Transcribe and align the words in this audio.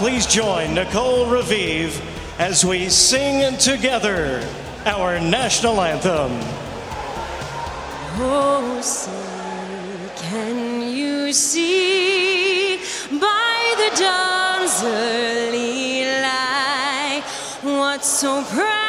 please 0.00 0.24
join 0.24 0.72
Nicole 0.72 1.26
Revive 1.26 2.00
as 2.40 2.64
we 2.64 2.88
sing 2.88 3.54
together 3.58 4.42
our 4.86 5.20
national 5.20 5.78
anthem. 5.78 6.30
Oh, 8.16 8.80
say, 8.80 10.10
can 10.16 10.80
you 10.90 11.34
see 11.34 12.78
by 13.10 13.74
the 13.76 14.00
dawn's 14.00 14.82
early 14.82 16.06
light 16.22 17.22
what 17.62 18.02
so 18.02 18.42
proudly 18.44 18.79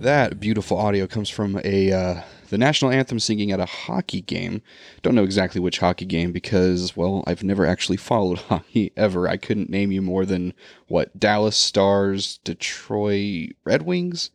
That 0.00 0.40
beautiful 0.40 0.78
audio 0.78 1.06
comes 1.06 1.28
from 1.28 1.60
a 1.62 1.92
uh, 1.92 2.22
the 2.48 2.56
national 2.56 2.90
anthem 2.90 3.18
singing 3.18 3.52
at 3.52 3.60
a 3.60 3.66
hockey 3.66 4.22
game. 4.22 4.62
Don't 5.02 5.14
know 5.14 5.24
exactly 5.24 5.60
which 5.60 5.80
hockey 5.80 6.06
game 6.06 6.32
because 6.32 6.96
well, 6.96 7.22
I've 7.26 7.44
never 7.44 7.66
actually 7.66 7.98
followed 7.98 8.38
hockey 8.48 8.92
ever. 8.96 9.28
I 9.28 9.36
couldn't 9.36 9.68
name 9.68 9.92
you 9.92 10.00
more 10.00 10.24
than 10.24 10.54
what 10.88 11.20
Dallas 11.20 11.54
Stars, 11.54 12.38
Detroit 12.44 13.50
Red 13.64 13.82
Wings. 13.82 14.30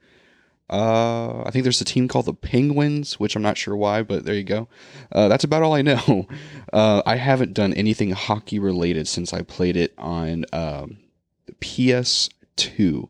Uh, 0.69 1.41
I 1.41 1.49
think 1.49 1.63
there's 1.63 1.81
a 1.81 1.85
team 1.85 2.07
called 2.07 2.27
the 2.27 2.33
Penguins, 2.35 3.19
which 3.19 3.35
I'm 3.35 3.41
not 3.41 3.57
sure 3.57 3.75
why, 3.75 4.03
but 4.03 4.23
there 4.23 4.35
you 4.35 4.43
go. 4.43 4.67
Uh, 5.11 5.27
that's 5.29 5.43
about 5.43 5.63
all 5.63 5.73
I 5.73 5.81
know. 5.81 6.27
Uh, 6.73 7.01
I 7.05 7.15
haven't 7.15 7.53
done 7.53 7.73
anything 7.73 8.11
hockey 8.11 8.59
related 8.59 9.07
since 9.07 9.31
I 9.31 9.43
played 9.43 9.77
it 9.77 9.93
on 9.97 10.43
um, 10.51 10.97
the 11.45 11.53
PS2 11.53 13.07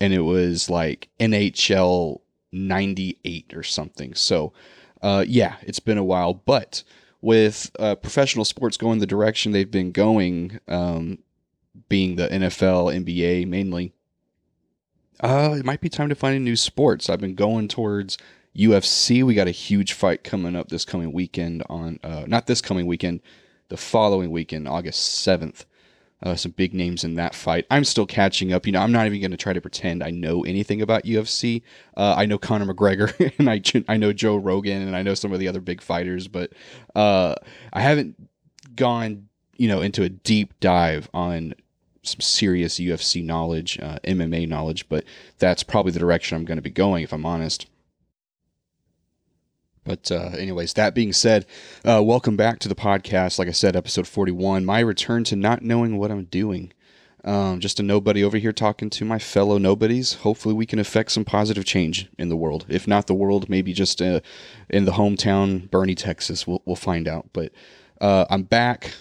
and 0.00 0.12
it 0.12 0.20
was 0.20 0.70
like 0.70 1.08
NHL 1.20 2.20
98 2.52 3.54
or 3.54 3.62
something. 3.62 4.14
So, 4.14 4.52
uh, 5.02 5.24
yeah, 5.26 5.56
it's 5.62 5.80
been 5.80 5.98
a 5.98 6.04
while. 6.04 6.34
But 6.34 6.82
with 7.20 7.70
uh, 7.78 7.96
professional 7.96 8.44
sports 8.44 8.76
going 8.76 8.98
the 8.98 9.06
direction 9.06 9.52
they've 9.52 9.70
been 9.70 9.92
going, 9.92 10.60
um, 10.68 11.18
being 11.88 12.16
the 12.16 12.28
NFL, 12.28 13.04
NBA 13.04 13.46
mainly, 13.46 13.92
uh, 15.20 15.56
it 15.58 15.64
might 15.64 15.80
be 15.80 15.88
time 15.88 16.08
to 16.08 16.14
find 16.14 16.36
a 16.36 16.40
new 16.40 16.56
sports. 16.56 17.10
I've 17.10 17.20
been 17.20 17.34
going 17.34 17.68
towards 17.68 18.18
UFC. 18.56 19.24
We 19.24 19.34
got 19.34 19.48
a 19.48 19.52
huge 19.52 19.92
fight 19.92 20.22
coming 20.22 20.54
up 20.54 20.68
this 20.68 20.84
coming 20.84 21.12
weekend 21.12 21.64
on, 21.68 21.98
uh, 22.04 22.24
not 22.26 22.46
this 22.46 22.60
coming 22.60 22.86
weekend, 22.86 23.20
the 23.68 23.76
following 23.76 24.30
weekend, 24.30 24.68
August 24.68 25.26
7th. 25.26 25.64
Uh, 26.20 26.34
some 26.34 26.50
big 26.50 26.74
names 26.74 27.04
in 27.04 27.14
that 27.14 27.32
fight. 27.32 27.64
I'm 27.70 27.84
still 27.84 28.06
catching 28.06 28.52
up. 28.52 28.66
You 28.66 28.72
know, 28.72 28.80
I'm 28.80 28.90
not 28.90 29.06
even 29.06 29.20
going 29.20 29.30
to 29.30 29.36
try 29.36 29.52
to 29.52 29.60
pretend 29.60 30.02
I 30.02 30.10
know 30.10 30.44
anything 30.44 30.82
about 30.82 31.04
UFC. 31.04 31.62
Uh, 31.96 32.14
I 32.16 32.26
know 32.26 32.38
Conor 32.38 32.66
McGregor 32.66 33.32
and 33.38 33.48
I 33.48 33.62
I 33.92 33.96
know 33.96 34.12
Joe 34.12 34.36
Rogan 34.36 34.82
and 34.82 34.96
I 34.96 35.02
know 35.02 35.14
some 35.14 35.32
of 35.32 35.38
the 35.38 35.46
other 35.46 35.60
big 35.60 35.80
fighters, 35.80 36.26
but 36.26 36.52
uh, 36.96 37.36
I 37.72 37.80
haven't 37.82 38.16
gone 38.74 39.28
you 39.56 39.68
know 39.68 39.80
into 39.80 40.02
a 40.02 40.08
deep 40.08 40.58
dive 40.60 41.08
on 41.14 41.54
some 42.02 42.20
serious 42.20 42.78
UFC 42.78 43.24
knowledge, 43.24 43.78
uh, 43.80 43.98
MMA 44.04 44.48
knowledge. 44.48 44.88
But 44.88 45.04
that's 45.38 45.62
probably 45.62 45.92
the 45.92 45.98
direction 45.98 46.36
I'm 46.36 46.44
going 46.44 46.56
to 46.58 46.62
be 46.62 46.70
going 46.70 47.04
if 47.04 47.12
I'm 47.12 47.26
honest. 47.26 47.66
But 49.88 50.12
uh, 50.12 50.32
anyways, 50.36 50.74
that 50.74 50.94
being 50.94 51.14
said, 51.14 51.46
uh, 51.82 52.02
welcome 52.04 52.36
back 52.36 52.58
to 52.58 52.68
the 52.68 52.74
podcast. 52.74 53.38
Like 53.38 53.48
I 53.48 53.52
said, 53.52 53.74
episode 53.74 54.06
41. 54.06 54.62
My 54.66 54.80
return 54.80 55.24
to 55.24 55.34
not 55.34 55.62
knowing 55.62 55.96
what 55.96 56.10
I'm 56.10 56.24
doing. 56.24 56.74
Um, 57.24 57.58
just 57.58 57.80
a 57.80 57.82
nobody 57.82 58.22
over 58.22 58.36
here 58.36 58.52
talking 58.52 58.90
to 58.90 59.06
my 59.06 59.18
fellow 59.18 59.56
nobodies. 59.56 60.12
Hopefully, 60.12 60.54
we 60.54 60.66
can 60.66 60.78
affect 60.78 61.12
some 61.12 61.24
positive 61.24 61.64
change 61.64 62.06
in 62.18 62.28
the 62.28 62.36
world. 62.36 62.66
If 62.68 62.86
not 62.86 63.06
the 63.06 63.14
world, 63.14 63.48
maybe 63.48 63.72
just 63.72 64.02
uh, 64.02 64.20
in 64.68 64.84
the 64.84 64.92
hometown, 64.92 65.70
Boerne, 65.70 65.96
Texas. 65.96 66.46
We'll, 66.46 66.60
we'll 66.66 66.76
find 66.76 67.08
out. 67.08 67.30
But 67.32 67.52
uh, 67.98 68.26
I'm 68.28 68.42
back. 68.42 68.92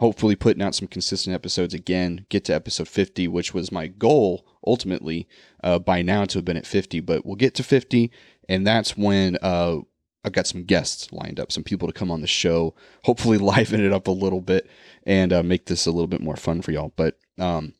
Hopefully, 0.00 0.34
putting 0.34 0.62
out 0.62 0.74
some 0.74 0.88
consistent 0.88 1.32
episodes 1.32 1.74
again. 1.74 2.26
Get 2.28 2.44
to 2.46 2.54
episode 2.54 2.88
50, 2.88 3.28
which 3.28 3.54
was 3.54 3.70
my 3.70 3.86
goal 3.86 4.44
ultimately 4.66 5.28
uh, 5.62 5.78
by 5.78 6.02
now 6.02 6.24
to 6.24 6.38
have 6.38 6.44
been 6.44 6.56
at 6.56 6.66
50. 6.66 6.98
But 7.00 7.24
we'll 7.24 7.36
get 7.36 7.54
to 7.54 7.62
50, 7.62 8.10
and 8.48 8.66
that's 8.66 8.96
when 8.96 9.38
uh, 9.42 9.78
I've 10.24 10.32
got 10.32 10.46
some 10.46 10.64
guests 10.64 11.12
lined 11.12 11.38
up, 11.38 11.52
some 11.52 11.64
people 11.64 11.88
to 11.88 11.94
come 11.94 12.10
on 12.10 12.20
the 12.20 12.26
show, 12.26 12.74
hopefully 13.04 13.38
liven 13.38 13.84
it 13.84 13.92
up 13.92 14.08
a 14.08 14.12
little 14.12 14.40
bit 14.40 14.68
and 15.04 15.32
uh, 15.32 15.42
make 15.42 15.66
this 15.66 15.86
a 15.86 15.90
little 15.90 16.06
bit 16.06 16.20
more 16.20 16.36
fun 16.36 16.62
for 16.62 16.72
y'all. 16.72 16.92
But 16.96 17.18
um, 17.38 17.74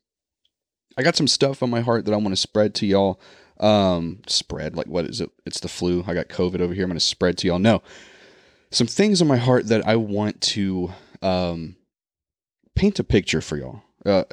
I 0.97 1.03
got 1.03 1.17
some 1.17 1.29
stuff 1.29 1.63
on 1.63 1.71
my 1.71 1.81
heart 1.81 2.05
that 2.05 2.15
I 2.15 2.17
want 2.17 2.31
to 2.31 2.37
spread 2.37 2.75
to 2.77 2.87
y'all. 2.87 3.21
Um, 3.61 4.21
spread 4.29 4.77
like 4.77 4.87
what 4.87 5.05
is 5.05 5.21
it? 5.21 5.31
It's 5.45 5.61
the 5.61 5.69
flu. 5.69 6.05
I 6.07 6.15
got 6.15 6.29
COVID 6.29 6.61
over 6.61 6.75
here. 6.75 6.85
I'm 6.85 6.91
going 6.91 6.99
to 6.99 7.01
spread 7.01 7.37
to 7.39 7.49
y'all. 7.49 7.59
No, 7.59 7.83
some 8.71 8.87
things 8.87 9.21
on 9.21 9.29
my 9.29 9.37
heart 9.37 9.67
that 9.69 9.87
I 9.87 9.97
want 9.97 10.41
to 10.43 10.93
um, 11.23 11.77
paint 12.75 12.99
a 12.99 13.05
picture 13.05 13.41
for 13.41 13.57
y'all. 13.57 13.83
Uh, 14.07 14.25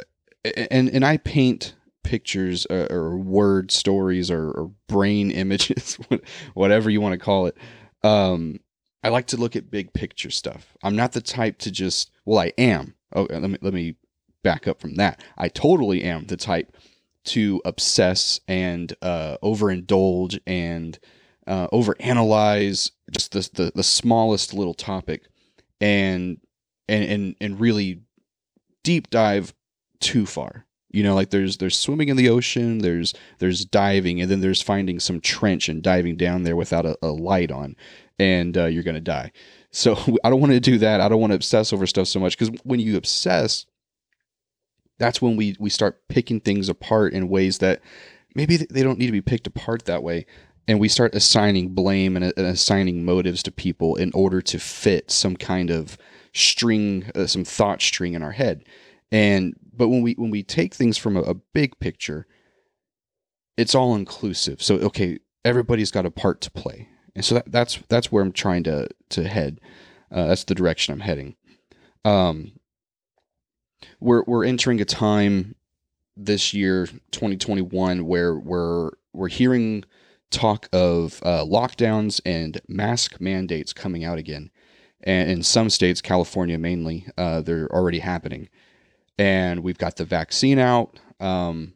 and 0.69 0.89
and 0.89 1.03
I 1.03 1.17
paint 1.17 1.73
pictures 2.03 2.67
uh, 2.69 2.87
or 2.89 3.17
word 3.17 3.71
stories 3.71 4.29
or, 4.29 4.51
or 4.51 4.71
brain 4.87 5.31
images, 5.31 5.97
whatever 6.53 6.89
you 6.89 7.01
want 7.01 7.13
to 7.13 7.19
call 7.19 7.47
it. 7.47 7.57
Um, 8.05 8.59
I 9.03 9.09
like 9.09 9.27
to 9.27 9.37
look 9.37 9.55
at 9.55 9.71
big 9.71 9.93
picture 9.93 10.29
stuff. 10.29 10.75
I'm 10.83 10.95
not 10.95 11.13
the 11.13 11.21
type 11.21 11.57
to 11.59 11.71
just 11.71 12.11
well, 12.25 12.39
I 12.39 12.53
am. 12.57 12.95
Oh, 13.13 13.27
let 13.29 13.49
me 13.49 13.57
let 13.61 13.73
me 13.73 13.95
back 14.43 14.67
up 14.67 14.79
from 14.79 14.95
that. 14.95 15.21
I 15.37 15.47
totally 15.47 16.03
am 16.03 16.25
the 16.25 16.37
type 16.37 16.75
to 17.25 17.61
obsess 17.65 18.39
and 18.47 18.93
uh, 19.01 19.37
overindulge 19.43 20.39
and 20.45 20.99
uh, 21.47 21.67
overanalyze 21.69 22.91
just 23.11 23.31
the, 23.31 23.49
the 23.53 23.71
the 23.75 23.83
smallest 23.83 24.53
little 24.53 24.73
topic, 24.75 25.23
and 25.81 26.39
and 26.87 27.03
and 27.05 27.35
and 27.41 27.59
really 27.59 28.01
deep 28.83 29.09
dive 29.09 29.53
too 29.99 30.25
far. 30.25 30.64
You 30.95 31.03
know, 31.03 31.15
like 31.15 31.29
there's 31.29 31.57
there's 31.57 31.77
swimming 31.77 32.09
in 32.09 32.17
the 32.17 32.29
ocean, 32.29 32.79
there's 32.79 33.13
there's 33.39 33.65
diving, 33.65 34.21
and 34.21 34.29
then 34.29 34.41
there's 34.41 34.61
finding 34.61 34.99
some 34.99 35.21
trench 35.21 35.69
and 35.69 35.81
diving 35.81 36.15
down 36.15 36.43
there 36.43 36.55
without 36.55 36.85
a, 36.85 36.97
a 37.01 37.09
light 37.09 37.51
on, 37.51 37.75
and 38.17 38.57
uh, 38.57 38.65
you're 38.65 38.83
gonna 38.83 39.01
die. 39.01 39.31
So 39.71 39.95
I 40.23 40.29
don't 40.29 40.39
want 40.39 40.53
to 40.53 40.59
do 40.59 40.77
that. 40.79 41.01
I 41.01 41.09
don't 41.09 41.21
want 41.21 41.31
to 41.31 41.35
obsess 41.35 41.73
over 41.73 41.85
stuff 41.85 42.07
so 42.07 42.19
much 42.19 42.37
because 42.37 42.57
when 42.63 42.79
you 42.79 42.97
obsess, 42.97 43.65
that's 44.97 45.21
when 45.21 45.35
we 45.35 45.55
we 45.59 45.69
start 45.69 46.07
picking 46.07 46.39
things 46.39 46.69
apart 46.69 47.13
in 47.13 47.29
ways 47.29 47.59
that 47.59 47.81
maybe 48.35 48.57
they 48.57 48.83
don't 48.83 48.99
need 48.99 49.07
to 49.07 49.11
be 49.11 49.21
picked 49.21 49.47
apart 49.47 49.85
that 49.85 50.03
way 50.03 50.25
and 50.67 50.79
we 50.79 50.87
start 50.87 51.15
assigning 51.15 51.69
blame 51.69 52.15
and, 52.15 52.25
and 52.25 52.47
assigning 52.47 53.05
motives 53.05 53.43
to 53.43 53.51
people 53.51 53.95
in 53.95 54.11
order 54.13 54.41
to 54.41 54.59
fit 54.59 55.11
some 55.11 55.35
kind 55.35 55.69
of 55.69 55.97
string 56.33 57.09
uh, 57.15 57.25
some 57.25 57.43
thought 57.43 57.81
string 57.81 58.13
in 58.13 58.23
our 58.23 58.31
head 58.31 58.65
And 59.15 59.55
but 59.73 59.87
when 59.87 60.01
we 60.01 60.11
when 60.15 60.29
we 60.29 60.43
take 60.43 60.73
things 60.73 60.97
from 60.97 61.15
a, 61.15 61.21
a 61.21 61.35
big 61.35 61.79
picture, 61.79 62.27
it's 63.55 63.73
all 63.73 63.95
inclusive. 63.95 64.61
So 64.61 64.75
okay, 64.75 65.19
everybody's 65.45 65.89
got 65.89 66.05
a 66.05 66.11
part 66.11 66.41
to 66.41 66.51
play, 66.51 66.89
and 67.15 67.23
so 67.23 67.35
that, 67.35 67.49
that's 67.49 67.79
that's 67.87 68.11
where 68.11 68.21
I'm 68.21 68.33
trying 68.33 68.63
to 68.63 68.89
to 69.11 69.25
head. 69.25 69.61
Uh, 70.11 70.27
that's 70.27 70.43
the 70.43 70.53
direction 70.53 70.93
I'm 70.93 70.99
heading. 70.99 71.37
Um, 72.03 72.59
we're 74.01 74.23
we're 74.27 74.43
entering 74.43 74.81
a 74.81 74.85
time 74.85 75.55
this 76.17 76.53
year, 76.53 76.85
2021, 77.11 78.05
where 78.05 78.35
we're 78.35 78.91
we're 79.13 79.29
hearing 79.29 79.85
talk 80.29 80.67
of 80.73 81.21
uh, 81.23 81.45
lockdowns 81.45 82.19
and 82.25 82.59
mask 82.67 83.21
mandates 83.21 83.71
coming 83.71 84.03
out 84.03 84.17
again, 84.17 84.51
and 85.03 85.31
in 85.31 85.41
some 85.41 85.69
states, 85.69 86.01
California 86.01 86.57
mainly, 86.57 87.07
uh, 87.17 87.39
they're 87.39 87.73
already 87.73 87.99
happening, 87.99 88.49
and 89.17 89.63
we've 89.63 89.77
got 89.77 89.95
the 89.95 90.05
vaccine 90.05 90.59
out. 90.59 90.99
Um, 91.19 91.73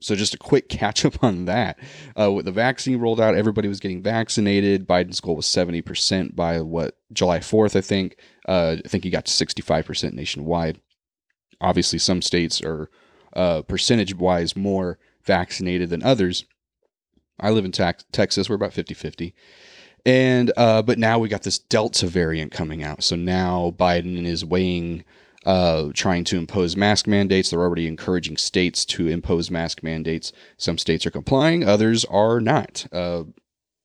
so 0.00 0.14
just 0.14 0.34
a 0.34 0.38
quick 0.38 0.68
catch 0.68 1.04
up 1.04 1.22
on 1.22 1.46
that. 1.46 1.78
Uh, 2.18 2.32
with 2.32 2.44
the 2.44 2.52
vaccine 2.52 2.98
rolled 2.98 3.20
out, 3.20 3.34
everybody 3.34 3.68
was 3.68 3.80
getting 3.80 4.02
vaccinated. 4.02 4.86
Biden's 4.86 5.20
goal 5.20 5.36
was 5.36 5.46
70% 5.46 6.34
by 6.34 6.60
what 6.60 6.96
July 7.12 7.38
4th, 7.38 7.76
I 7.76 7.80
think. 7.80 8.16
Uh, 8.48 8.76
I 8.84 8.88
think 8.88 9.04
he 9.04 9.10
got 9.10 9.26
to 9.26 9.46
65% 9.46 10.12
nationwide. 10.12 10.80
Obviously, 11.60 11.98
some 11.98 12.22
states 12.22 12.62
are 12.62 12.90
uh, 13.34 13.62
percentage 13.62 14.14
wise 14.14 14.56
more 14.56 14.98
vaccinated 15.24 15.90
than 15.90 16.02
others. 16.02 16.44
I 17.40 17.50
live 17.50 17.64
in 17.64 17.72
Tex- 17.72 18.04
Texas. 18.12 18.48
We're 18.48 18.56
about 18.56 18.72
50 18.72 18.94
50. 18.94 19.34
And, 20.06 20.52
uh, 20.56 20.82
but 20.82 20.98
now 20.98 21.18
we 21.18 21.28
got 21.28 21.42
this 21.42 21.58
Delta 21.58 22.06
variant 22.06 22.52
coming 22.52 22.82
out. 22.82 23.02
So 23.02 23.16
now 23.16 23.74
Biden 23.76 24.24
is 24.24 24.44
weighing 24.44 25.04
uh, 25.46 25.88
trying 25.94 26.24
to 26.24 26.38
impose 26.38 26.76
mask 26.76 27.06
mandates. 27.06 27.50
They're 27.50 27.60
already 27.60 27.86
encouraging 27.86 28.36
states 28.36 28.84
to 28.86 29.08
impose 29.08 29.50
mask 29.50 29.82
mandates. 29.82 30.32
Some 30.56 30.78
states 30.78 31.06
are 31.06 31.10
complying, 31.10 31.64
others 31.64 32.04
are 32.06 32.40
not. 32.40 32.86
Uh, 32.92 33.24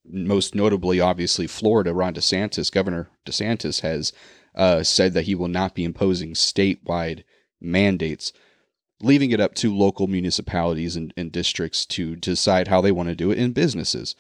most 0.06 0.54
notably, 0.56 1.00
obviously, 1.00 1.48
Florida, 1.48 1.94
Ron 1.94 2.14
DeSantis, 2.14 2.72
Governor 2.72 3.10
DeSantis, 3.26 3.82
has 3.82 4.12
uh, 4.56 4.84
said 4.84 5.14
that 5.14 5.26
he 5.26 5.36
will 5.36 5.48
not 5.48 5.76
be 5.76 5.86
imposing 5.86 6.34
statewide 6.34 7.24
mandates, 7.62 8.34
leaving 9.02 9.32
it 9.32 9.40
up 9.40 9.56
to 9.56 9.76
local 9.76 10.08
municipalities 10.08 10.96
and, 10.96 11.14
and 11.16 11.32
districts 11.32 11.86
to 11.86 12.16
decide 12.16 12.68
how 12.68 12.82
they 12.82 12.92
want 12.92 13.10
to 13.10 13.16
do 13.16 13.32
it 13.32 13.38
in 13.38 13.54
businesses. 13.54 14.16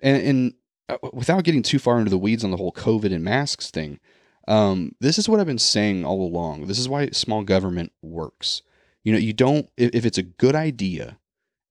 And, 0.00 0.22
and 0.22 0.54
uh, 0.88 1.08
without 1.12 1.44
getting 1.44 1.62
too 1.62 1.78
far 1.78 1.98
into 1.98 2.10
the 2.10 2.18
weeds 2.18 2.44
on 2.44 2.50
the 2.50 2.58
whole 2.58 2.72
COVID 2.72 3.12
and 3.12 3.24
masks 3.24 3.70
thing, 3.70 4.00
um, 4.46 4.94
this 5.00 5.18
is 5.18 5.28
what 5.28 5.40
I've 5.40 5.46
been 5.46 5.58
saying 5.58 6.04
all 6.04 6.26
along. 6.26 6.66
This 6.66 6.78
is 6.78 6.88
why 6.88 7.08
small 7.10 7.42
government 7.42 7.92
works. 8.02 8.62
You 9.02 9.12
know, 9.12 9.18
you 9.18 9.32
don't, 9.32 9.68
if, 9.76 9.94
if 9.94 10.06
it's 10.06 10.18
a 10.18 10.22
good 10.22 10.54
idea, 10.54 11.18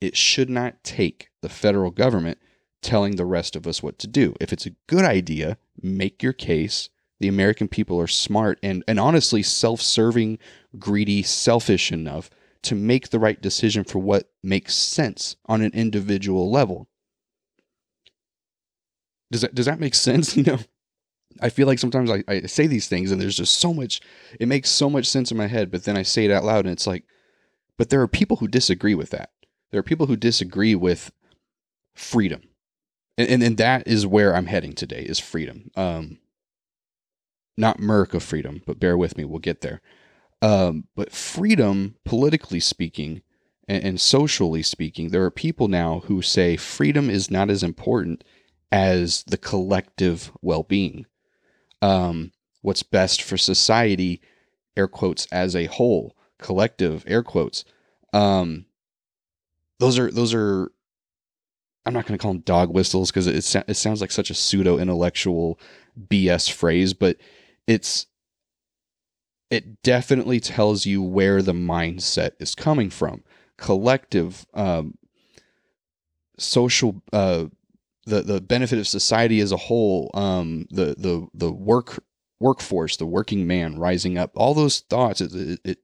it 0.01 0.17
should 0.17 0.49
not 0.49 0.83
take 0.83 1.29
the 1.41 1.49
federal 1.49 1.91
government 1.91 2.39
telling 2.81 3.15
the 3.15 3.25
rest 3.25 3.55
of 3.55 3.65
us 3.65 3.81
what 3.81 3.97
to 3.99 4.07
do. 4.07 4.35
If 4.39 4.51
it's 4.51 4.65
a 4.65 4.75
good 4.87 5.05
idea, 5.05 5.57
make 5.81 6.21
your 6.21 6.33
case. 6.33 6.89
The 7.19 7.27
American 7.29 7.69
people 7.69 8.01
are 8.01 8.07
smart 8.07 8.59
and, 8.61 8.83
and 8.87 8.99
honestly 8.99 9.43
self 9.43 9.81
serving, 9.81 10.39
greedy, 10.77 11.23
selfish 11.23 11.91
enough 11.91 12.29
to 12.63 12.75
make 12.75 13.09
the 13.09 13.19
right 13.19 13.41
decision 13.41 13.83
for 13.83 13.99
what 13.99 14.31
makes 14.41 14.75
sense 14.75 15.35
on 15.45 15.61
an 15.61 15.71
individual 15.73 16.51
level. 16.51 16.89
Does 19.31 19.41
that, 19.41 19.55
does 19.55 19.65
that 19.65 19.79
make 19.79 19.95
sense? 19.95 20.35
You 20.43 20.43
know, 20.43 20.59
I 21.43 21.49
feel 21.49 21.67
like 21.67 21.77
sometimes 21.77 22.09
I, 22.09 22.23
I 22.27 22.41
say 22.43 22.67
these 22.67 22.87
things 22.87 23.11
and 23.11 23.21
there's 23.21 23.35
just 23.35 23.59
so 23.59 23.73
much, 23.73 23.99
it 24.39 24.47
makes 24.47 24.69
so 24.69 24.89
much 24.89 25.05
sense 25.05 25.29
in 25.29 25.37
my 25.37 25.47
head, 25.47 25.69
but 25.69 25.83
then 25.83 25.97
I 25.97 26.01
say 26.01 26.23
it 26.23 26.31
out 26.31 26.45
loud 26.45 26.65
and 26.65 26.71
it's 26.71 26.87
like, 26.87 27.03
but 27.77 27.89
there 27.89 28.01
are 28.01 28.07
people 28.07 28.37
who 28.37 28.47
disagree 28.47 28.95
with 28.95 29.09
that. 29.09 29.31
There 29.69 29.79
are 29.79 29.83
people 29.83 30.05
who 30.05 30.15
disagree 30.15 30.73
with 30.73 31.11
freedom. 31.93 32.43
And, 33.17 33.29
and, 33.29 33.43
and 33.43 33.57
that 33.57 33.85
is 33.85 34.07
where 34.07 34.33
I'm 34.33 34.45
heading 34.45 34.71
today 34.71 35.01
is 35.01 35.19
freedom. 35.19 35.69
Um, 35.75 36.19
not 37.57 37.77
Merc 37.79 38.13
of 38.13 38.23
freedom, 38.23 38.61
but 38.65 38.79
bear 38.79 38.97
with 38.97 39.17
me, 39.17 39.25
we'll 39.25 39.39
get 39.39 39.59
there. 39.59 39.81
Um, 40.41 40.87
but 40.95 41.11
freedom, 41.11 41.95
politically 42.05 42.61
speaking, 42.61 43.21
and, 43.67 43.83
and 43.83 44.01
socially 44.01 44.63
speaking, 44.63 45.09
there 45.09 45.23
are 45.25 45.31
people 45.31 45.67
now 45.67 46.03
who 46.05 46.21
say 46.21 46.55
freedom 46.55 47.09
is 47.09 47.29
not 47.29 47.49
as 47.49 47.63
important 47.63 48.23
as 48.71 49.23
the 49.23 49.37
collective 49.37 50.31
well 50.41 50.63
being 50.63 51.05
um, 51.83 52.31
what's 52.61 52.81
best 52.81 53.21
for 53.21 53.35
society, 53.35 54.21
air 54.77 54.87
quotes, 54.87 55.27
as 55.31 55.53
a 55.53 55.65
whole, 55.65 56.15
collective, 56.39 57.03
air 57.05 57.21
quotes. 57.21 57.65
Um, 58.13 58.65
those 59.79 59.99
are 59.99 60.09
those 60.09 60.33
are. 60.33 60.71
I'm 61.85 61.93
not 61.93 62.05
going 62.05 62.17
to 62.17 62.21
call 62.21 62.31
them 62.31 62.41
dog 62.41 62.73
whistles 62.73 63.11
because 63.11 63.27
it 63.27 63.63
it 63.67 63.73
sounds 63.75 63.99
like 63.99 64.11
such 64.11 64.29
a 64.29 64.33
pseudo 64.33 64.77
intellectual 64.77 65.59
BS 66.07 66.49
phrase, 66.49 66.93
but 66.93 67.17
it's 67.67 68.07
it 69.51 69.83
definitely 69.83 70.39
tells 70.39 70.85
you 70.85 71.03
where 71.03 71.41
the 71.41 71.51
mindset 71.51 72.31
is 72.39 72.55
coming 72.55 72.89
from. 72.89 73.23
Collective, 73.57 74.45
um, 74.53 74.97
social 76.39 77.01
uh, 77.11 77.45
the 78.05 78.21
the 78.21 78.41
benefit 78.41 78.79
of 78.79 78.87
society 78.87 79.39
as 79.39 79.51
a 79.51 79.57
whole, 79.57 80.11
um, 80.13 80.65
the 80.69 80.95
the 80.97 81.27
the 81.33 81.51
work 81.51 82.03
workforce, 82.39 82.97
the 82.97 83.05
working 83.05 83.47
man 83.47 83.79
rising 83.79 84.17
up, 84.17 84.31
all 84.35 84.53
those 84.53 84.81
thoughts, 84.81 85.21
it, 85.21 85.33
it, 85.33 85.59
it, 85.63 85.77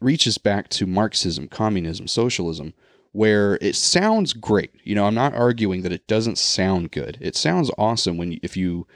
reaches 0.00 0.38
back 0.38 0.68
to 0.68 0.86
Marxism, 0.86 1.48
communism, 1.48 2.06
socialism, 2.06 2.74
where 3.12 3.58
it 3.62 3.74
sounds 3.74 4.34
great. 4.34 4.72
You 4.84 4.94
know, 4.94 5.06
I'm 5.06 5.14
not 5.14 5.34
arguing 5.34 5.82
that 5.82 5.92
it 5.92 6.06
doesn't 6.06 6.38
sound 6.38 6.92
good. 6.92 7.16
It 7.20 7.34
sounds 7.34 7.70
awesome 7.78 8.18
when 8.18 8.38
if 8.42 8.56
you, 8.56 8.86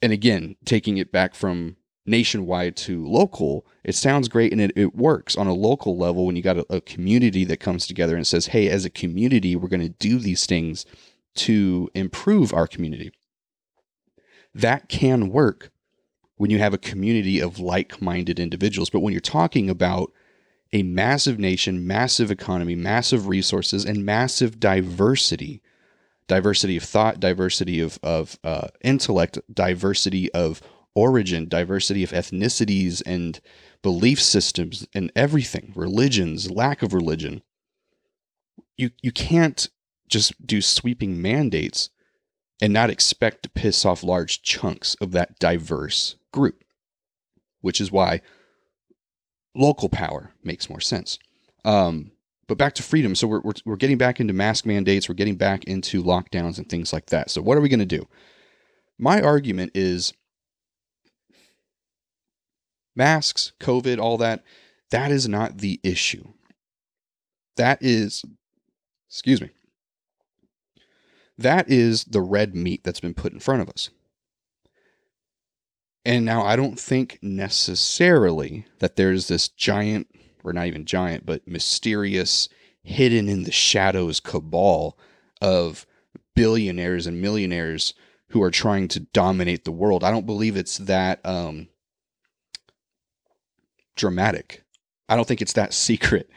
and 0.00 0.12
again, 0.12 0.56
taking 0.64 0.96
it 0.98 1.10
back 1.10 1.34
from 1.34 1.76
nationwide 2.10 2.76
to 2.76 3.06
local, 3.06 3.64
it 3.84 3.94
sounds 3.94 4.28
great 4.28 4.52
and 4.52 4.60
it, 4.60 4.72
it 4.76 4.94
works 4.94 5.36
on 5.36 5.46
a 5.46 5.54
local 5.54 5.96
level 5.96 6.26
when 6.26 6.36
you 6.36 6.42
got 6.42 6.58
a, 6.58 6.66
a 6.68 6.80
community 6.80 7.44
that 7.44 7.58
comes 7.58 7.86
together 7.86 8.16
and 8.16 8.26
says, 8.26 8.48
hey, 8.48 8.68
as 8.68 8.84
a 8.84 8.90
community, 8.90 9.56
we're 9.56 9.68
going 9.68 9.80
to 9.80 9.88
do 9.88 10.18
these 10.18 10.46
things 10.46 10.84
to 11.34 11.88
improve 11.94 12.52
our 12.52 12.66
community. 12.66 13.12
That 14.54 14.88
can 14.88 15.30
work 15.30 15.70
when 16.36 16.50
you 16.50 16.58
have 16.58 16.74
a 16.74 16.78
community 16.78 17.40
of 17.40 17.58
like 17.58 18.02
minded 18.02 18.40
individuals. 18.40 18.90
But 18.90 19.00
when 19.00 19.12
you're 19.12 19.20
talking 19.20 19.70
about 19.70 20.12
a 20.72 20.82
massive 20.82 21.38
nation, 21.38 21.86
massive 21.86 22.30
economy, 22.30 22.74
massive 22.74 23.28
resources, 23.28 23.84
and 23.84 24.04
massive 24.04 24.58
diversity, 24.58 25.62
diversity 26.26 26.76
of 26.76 26.82
thought, 26.82 27.20
diversity 27.20 27.80
of, 27.80 27.98
of 28.02 28.38
uh, 28.44 28.68
intellect, 28.82 29.38
diversity 29.52 30.32
of 30.32 30.62
origin, 30.94 31.48
diversity 31.48 32.02
of 32.02 32.10
ethnicities 32.10 33.02
and 33.06 33.40
belief 33.82 34.20
systems 34.20 34.86
and 34.94 35.12
everything, 35.14 35.72
religions, 35.74 36.50
lack 36.50 36.82
of 36.82 36.92
religion. 36.92 37.42
You 38.76 38.90
you 39.02 39.12
can't 39.12 39.68
just 40.08 40.46
do 40.46 40.60
sweeping 40.60 41.20
mandates 41.22 41.90
and 42.60 42.72
not 42.72 42.90
expect 42.90 43.42
to 43.42 43.50
piss 43.50 43.84
off 43.84 44.02
large 44.02 44.42
chunks 44.42 44.94
of 45.00 45.12
that 45.12 45.38
diverse 45.38 46.16
group, 46.32 46.64
which 47.60 47.80
is 47.80 47.90
why 47.90 48.20
local 49.54 49.88
power 49.88 50.32
makes 50.42 50.68
more 50.68 50.80
sense. 50.80 51.18
Um, 51.64 52.12
but 52.46 52.58
back 52.58 52.74
to 52.74 52.82
freedom. 52.82 53.14
So 53.14 53.28
we're, 53.28 53.40
we're, 53.40 53.52
we're 53.64 53.76
getting 53.76 53.98
back 53.98 54.20
into 54.20 54.32
mask 54.32 54.66
mandates. 54.66 55.08
We're 55.08 55.14
getting 55.14 55.36
back 55.36 55.64
into 55.64 56.02
lockdowns 56.02 56.58
and 56.58 56.68
things 56.68 56.92
like 56.92 57.06
that. 57.06 57.30
So 57.30 57.40
what 57.40 57.56
are 57.56 57.60
we 57.60 57.68
going 57.68 57.80
to 57.80 57.86
do? 57.86 58.06
My 58.98 59.22
argument 59.22 59.72
is 59.74 60.12
masks, 63.00 63.52
COVID, 63.60 63.98
all 63.98 64.18
that, 64.18 64.44
that 64.90 65.10
is 65.10 65.26
not 65.26 65.58
the 65.58 65.80
issue. 65.82 66.28
That 67.56 67.78
is, 67.80 68.22
excuse 69.08 69.40
me, 69.40 69.48
that 71.38 71.70
is 71.70 72.04
the 72.04 72.20
red 72.20 72.54
meat 72.54 72.84
that's 72.84 73.00
been 73.00 73.14
put 73.14 73.32
in 73.32 73.40
front 73.40 73.62
of 73.62 73.70
us. 73.70 73.88
And 76.04 76.26
now 76.26 76.42
I 76.44 76.56
don't 76.56 76.78
think 76.78 77.18
necessarily 77.22 78.66
that 78.80 78.96
there's 78.96 79.28
this 79.28 79.48
giant, 79.48 80.06
or 80.44 80.52
not 80.52 80.66
even 80.66 80.84
giant, 80.84 81.24
but 81.24 81.48
mysterious, 81.48 82.50
hidden 82.82 83.30
in 83.30 83.44
the 83.44 83.52
shadows 83.52 84.20
cabal 84.20 84.98
of 85.40 85.86
billionaires 86.34 87.06
and 87.06 87.22
millionaires 87.22 87.94
who 88.28 88.42
are 88.42 88.50
trying 88.50 88.88
to 88.88 89.00
dominate 89.00 89.64
the 89.64 89.72
world. 89.72 90.04
I 90.04 90.10
don't 90.10 90.26
believe 90.26 90.56
it's 90.56 90.76
that 90.78 91.24
um, 91.24 91.68
dramatic. 94.00 94.64
I 95.08 95.16
don't 95.16 95.28
think 95.28 95.42
it's 95.42 95.52
that 95.52 95.72
secret. 95.72 96.30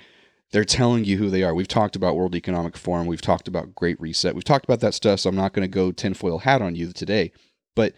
They're 0.51 0.65
telling 0.65 1.03
you 1.05 1.17
who 1.17 1.29
they 1.29 1.41
are. 1.41 1.55
We've 1.55 1.67
talked 1.67 1.95
about 1.95 2.15
World 2.15 2.35
Economic 2.35 2.77
Forum. 2.77 3.07
We've 3.07 3.21
talked 3.21 3.47
about 3.47 3.73
Great 3.73 3.99
Reset. 3.99 4.35
We've 4.35 4.43
talked 4.43 4.65
about 4.65 4.81
that 4.81 4.93
stuff, 4.93 5.21
so 5.21 5.29
I'm 5.29 5.35
not 5.35 5.53
going 5.53 5.63
to 5.63 5.67
go 5.67 5.91
tinfoil 5.91 6.39
hat 6.39 6.61
on 6.61 6.75
you 6.75 6.91
today. 6.91 7.31
But 7.75 7.93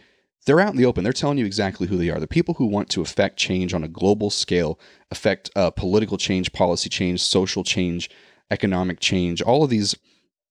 they're 0.45 0.61
out 0.61 0.71
in 0.71 0.77
the 0.77 0.85
open. 0.85 1.03
They're 1.03 1.11
telling 1.11 1.37
you 1.37 1.45
exactly 1.45 1.87
who 1.87 1.97
they 1.97 2.09
are. 2.09 2.19
The 2.19 2.27
people 2.27 2.53
who 2.53 2.67
want 2.67 2.89
to 2.91 3.01
affect 3.01 3.37
change 3.37 3.73
on 3.73 3.83
a 3.83 3.89
global 3.89 4.29
scale, 4.29 4.79
affect 5.11 5.49
uh, 5.55 5.71
political 5.71 6.17
change, 6.17 6.53
policy 6.53 6.87
change, 6.87 7.21
social 7.21 7.63
change, 7.63 8.09
economic 8.51 8.99
change, 8.99 9.41
all 9.41 9.63
of 9.63 9.69
these 9.69 9.95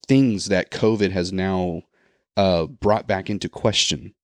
things 0.07 0.47
that 0.47 0.71
COVID 0.71 1.13
has 1.13 1.33
now 1.33 1.83
uh, 2.37 2.67
brought 2.67 3.07
back 3.07 3.31
into 3.31 3.49
question 3.49 4.15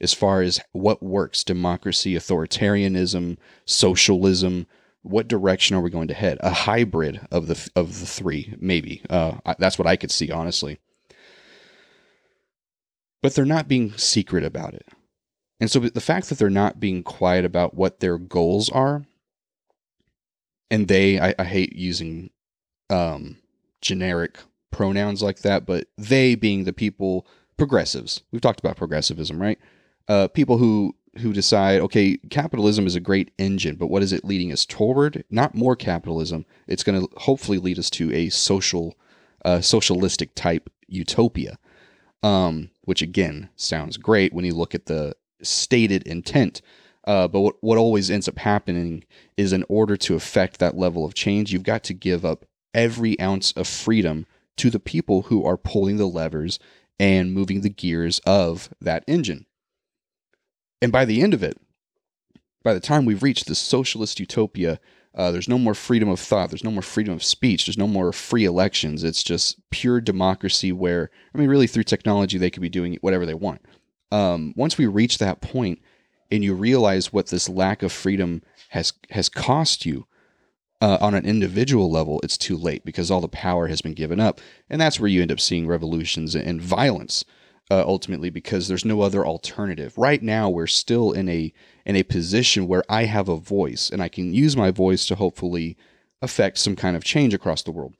as 0.00 0.14
far 0.14 0.42
as 0.42 0.60
what 0.72 1.02
works 1.02 1.44
democracy, 1.44 2.14
authoritarianism, 2.14 3.36
socialism. 3.64 4.66
What 5.02 5.28
direction 5.28 5.76
are 5.76 5.80
we 5.80 5.90
going 5.90 6.08
to 6.08 6.14
head? 6.14 6.38
A 6.40 6.50
hybrid 6.50 7.20
of 7.30 7.46
the 7.46 7.70
of 7.74 8.00
the 8.00 8.06
three, 8.06 8.54
maybe. 8.58 9.02
Uh, 9.08 9.38
that's 9.58 9.78
what 9.78 9.86
I 9.86 9.96
could 9.96 10.10
see, 10.10 10.30
honestly. 10.30 10.78
But 13.22 13.34
they're 13.34 13.44
not 13.44 13.68
being 13.68 13.96
secret 13.96 14.44
about 14.44 14.74
it. 14.74 14.86
And 15.60 15.70
so 15.70 15.80
the 15.80 16.00
fact 16.00 16.28
that 16.28 16.38
they're 16.38 16.50
not 16.50 16.78
being 16.78 17.02
quiet 17.02 17.44
about 17.44 17.74
what 17.74 18.00
their 18.00 18.16
goals 18.18 18.70
are, 18.70 19.06
and 20.70 20.86
they, 20.86 21.18
I, 21.18 21.34
I 21.38 21.44
hate 21.44 21.74
using 21.74 22.30
um, 22.90 23.38
generic 23.80 24.38
pronouns 24.70 25.22
like 25.22 25.40
that, 25.40 25.66
but 25.66 25.88
they 25.96 26.34
being 26.34 26.64
the 26.64 26.72
people, 26.72 27.26
progressives. 27.56 28.22
We've 28.30 28.40
talked 28.42 28.60
about 28.60 28.76
progressivism, 28.76 29.40
right? 29.40 29.58
Uh, 30.08 30.28
people 30.28 30.58
who 30.58 30.94
who 31.18 31.32
decide, 31.32 31.80
okay, 31.80 32.16
capitalism 32.30 32.86
is 32.86 32.94
a 32.94 33.00
great 33.00 33.30
engine, 33.38 33.76
but 33.76 33.88
what 33.88 34.02
is 34.02 34.12
it 34.12 34.24
leading 34.24 34.52
us 34.52 34.64
toward? 34.64 35.24
Not 35.30 35.54
more 35.54 35.76
capitalism. 35.76 36.46
It's 36.66 36.84
going 36.84 37.00
to 37.00 37.08
hopefully 37.16 37.58
lead 37.58 37.78
us 37.78 37.90
to 37.90 38.12
a 38.14 38.28
social, 38.28 38.96
uh, 39.44 39.60
socialistic 39.60 40.34
type 40.34 40.70
utopia, 40.86 41.58
um, 42.22 42.70
which 42.82 43.02
again 43.02 43.50
sounds 43.56 43.96
great 43.96 44.32
when 44.32 44.44
you 44.44 44.54
look 44.54 44.74
at 44.74 44.86
the 44.86 45.14
stated 45.42 46.06
intent. 46.06 46.62
Uh, 47.04 47.26
but 47.26 47.40
what, 47.40 47.56
what 47.60 47.78
always 47.78 48.10
ends 48.10 48.28
up 48.28 48.38
happening 48.38 49.04
is 49.36 49.52
in 49.52 49.64
order 49.68 49.96
to 49.96 50.14
affect 50.14 50.58
that 50.58 50.76
level 50.76 51.04
of 51.04 51.14
change, 51.14 51.52
you've 51.52 51.62
got 51.62 51.82
to 51.84 51.94
give 51.94 52.24
up 52.24 52.44
every 52.74 53.18
ounce 53.20 53.52
of 53.52 53.66
freedom 53.66 54.26
to 54.56 54.70
the 54.70 54.80
people 54.80 55.22
who 55.22 55.44
are 55.44 55.56
pulling 55.56 55.96
the 55.96 56.06
levers 56.06 56.58
and 57.00 57.32
moving 57.32 57.62
the 57.62 57.70
gears 57.70 58.18
of 58.26 58.68
that 58.80 59.04
engine. 59.06 59.46
And 60.80 60.92
by 60.92 61.04
the 61.04 61.22
end 61.22 61.34
of 61.34 61.42
it, 61.42 61.58
by 62.62 62.74
the 62.74 62.80
time 62.80 63.04
we've 63.04 63.22
reached 63.22 63.46
this 63.46 63.58
socialist 63.58 64.20
utopia, 64.20 64.78
uh, 65.14 65.30
there's 65.30 65.48
no 65.48 65.58
more 65.58 65.74
freedom 65.74 66.08
of 66.08 66.20
thought. 66.20 66.50
There's 66.50 66.64
no 66.64 66.70
more 66.70 66.82
freedom 66.82 67.14
of 67.14 67.24
speech. 67.24 67.66
There's 67.66 67.78
no 67.78 67.88
more 67.88 68.12
free 68.12 68.44
elections. 68.44 69.02
It's 69.02 69.22
just 69.22 69.58
pure 69.70 70.00
democracy 70.00 70.70
where, 70.70 71.10
I 71.34 71.38
mean, 71.38 71.48
really 71.48 71.66
through 71.66 71.84
technology, 71.84 72.38
they 72.38 72.50
could 72.50 72.62
be 72.62 72.68
doing 72.68 72.98
whatever 73.00 73.26
they 73.26 73.34
want. 73.34 73.62
Um, 74.12 74.54
once 74.56 74.78
we 74.78 74.86
reach 74.86 75.18
that 75.18 75.40
point 75.40 75.80
and 76.30 76.44
you 76.44 76.54
realize 76.54 77.12
what 77.12 77.28
this 77.28 77.48
lack 77.48 77.82
of 77.82 77.90
freedom 77.90 78.42
has, 78.70 78.92
has 79.10 79.28
cost 79.28 79.84
you 79.84 80.06
uh, 80.80 80.98
on 81.00 81.14
an 81.14 81.24
individual 81.24 81.90
level, 81.90 82.20
it's 82.22 82.38
too 82.38 82.56
late 82.56 82.84
because 82.84 83.10
all 83.10 83.20
the 83.20 83.28
power 83.28 83.66
has 83.66 83.80
been 83.80 83.94
given 83.94 84.20
up. 84.20 84.40
And 84.70 84.80
that's 84.80 85.00
where 85.00 85.08
you 85.08 85.22
end 85.22 85.32
up 85.32 85.40
seeing 85.40 85.66
revolutions 85.66 86.36
and 86.36 86.62
violence 86.62 87.24
uh, 87.70 87.84
ultimately 87.86 88.30
because 88.30 88.68
there's 88.68 88.84
no 88.84 89.00
other 89.02 89.26
alternative. 89.26 89.96
Right 89.96 90.22
now, 90.22 90.48
we're 90.48 90.66
still 90.66 91.12
in 91.12 91.28
a 91.28 91.52
in 91.84 91.96
a 91.96 92.02
position 92.02 92.66
where 92.66 92.84
I 92.88 93.04
have 93.04 93.28
a 93.28 93.36
voice 93.36 93.90
and 93.90 94.02
I 94.02 94.08
can 94.08 94.32
use 94.32 94.56
my 94.56 94.70
voice 94.70 95.06
to 95.06 95.14
hopefully 95.14 95.76
affect 96.22 96.58
some 96.58 96.76
kind 96.76 96.96
of 96.96 97.04
change 97.04 97.34
across 97.34 97.62
the 97.62 97.70
world, 97.70 97.94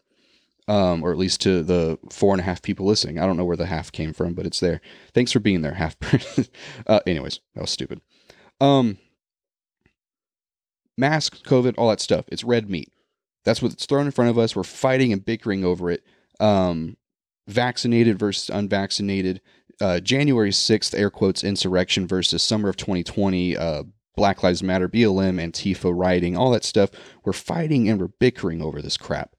um, 0.66 1.02
or 1.02 1.12
at 1.12 1.18
least 1.18 1.40
to 1.42 1.62
the 1.62 1.98
four 2.10 2.34
and 2.34 2.40
a 2.40 2.44
half 2.44 2.62
people 2.62 2.86
listening. 2.86 3.18
I 3.18 3.26
don't 3.26 3.36
know 3.36 3.44
where 3.44 3.56
the 3.56 3.66
half 3.66 3.92
came 3.92 4.12
from, 4.12 4.34
but 4.34 4.46
it's 4.46 4.60
there. 4.60 4.80
Thanks 5.14 5.32
for 5.32 5.40
being 5.40 5.62
there, 5.62 5.74
half. 5.74 5.96
uh, 6.86 7.00
anyways, 7.06 7.40
that 7.54 7.60
was 7.60 7.70
stupid. 7.70 8.00
Um, 8.60 8.98
masks, 10.96 11.40
COVID, 11.42 11.74
all 11.78 11.90
that 11.90 12.00
stuff. 12.00 12.24
It's 12.28 12.44
red 12.44 12.68
meat. 12.68 12.92
That's 13.44 13.62
what's 13.62 13.86
thrown 13.86 14.06
in 14.06 14.12
front 14.12 14.30
of 14.30 14.38
us. 14.38 14.56
We're 14.56 14.64
fighting 14.64 15.12
and 15.12 15.24
bickering 15.24 15.64
over 15.64 15.90
it. 15.90 16.04
Um, 16.40 16.96
vaccinated 17.46 18.18
versus 18.18 18.50
unvaccinated. 18.50 19.40
Uh, 19.80 20.00
January 20.00 20.50
6th, 20.50 20.98
air 20.98 21.10
quotes, 21.10 21.44
insurrection 21.44 22.06
versus 22.06 22.42
summer 22.42 22.68
of 22.68 22.76
2020, 22.76 23.56
uh, 23.56 23.84
Black 24.16 24.42
Lives 24.42 24.62
Matter, 24.62 24.88
BLM, 24.88 25.40
Antifa 25.40 25.96
rioting, 25.96 26.36
all 26.36 26.50
that 26.50 26.64
stuff. 26.64 26.90
We're 27.24 27.32
fighting 27.32 27.88
and 27.88 28.00
we're 28.00 28.08
bickering 28.08 28.60
over 28.60 28.82
this 28.82 28.96
crap. 28.96 29.36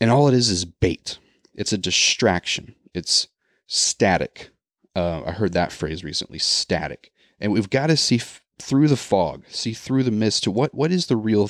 And 0.00 0.10
all 0.10 0.26
it 0.26 0.34
is 0.34 0.48
is 0.48 0.64
bait. 0.64 1.18
It's 1.54 1.72
a 1.72 1.78
distraction. 1.78 2.74
It's 2.92 3.28
static. 3.68 4.50
Uh, 4.96 5.22
I 5.24 5.30
heard 5.30 5.52
that 5.52 5.70
phrase 5.70 6.02
recently 6.02 6.40
static. 6.40 7.12
And 7.38 7.52
we've 7.52 7.70
got 7.70 7.86
to 7.86 7.96
see 7.96 8.16
f- 8.16 8.42
through 8.60 8.88
the 8.88 8.96
fog, 8.96 9.44
see 9.48 9.72
through 9.72 10.02
the 10.02 10.10
mist 10.10 10.42
to 10.44 10.50
what, 10.50 10.74
what 10.74 10.90
is 10.90 11.06
the 11.06 11.16
real 11.16 11.48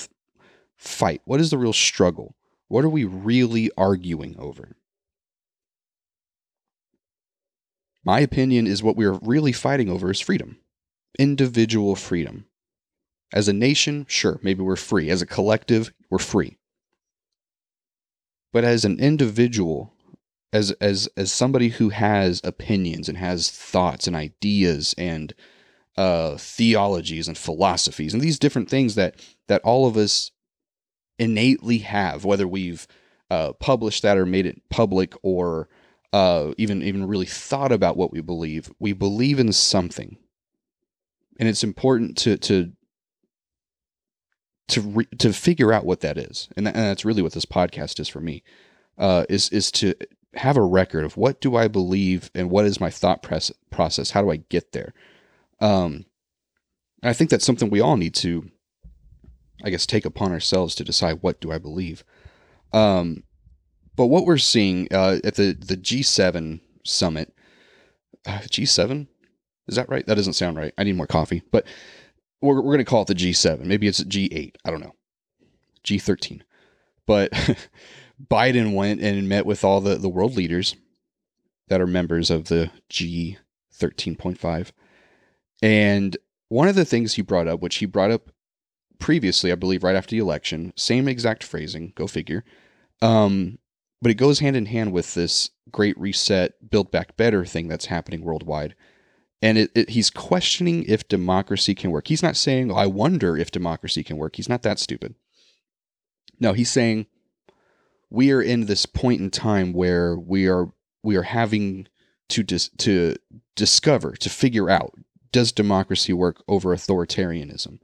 fight? 0.77 1.23
What 1.25 1.41
is 1.41 1.51
the 1.51 1.59
real 1.59 1.73
struggle? 1.73 2.37
What 2.69 2.85
are 2.85 2.91
we 2.91 3.05
really 3.05 3.71
arguing 3.79 4.37
over? 4.39 4.77
My 8.05 8.21
opinion 8.21 8.67
is 8.67 8.83
what 8.83 8.97
we're 8.97 9.19
really 9.23 9.53
fighting 9.53 9.89
over 9.89 10.11
is 10.11 10.21
freedom, 10.21 10.59
individual 11.19 11.95
freedom. 11.95 12.47
As 13.33 13.49
a 13.49 13.53
nation, 13.53 14.07
sure, 14.09 14.39
maybe 14.43 14.63
we're 14.63 14.77
free. 14.77 15.09
As 15.09 15.23
a 15.23 15.27
collective, 15.27 15.93
we're 16.11 16.19
free. 16.19 16.59
But 18.53 18.65
as 18.65 18.85
an 18.85 18.99
individual, 19.01 19.95
as 20.53 20.73
as 20.73 21.09
as 21.17 21.33
somebody 21.33 21.69
who 21.69 21.89
has 21.89 22.41
opinions 22.45 23.09
and 23.09 23.17
has 23.17 23.51
thoughts 23.51 24.07
and 24.07 24.15
ideas 24.15 24.95
and 24.99 25.33
uh, 25.97 26.37
theologies 26.37 27.29
and 27.29 27.39
philosophies 27.39 28.13
and 28.13 28.23
these 28.23 28.39
different 28.39 28.69
things 28.69 28.95
that 28.95 29.17
that 29.49 29.63
all 29.63 29.87
of 29.87 29.97
us 29.97 30.31
innately 31.19 31.79
have, 31.79 32.25
whether 32.25 32.47
we've 32.47 32.87
uh, 33.31 33.53
published 33.55 34.03
that 34.03 34.19
or 34.19 34.27
made 34.27 34.45
it 34.45 34.61
public 34.69 35.15
or 35.23 35.69
uh, 36.13 36.53
even 36.59 36.83
even 36.83 37.07
really 37.07 37.27
thought 37.27 37.73
about 37.73 37.97
what 37.97 38.13
we 38.13 38.21
believe. 38.21 38.71
We 38.79 38.93
believe 38.93 39.39
in 39.39 39.53
something, 39.53 40.19
and 41.39 41.49
it's 41.49 41.65
important 41.65 42.17
to 42.19 42.37
to 42.39 42.73
to 44.69 44.81
re- 44.81 45.09
to 45.19 45.33
figure 45.33 45.73
out 45.73 45.85
what 45.85 46.01
that 46.01 46.19
is, 46.19 46.49
and, 46.57 46.67
and 46.67 46.77
that's 46.77 47.05
really 47.05 47.23
what 47.23 47.33
this 47.33 47.47
podcast 47.47 47.99
is 48.01 48.09
for 48.09 48.21
me. 48.21 48.43
Uh, 48.99 49.25
is 49.29 49.49
is 49.51 49.71
to 49.73 49.95
have 50.35 50.57
a 50.57 50.63
record 50.63 51.05
of 51.05 51.17
what 51.17 51.41
do 51.41 51.57
I 51.57 51.69
believe 51.69 52.31
and 52.35 52.51
what 52.51 52.65
is 52.65 52.81
my 52.81 52.91
thought 52.91 53.23
press- 53.23 53.53
process. 53.71 54.11
How 54.11 54.23
do 54.23 54.31
I 54.31 54.37
get 54.37 54.73
there? 54.73 54.95
Um, 55.61 56.07
I 57.03 57.13
think 57.13 57.31
that's 57.31 57.45
something 57.45 57.69
we 57.69 57.81
all 57.81 57.97
need 57.97 58.15
to, 58.17 58.51
I 59.65 59.71
guess, 59.71 59.87
take 59.87 60.05
upon 60.05 60.33
ourselves 60.33 60.75
to 60.77 60.85
decide 60.85 61.19
what 61.21 61.41
do 61.41 61.53
I 61.53 61.59
believe. 61.59 62.05
Um, 62.73 63.25
but 63.97 64.07
what 64.07 64.27
we're 64.27 64.39
seeing 64.39 64.89
uh, 64.93 65.19
at 65.25 65.35
the 65.35 65.53
the 65.53 65.77
G7 65.77 66.61
summit, 66.85 67.35
uh, 68.27 68.39
G7, 68.41 69.07
is 69.69 69.77
that 69.77 69.89
right? 69.89 70.07
That 70.07 70.15
doesn't 70.15 70.33
sound 70.35 70.57
right. 70.57 70.73
I 70.79 70.85
need 70.85 70.97
more 70.97 71.07
coffee. 71.07 71.43
But 71.51 71.67
we're 72.41 72.61
we're 72.61 72.73
gonna 72.73 72.85
call 72.85 73.03
it 73.03 73.09
the 73.09 73.15
G7. 73.15 73.65
Maybe 73.65 73.87
it's 73.87 74.03
G8. 74.03 74.55
I 74.65 74.71
don't 74.71 74.81
know. 74.81 74.95
G13. 75.85 76.43
But 77.07 77.33
Biden 78.31 78.75
went 78.75 79.01
and 79.01 79.29
met 79.29 79.47
with 79.47 79.65
all 79.65 79.81
the 79.81 79.97
the 79.97 80.09
world 80.09 80.37
leaders 80.37 80.75
that 81.69 81.81
are 81.81 81.87
members 81.87 82.31
of 82.31 82.47
the 82.47 82.71
G13.5, 82.91 84.73
and 85.63 86.17
one 86.49 86.69
of 86.69 86.75
the 86.75 86.85
things 86.85 87.15
he 87.15 87.23
brought 87.23 87.49
up, 87.49 87.61
which 87.61 87.77
he 87.77 87.87
brought 87.87 88.11
up 88.11 88.31
previously, 88.99 89.51
I 89.51 89.55
believe, 89.57 89.83
right 89.83 89.97
after 89.97 90.11
the 90.11 90.19
election, 90.19 90.73
same 90.77 91.09
exact 91.09 91.43
phrasing. 91.45 91.93
Go 91.95 92.07
figure. 92.07 92.45
Um, 93.01 93.59
but 94.03 94.11
it 94.11 94.15
goes 94.15 94.41
hand 94.41 94.57
in 94.57 94.67
hand 94.67 94.93
with 94.93 95.15
this 95.15 95.51
great 95.71 95.99
reset, 95.99 96.69
build 96.69 96.91
back 96.91 97.17
better 97.17 97.47
thing 97.47 97.69
that's 97.69 97.87
happening 97.87 98.23
worldwide. 98.23 98.75
And 99.41 99.57
it, 99.57 99.71
it, 99.75 99.91
he's 99.91 100.11
questioning 100.11 100.85
if 100.89 101.09
democracy 101.09 101.75
can 101.75 101.93
work. 101.93 102.09
He's 102.09 102.23
not 102.23 102.37
saying, 102.37 102.71
oh, 102.71 102.75
I 102.75 102.87
wonder 102.87 103.37
if 103.37 103.53
democracy 103.53 104.03
can 104.03 104.17
work. 104.17 104.37
He's 104.37 104.49
not 104.49 104.63
that 104.63 104.81
stupid. 104.81 105.15
No, 106.41 106.53
he's 106.53 106.71
saying 106.71 107.07
we 108.11 108.33
are 108.33 108.43
in 108.43 108.67
this 108.67 108.87
point 108.87 109.21
in 109.21 109.31
time 109.31 109.73
where 109.73 110.17
we 110.17 110.49
are 110.49 110.73
we 111.05 111.17
are 111.17 111.23
having 111.23 111.87
to 112.29 112.43
dis, 112.43 112.69
to 112.79 113.17
discover, 113.57 114.13
to 114.13 114.29
figure 114.29 114.69
out 114.69 114.95
does 115.31 115.53
democracy 115.53 116.13
work 116.13 116.43
over 116.47 116.75
authoritarianism? 116.75 117.79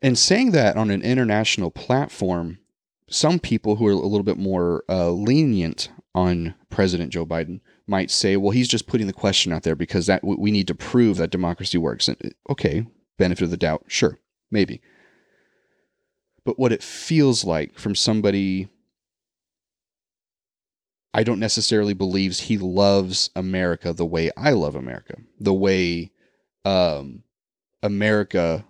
And 0.00 0.16
saying 0.16 0.52
that 0.52 0.76
on 0.76 0.90
an 0.90 1.02
international 1.02 1.70
platform 1.70 2.58
some 3.08 3.38
people 3.38 3.76
who 3.76 3.86
are 3.86 3.92
a 3.92 3.96
little 3.96 4.22
bit 4.22 4.38
more 4.38 4.84
uh, 4.88 5.10
lenient 5.10 5.90
on 6.14 6.54
President 6.70 7.12
Joe 7.12 7.26
Biden 7.26 7.60
might 7.86 8.10
say, 8.10 8.36
well, 8.36 8.50
he's 8.50 8.68
just 8.68 8.86
putting 8.86 9.06
the 9.06 9.12
question 9.12 9.52
out 9.52 9.62
there 9.62 9.76
because 9.76 10.06
that 10.06 10.22
we 10.24 10.50
need 10.50 10.66
to 10.68 10.74
prove 10.74 11.16
that 11.16 11.30
democracy 11.30 11.78
works. 11.78 12.08
And 12.08 12.34
okay, 12.50 12.86
benefit 13.16 13.44
of 13.44 13.50
the 13.50 13.56
doubt, 13.56 13.84
sure, 13.88 14.18
maybe. 14.50 14.80
But 16.44 16.58
what 16.58 16.72
it 16.72 16.82
feels 16.82 17.44
like 17.44 17.78
from 17.78 17.94
somebody 17.94 18.68
I 21.14 21.24
don't 21.24 21.40
necessarily 21.40 21.94
believes 21.94 22.40
he 22.40 22.58
loves 22.58 23.30
America 23.34 23.92
the 23.92 24.06
way 24.06 24.30
I 24.36 24.50
love 24.50 24.76
America, 24.76 25.16
the 25.40 25.54
way 25.54 26.12
um, 26.64 27.22
America 27.82 28.64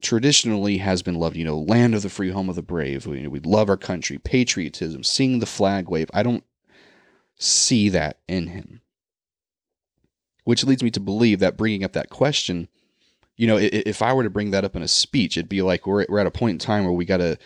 traditionally 0.00 0.78
has 0.78 1.02
been 1.02 1.16
loved. 1.16 1.36
You 1.36 1.44
know, 1.44 1.58
land 1.58 1.94
of 1.94 2.02
the 2.02 2.08
free, 2.08 2.30
home 2.30 2.48
of 2.48 2.56
the 2.56 2.62
brave. 2.62 3.06
We, 3.06 3.26
we 3.26 3.40
love 3.40 3.68
our 3.68 3.76
country, 3.76 4.18
patriotism, 4.18 5.02
seeing 5.02 5.38
the 5.38 5.46
flag 5.46 5.88
wave. 5.88 6.10
I 6.14 6.22
don't 6.22 6.44
see 7.36 7.88
that 7.90 8.18
in 8.28 8.48
him, 8.48 8.80
which 10.44 10.64
leads 10.64 10.82
me 10.82 10.90
to 10.90 11.00
believe 11.00 11.40
that 11.40 11.56
bringing 11.56 11.84
up 11.84 11.92
that 11.92 12.10
question, 12.10 12.68
you 13.36 13.46
know, 13.46 13.56
if 13.56 14.02
I 14.02 14.12
were 14.12 14.24
to 14.24 14.30
bring 14.30 14.50
that 14.50 14.64
up 14.64 14.74
in 14.74 14.82
a 14.82 14.88
speech, 14.88 15.36
it'd 15.36 15.48
be 15.48 15.62
like 15.62 15.86
we're 15.86 16.06
we're 16.08 16.18
at 16.18 16.26
a 16.26 16.32
point 16.32 16.54
in 16.54 16.58
time 16.58 16.84
where 16.84 16.92
we 16.92 17.04
got 17.04 17.18
to 17.18 17.38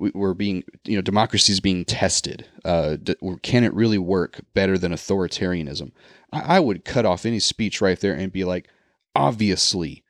we- 0.00 0.10
we're 0.14 0.34
being 0.34 0.64
you 0.84 0.96
know 0.96 1.02
democracy 1.02 1.52
is 1.52 1.60
being 1.60 1.84
tested 1.84 2.46
uh, 2.64 2.96
can 3.42 3.62
it 3.62 3.74
really 3.74 3.98
work 3.98 4.40
better 4.54 4.76
than 4.78 4.92
authoritarianism 4.92 5.92
I 6.32 6.60
would 6.60 6.84
cut 6.84 7.06
off 7.06 7.26
any 7.26 7.40
speech 7.40 7.80
right 7.80 7.98
there 8.00 8.14
and 8.14 8.32
be 8.32 8.44
like 8.44 8.68
obviously 9.14 10.02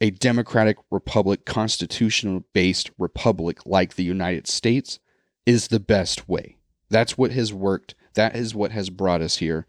a 0.00 0.10
democratic 0.10 0.76
republic 0.90 1.44
constitutional 1.44 2.44
based 2.52 2.90
republic 2.98 3.64
like 3.64 3.94
the 3.94 4.04
united 4.04 4.46
states 4.46 4.98
is 5.46 5.68
the 5.68 5.80
best 5.80 6.28
way. 6.28 6.56
That's 6.90 7.16
what 7.16 7.30
has 7.30 7.52
worked. 7.52 7.94
That 8.14 8.34
is 8.34 8.54
what 8.54 8.72
has 8.72 8.90
brought 8.90 9.22
us 9.22 9.36
here. 9.36 9.66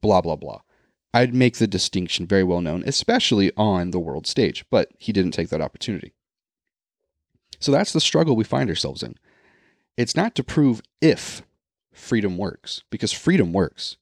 Blah 0.00 0.20
blah 0.20 0.36
blah. 0.36 0.60
I'd 1.12 1.34
make 1.34 1.58
the 1.58 1.68
distinction 1.68 2.26
very 2.26 2.44
well 2.44 2.60
known 2.60 2.82
especially 2.86 3.52
on 3.56 3.90
the 3.90 4.00
world 4.00 4.26
stage 4.26 4.64
but 4.70 4.90
he 4.98 5.12
didn't 5.12 5.32
take 5.32 5.48
that 5.50 5.60
opportunity. 5.60 6.12
So 7.60 7.72
that's 7.72 7.92
the 7.92 8.00
struggle 8.00 8.36
we 8.36 8.44
find 8.44 8.68
ourselves 8.68 9.02
in. 9.02 9.16
It's 9.96 10.16
not 10.16 10.34
to 10.34 10.44
prove 10.44 10.82
if 11.00 11.42
freedom 11.92 12.36
works, 12.36 12.82
because 12.90 13.12
freedom 13.12 13.52
works. 13.52 13.96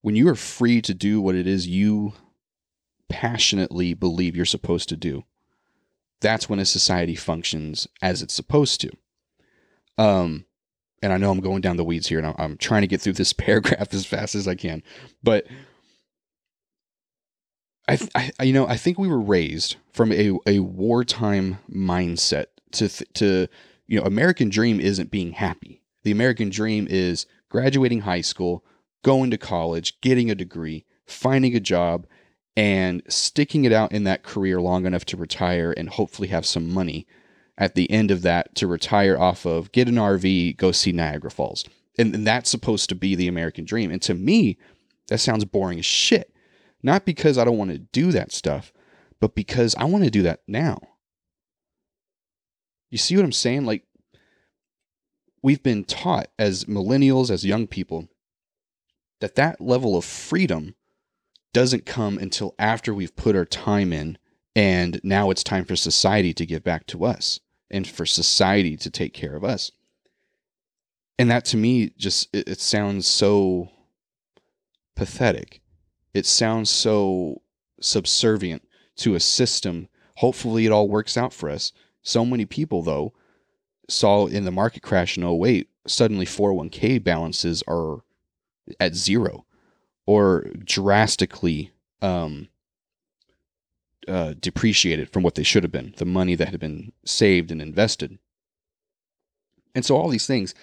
When 0.00 0.16
you 0.16 0.28
are 0.28 0.34
free 0.34 0.82
to 0.82 0.94
do 0.94 1.20
what 1.20 1.34
it 1.34 1.46
is 1.46 1.68
you 1.68 2.14
passionately 3.12 3.92
believe 3.92 4.34
you're 4.34 4.46
supposed 4.46 4.88
to 4.88 4.96
do, 4.96 5.24
that's 6.22 6.48
when 6.48 6.58
a 6.58 6.64
society 6.64 7.14
functions 7.14 7.86
as 8.00 8.22
it's 8.22 8.32
supposed 8.32 8.80
to. 8.80 8.90
Um, 9.98 10.46
and 11.02 11.12
I 11.12 11.18
know 11.18 11.30
I'm 11.30 11.40
going 11.40 11.60
down 11.60 11.76
the 11.76 11.84
weeds 11.84 12.06
here, 12.06 12.16
and 12.16 12.26
I'm, 12.26 12.34
I'm 12.38 12.56
trying 12.56 12.80
to 12.80 12.86
get 12.86 13.02
through 13.02 13.12
this 13.12 13.32
paragraph 13.34 13.92
as 13.92 14.06
fast 14.06 14.34
as 14.34 14.48
I 14.48 14.54
can, 14.54 14.82
but 15.22 15.46
I, 17.86 17.98
I, 18.14 18.44
you 18.44 18.54
know, 18.54 18.66
I 18.66 18.76
think 18.76 18.98
we 18.98 19.08
were 19.08 19.20
raised 19.20 19.76
from 19.92 20.10
a, 20.12 20.32
a 20.46 20.60
wartime 20.60 21.58
mindset 21.70 22.46
to, 22.72 22.88
th- 22.88 23.12
to, 23.14 23.48
you 23.86 24.00
know, 24.00 24.06
American 24.06 24.48
dream 24.48 24.80
isn't 24.80 25.10
being 25.10 25.32
happy. 25.32 25.82
The 26.04 26.12
American 26.12 26.48
dream 26.48 26.86
is 26.88 27.26
graduating 27.50 28.00
high 28.00 28.20
school, 28.22 28.64
going 29.04 29.30
to 29.32 29.36
college, 29.36 30.00
getting 30.00 30.30
a 30.30 30.34
degree, 30.34 30.86
finding 31.04 31.54
a 31.56 31.60
job, 31.60 32.06
and 32.56 33.02
sticking 33.08 33.64
it 33.64 33.72
out 33.72 33.92
in 33.92 34.04
that 34.04 34.22
career 34.22 34.60
long 34.60 34.86
enough 34.86 35.04
to 35.06 35.16
retire 35.16 35.72
and 35.76 35.88
hopefully 35.88 36.28
have 36.28 36.44
some 36.44 36.68
money 36.70 37.06
at 37.56 37.74
the 37.74 37.90
end 37.90 38.10
of 38.10 38.22
that 38.22 38.54
to 38.56 38.66
retire 38.66 39.18
off 39.18 39.46
of, 39.46 39.72
get 39.72 39.88
an 39.88 39.94
RV, 39.94 40.56
go 40.56 40.72
see 40.72 40.92
Niagara 40.92 41.30
Falls. 41.30 41.64
And, 41.98 42.14
and 42.14 42.26
that's 42.26 42.50
supposed 42.50 42.88
to 42.88 42.94
be 42.94 43.14
the 43.14 43.28
American 43.28 43.64
dream. 43.64 43.90
And 43.90 44.00
to 44.02 44.14
me, 44.14 44.58
that 45.08 45.18
sounds 45.18 45.44
boring 45.44 45.78
as 45.78 45.86
shit. 45.86 46.34
Not 46.82 47.04
because 47.04 47.38
I 47.38 47.44
don't 47.44 47.58
want 47.58 47.70
to 47.70 47.78
do 47.78 48.10
that 48.12 48.32
stuff, 48.32 48.72
but 49.20 49.34
because 49.34 49.74
I 49.76 49.84
want 49.84 50.04
to 50.04 50.10
do 50.10 50.22
that 50.22 50.40
now. 50.46 50.78
You 52.90 52.98
see 52.98 53.16
what 53.16 53.24
I'm 53.24 53.32
saying? 53.32 53.64
Like, 53.64 53.84
we've 55.42 55.62
been 55.62 55.84
taught 55.84 56.28
as 56.38 56.64
millennials, 56.64 57.30
as 57.30 57.44
young 57.44 57.66
people, 57.66 58.08
that 59.20 59.36
that 59.36 59.60
level 59.60 59.96
of 59.96 60.04
freedom 60.04 60.74
doesn't 61.52 61.86
come 61.86 62.18
until 62.18 62.54
after 62.58 62.94
we've 62.94 63.16
put 63.16 63.36
our 63.36 63.44
time 63.44 63.92
in 63.92 64.18
and 64.54 65.00
now 65.02 65.30
it's 65.30 65.44
time 65.44 65.64
for 65.64 65.76
society 65.76 66.34
to 66.34 66.46
give 66.46 66.62
back 66.62 66.86
to 66.86 67.04
us 67.04 67.40
and 67.70 67.86
for 67.86 68.04
society 68.04 68.76
to 68.76 68.90
take 68.90 69.14
care 69.14 69.34
of 69.34 69.44
us. 69.44 69.72
And 71.18 71.30
that 71.30 71.44
to 71.46 71.56
me 71.56 71.90
just 71.96 72.28
it, 72.34 72.48
it 72.48 72.60
sounds 72.60 73.06
so 73.06 73.70
pathetic 74.94 75.62
it 76.14 76.26
sounds 76.26 76.70
so 76.70 77.42
subservient 77.80 78.62
to 78.96 79.14
a 79.14 79.20
system. 79.20 79.88
Hopefully, 80.16 80.66
it 80.66 80.72
all 80.72 80.88
works 80.88 81.16
out 81.16 81.32
for 81.32 81.48
us. 81.48 81.72
So 82.02 82.24
many 82.24 82.44
people, 82.44 82.82
though, 82.82 83.14
saw 83.88 84.26
in 84.26 84.44
the 84.44 84.50
market 84.50 84.82
crash 84.82 85.16
in 85.16 85.24
08, 85.24 85.68
suddenly 85.86 86.26
401k 86.26 87.02
balances 87.02 87.62
are 87.66 88.00
at 88.78 88.94
zero 88.94 89.46
or 90.06 90.46
drastically 90.64 91.72
um, 92.00 92.48
uh, 94.08 94.34
depreciated 94.40 95.10
from 95.10 95.22
what 95.22 95.34
they 95.34 95.42
should 95.42 95.62
have 95.62 95.72
been, 95.72 95.94
the 95.96 96.04
money 96.04 96.34
that 96.34 96.48
had 96.48 96.60
been 96.60 96.92
saved 97.04 97.50
and 97.50 97.62
invested. 97.62 98.18
And 99.74 99.84
so, 99.84 99.96
all 99.96 100.08
these 100.08 100.26
things, 100.26 100.54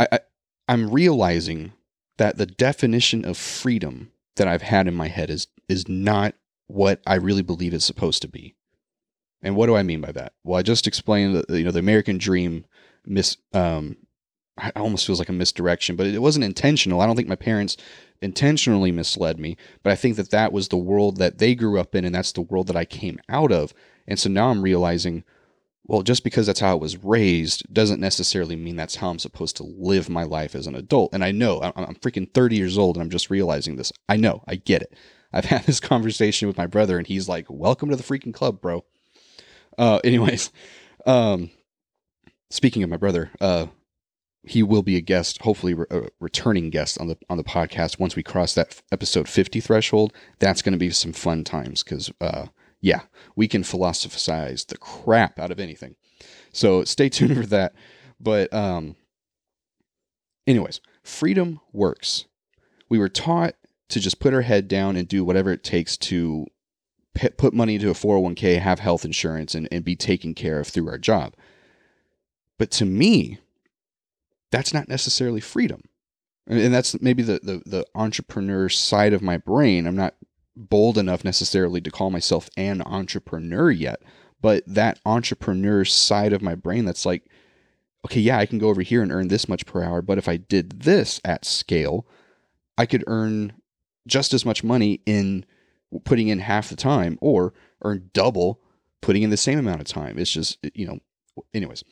I, 0.00 0.08
I, 0.12 0.20
I'm 0.68 0.90
realizing 0.90 1.72
that 2.16 2.36
the 2.36 2.46
definition 2.46 3.24
of 3.24 3.36
freedom 3.36 4.10
that 4.36 4.48
I've 4.48 4.62
had 4.62 4.88
in 4.88 4.94
my 4.94 5.08
head 5.08 5.30
is 5.30 5.46
is 5.68 5.88
not 5.88 6.34
what 6.66 7.00
I 7.06 7.14
really 7.14 7.42
believe 7.42 7.74
it's 7.74 7.84
supposed 7.84 8.22
to 8.22 8.28
be. 8.28 8.54
And 9.42 9.54
what 9.54 9.66
do 9.66 9.76
I 9.76 9.82
mean 9.82 10.00
by 10.00 10.12
that? 10.12 10.32
Well, 10.44 10.58
I 10.58 10.62
just 10.62 10.86
explained 10.86 11.36
that 11.36 11.50
you 11.50 11.64
know 11.64 11.70
the 11.70 11.78
American 11.78 12.18
dream 12.18 12.64
mis 13.06 13.36
um 13.52 13.96
it 14.62 14.76
almost 14.76 15.06
feels 15.06 15.18
like 15.18 15.28
a 15.28 15.32
misdirection, 15.32 15.96
but 15.96 16.06
it 16.06 16.22
wasn't 16.22 16.44
intentional. 16.44 17.00
I 17.00 17.06
don't 17.06 17.16
think 17.16 17.28
my 17.28 17.36
parents 17.36 17.76
intentionally 18.20 18.92
misled 18.92 19.38
me, 19.38 19.56
but 19.82 19.92
I 19.92 19.96
think 19.96 20.16
that 20.16 20.30
that 20.30 20.52
was 20.52 20.68
the 20.68 20.76
world 20.76 21.18
that 21.18 21.38
they 21.38 21.54
grew 21.54 21.78
up 21.78 21.94
in 21.94 22.04
and 22.04 22.14
that's 22.14 22.32
the 22.32 22.42
world 22.42 22.66
that 22.66 22.76
I 22.76 22.84
came 22.84 23.18
out 23.28 23.52
of. 23.52 23.72
And 24.06 24.18
so 24.18 24.28
now 24.28 24.48
I'm 24.48 24.62
realizing 24.62 25.24
well, 25.88 26.02
just 26.02 26.22
because 26.22 26.46
that's 26.46 26.60
how 26.60 26.72
I 26.72 26.74
was 26.74 27.02
raised 27.02 27.72
doesn't 27.72 27.98
necessarily 27.98 28.56
mean 28.56 28.76
that's 28.76 28.96
how 28.96 29.08
I'm 29.08 29.18
supposed 29.18 29.56
to 29.56 29.62
live 29.62 30.10
my 30.10 30.22
life 30.22 30.54
as 30.54 30.66
an 30.66 30.74
adult. 30.74 31.14
And 31.14 31.24
I 31.24 31.32
know 31.32 31.62
I'm, 31.62 31.72
I'm 31.74 31.94
freaking 31.94 32.32
30 32.32 32.56
years 32.56 32.76
old 32.76 32.96
and 32.96 33.02
I'm 33.02 33.08
just 33.08 33.30
realizing 33.30 33.76
this. 33.76 33.90
I 34.06 34.16
know, 34.16 34.44
I 34.46 34.56
get 34.56 34.82
it. 34.82 34.94
I've 35.32 35.46
had 35.46 35.64
this 35.64 35.80
conversation 35.80 36.46
with 36.46 36.58
my 36.58 36.66
brother 36.66 36.98
and 36.98 37.06
he's 37.06 37.28
like, 37.28 37.46
"Welcome 37.48 37.88
to 37.88 37.96
the 37.96 38.02
freaking 38.02 38.34
club, 38.34 38.60
bro." 38.60 38.84
Uh, 39.78 40.00
anyways, 40.04 40.52
um, 41.06 41.50
speaking 42.50 42.82
of 42.82 42.90
my 42.90 42.96
brother, 42.96 43.30
uh, 43.40 43.66
he 44.48 44.62
will 44.62 44.82
be 44.82 44.96
a 44.96 45.00
guest, 45.00 45.42
hopefully 45.42 45.74
re- 45.74 45.86
a 45.90 46.08
returning 46.20 46.70
guest 46.70 46.98
on 46.98 47.08
the 47.08 47.18
on 47.28 47.36
the 47.36 47.44
podcast 47.44 47.98
once 47.98 48.16
we 48.16 48.22
cross 48.22 48.54
that 48.54 48.80
episode 48.90 49.28
50 49.28 49.60
threshold. 49.60 50.12
That's 50.38 50.62
going 50.62 50.72
to 50.72 50.78
be 50.78 50.90
some 50.90 51.12
fun 51.12 51.44
times 51.44 51.82
because, 51.82 52.10
uh, 52.20 52.46
yeah, 52.80 53.02
we 53.36 53.46
can 53.48 53.62
philosophize 53.62 54.64
the 54.64 54.78
crap 54.78 55.38
out 55.38 55.50
of 55.50 55.60
anything. 55.60 55.96
So 56.52 56.84
stay 56.84 57.08
tuned 57.08 57.36
for 57.36 57.46
that. 57.46 57.74
But 58.18 58.52
um, 58.52 58.96
anyways, 60.46 60.80
freedom 61.02 61.60
works. 61.72 62.24
We 62.88 62.98
were 62.98 63.08
taught 63.08 63.54
to 63.90 64.00
just 64.00 64.20
put 64.20 64.34
our 64.34 64.42
head 64.42 64.68
down 64.68 64.96
and 64.96 65.06
do 65.06 65.24
whatever 65.24 65.52
it 65.52 65.62
takes 65.62 65.96
to 65.96 66.46
put 67.36 67.52
money 67.52 67.74
into 67.74 67.90
a 67.90 67.94
401k, 67.94 68.60
have 68.60 68.78
health 68.78 69.04
insurance, 69.04 69.54
and, 69.54 69.68
and 69.72 69.84
be 69.84 69.96
taken 69.96 70.34
care 70.34 70.60
of 70.60 70.68
through 70.68 70.88
our 70.88 70.98
job. 70.98 71.34
But 72.58 72.70
to 72.72 72.84
me, 72.84 73.38
that's 74.50 74.72
not 74.74 74.88
necessarily 74.88 75.40
freedom. 75.40 75.82
And 76.46 76.72
that's 76.72 77.00
maybe 77.02 77.22
the, 77.22 77.40
the, 77.42 77.62
the 77.66 77.86
entrepreneur 77.94 78.68
side 78.68 79.12
of 79.12 79.22
my 79.22 79.36
brain. 79.36 79.86
I'm 79.86 79.96
not 79.96 80.14
bold 80.56 80.98
enough 80.98 81.24
necessarily 81.24 81.80
to 81.82 81.90
call 81.90 82.10
myself 82.10 82.48
an 82.56 82.82
entrepreneur 82.82 83.70
yet, 83.70 84.02
but 84.40 84.64
that 84.66 84.98
entrepreneur 85.04 85.84
side 85.84 86.32
of 86.32 86.42
my 86.42 86.54
brain 86.54 86.84
that's 86.84 87.04
like, 87.06 87.24
okay, 88.06 88.20
yeah, 88.20 88.38
I 88.38 88.46
can 88.46 88.58
go 88.58 88.68
over 88.68 88.82
here 88.82 89.02
and 89.02 89.12
earn 89.12 89.28
this 89.28 89.48
much 89.48 89.66
per 89.66 89.82
hour, 89.82 90.00
but 90.00 90.18
if 90.18 90.28
I 90.28 90.36
did 90.36 90.80
this 90.80 91.20
at 91.24 91.44
scale, 91.44 92.06
I 92.78 92.86
could 92.86 93.04
earn 93.06 93.52
just 94.06 94.32
as 94.32 94.46
much 94.46 94.64
money 94.64 95.02
in 95.04 95.44
putting 96.04 96.28
in 96.28 96.38
half 96.38 96.70
the 96.70 96.76
time 96.76 97.18
or 97.20 97.52
earn 97.82 98.10
double 98.14 98.60
putting 99.00 99.22
in 99.22 99.30
the 99.30 99.36
same 99.36 99.58
amount 99.58 99.80
of 99.80 99.86
time. 99.86 100.18
It's 100.18 100.32
just, 100.32 100.58
you 100.74 100.86
know, 100.86 100.98
anyways, 101.52 101.84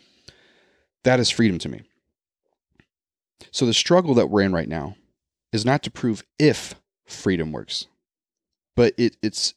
that 1.04 1.20
is 1.20 1.30
freedom 1.30 1.58
to 1.58 1.68
me. 1.68 1.82
So 3.50 3.66
the 3.66 3.74
struggle 3.74 4.14
that 4.14 4.30
we're 4.30 4.42
in 4.42 4.52
right 4.52 4.68
now 4.68 4.96
is 5.52 5.64
not 5.64 5.82
to 5.84 5.90
prove 5.90 6.24
if 6.38 6.74
freedom 7.06 7.52
works, 7.52 7.86
but 8.74 8.94
it, 8.96 9.16
it's 9.22 9.54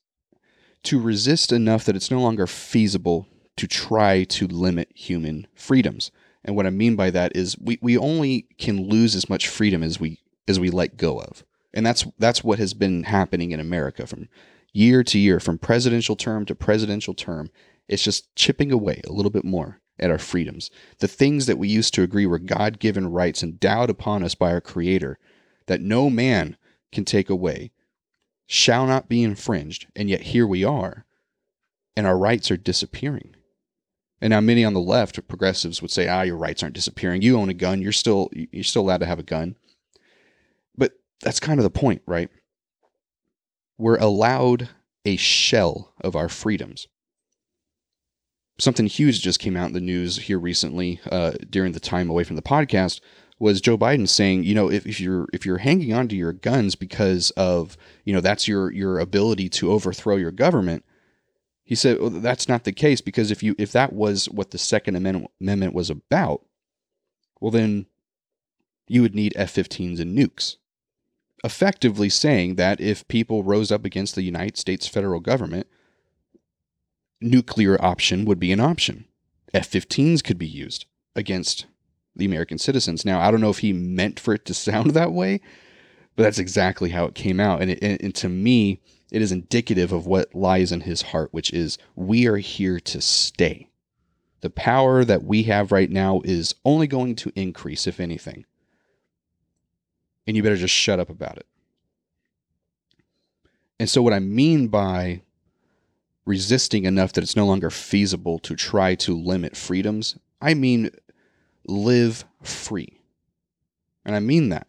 to 0.84 1.00
resist 1.00 1.52
enough 1.52 1.86
that 1.86 1.96
it's 1.96 2.12
no 2.12 2.22
longer 2.22 2.48
feasible 2.48 3.28
to 3.58 3.68
try 3.68 4.24
to 4.24 4.48
limit 4.48 4.90
human 4.96 5.48
freedoms. 5.54 6.12
And 6.46 6.56
what 6.56 6.66
I 6.66 6.70
mean 6.70 6.96
by 6.96 7.10
that 7.10 7.36
is 7.36 7.58
we, 7.60 7.78
we 7.82 7.98
only 7.98 8.48
can 8.58 8.88
lose 8.88 9.16
as 9.16 9.30
much 9.30 9.48
freedom 9.48 9.84
as 9.84 10.00
we 10.00 10.20
as 10.48 10.60
we 10.60 10.70
let 10.70 10.98
go 10.98 11.20
of. 11.20 11.44
And 11.74 11.86
that's 11.86 12.08
that's 12.18 12.44
what 12.44 12.60
has 12.60 12.74
been 12.74 13.04
happening 13.04 13.52
in 13.52 13.60
America 13.60 14.08
from 14.08 14.30
year 14.72 15.04
to 15.04 15.20
year, 15.20 15.40
from 15.40 15.58
presidential 15.58 16.16
term 16.16 16.46
to 16.46 16.56
presidential 16.56 17.14
term. 17.14 17.50
It's 17.90 18.04
just 18.04 18.34
chipping 18.36 18.72
away 18.72 19.02
a 19.06 19.12
little 19.12 19.32
bit 19.32 19.44
more 19.44 19.82
at 20.00 20.12
our 20.12 20.20
freedoms. 20.20 20.70
The 21.00 21.08
things 21.08 21.48
that 21.48 21.58
we 21.58 21.68
used 21.68 21.94
to 21.96 22.04
agree 22.04 22.26
were 22.26 22.40
God 22.40 22.80
given 22.80 23.12
rights 23.12 23.44
endowed 23.44 23.90
upon 23.90 24.24
us 24.24 24.36
by 24.36 24.52
our 24.52 24.62
Creator 24.62 25.18
that 25.66 25.82
no 25.82 26.10
man 26.10 26.56
can 26.92 27.04
take 27.04 27.30
away 27.30 27.72
shall 28.48 28.86
not 28.86 29.10
be 29.10 29.24
infringed. 29.24 29.88
And 29.96 30.10
yet 30.10 30.22
here 30.22 30.48
we 30.48 30.64
are, 30.64 31.06
and 31.98 32.08
our 32.08 32.18
rights 32.18 32.50
are 32.52 32.58
disappearing. 32.58 33.36
And 34.22 34.32
now 34.32 34.42
many 34.42 34.64
on 34.64 34.74
the 34.74 34.80
left, 34.80 35.28
progressives, 35.28 35.82
would 35.82 35.92
say, 35.92 36.08
"Ah, 36.08 36.24
your 36.24 36.38
rights 36.38 36.62
aren't 36.62 36.76
disappearing. 36.76 37.22
You 37.22 37.38
own 37.38 37.50
a 37.50 37.54
gun. 37.54 37.82
You're 37.82 37.92
still 37.92 38.30
you're 38.34 38.64
still 38.64 38.84
allowed 38.84 38.98
to 38.98 39.06
have 39.06 39.20
a 39.20 39.24
gun." 39.24 39.56
But 40.78 40.94
that's 41.22 41.40
kind 41.40 41.60
of 41.60 41.64
the 41.64 41.70
point, 41.70 42.02
right? 42.06 42.30
We're 43.78 43.98
allowed 43.98 44.70
a 45.06 45.16
shell 45.16 45.94
of 46.02 46.16
our 46.16 46.30
freedoms. 46.30 46.88
Something 48.60 48.88
huge 48.88 49.22
just 49.22 49.40
came 49.40 49.56
out 49.56 49.68
in 49.68 49.74
the 49.74 49.80
news 49.80 50.18
here 50.18 50.38
recently 50.38 51.00
uh, 51.12 51.32
during 51.50 51.72
the 51.72 51.80
time 51.80 52.10
away 52.10 52.24
from 52.24 52.36
the 52.36 52.42
podcast 52.42 53.00
was 53.40 53.62
Joe 53.62 53.78
Biden 53.78 54.08
saying, 54.08 54.44
you 54.44 54.54
know, 54.54 54.70
if, 54.70 54.86
if 54.86 55.00
you're 55.00 55.28
if 55.32 55.46
you're 55.46 55.60
hanging 55.60 55.94
on 55.94 56.10
to 56.10 56.16
your 56.16 56.34
guns 56.34 56.76
because 56.76 57.32
of 57.32 57.78
you 58.04 58.14
know 58.14 58.22
that's 58.22 58.48
your 58.48 58.72
your 58.72 59.00
ability 59.00 59.50
to 59.50 59.72
overthrow 59.72 60.18
your 60.18 60.32
government, 60.32 60.84
he 61.64 61.74
said 61.74 62.00
well, 62.00 62.10
that's 62.10 62.50
not 62.50 62.66
the 62.66 62.74
case 62.74 63.00
because 63.00 63.32
if 63.32 63.42
you 63.42 63.56
if 63.58 63.72
that 63.72 63.94
was 63.94 64.26
what 64.30 64.52
the 64.52 64.58
Second 64.58 64.98
Amendment, 64.98 65.74
was 65.74 65.90
about, 65.90 66.42
well 67.40 67.52
then 67.52 67.86
you 68.88 69.02
would 69.02 69.16
need 69.16 69.34
F-15s 69.36 70.00
and 70.00 70.18
nukes, 70.18 70.58
effectively 71.44 72.10
saying 72.10 72.56
that 72.56 72.82
if 72.82 73.08
people 73.08 73.44
rose 73.44 73.72
up 73.72 73.86
against 73.86 74.16
the 74.16 74.24
United 74.24 74.58
States 74.58 74.88
federal 74.88 75.20
government, 75.20 75.68
nuclear 77.22 77.84
option 77.84 78.26
would 78.26 78.40
be 78.40 78.52
an 78.52 78.60
option. 78.60 79.06
F-15s 79.54 80.24
could 80.24 80.38
be 80.38 80.48
used 80.48 80.86
against 81.16 81.66
the 82.16 82.26
American 82.26 82.58
citizens. 82.58 83.06
Now, 83.06 83.20
I 83.20 83.32
don't 83.32 83.42
know 83.42 83.50
if 83.50 83.60
he 83.60 83.74
meant 83.74 84.20
for 84.20 84.34
it 84.34 84.46
to 84.46 84.54
sound 84.54 84.92
that 84.94 85.12
way, 85.12 85.42
but 86.16 86.24
that's 86.24 86.40
exactly 86.40 86.90
how 86.90 87.06
it 87.06 87.16
came 87.16 87.40
out. 87.40 87.62
And, 87.62 87.72
it, 87.72 87.80
and, 87.82 88.02
and 88.02 88.16
to 88.16 88.30
me, 88.30 88.82
it 89.12 89.22
is 89.22 89.32
indicative 89.32 89.92
of 89.92 90.06
what 90.06 90.36
lies 90.36 90.72
in 90.72 90.82
his 90.82 91.02
heart, 91.02 91.30
which 91.34 91.52
is 91.52 91.78
we 91.96 92.28
are 92.28 92.38
here 92.38 92.80
to 92.80 93.02
stay. 93.02 93.70
The 94.42 94.50
power 94.50 95.04
that 95.04 95.24
we 95.24 95.44
have 95.44 95.72
right 95.72 95.90
now 95.90 96.22
is 96.24 96.56
only 96.64 96.88
going 96.88 97.16
to 97.18 97.32
increase, 97.36 97.88
if 97.88 98.00
anything. 98.00 98.46
And 100.26 100.38
you 100.38 100.44
better 100.44 100.56
just 100.56 100.74
shut 100.74 101.00
up 101.00 101.10
about 101.10 101.38
it. 101.38 101.48
And 103.80 103.90
so, 103.90 104.02
what 104.02 104.14
I 104.14 104.20
mean 104.20 104.68
by 104.68 105.24
resisting 106.30 106.86
enough 106.86 107.12
that 107.14 107.24
it's 107.24 107.36
no 107.36 107.48
longer 107.48 107.72
feasible 107.72 108.38
to 108.38 108.56
try 108.56 108.94
to 108.94 109.18
limit 109.18 109.58
freedoms, 109.58 110.16
I 110.40 110.54
mean 110.54 110.92
live 111.66 112.24
free. 112.44 113.02
And 114.06 114.16
I 114.16 114.20
mean 114.20 114.50
that. 114.50 114.68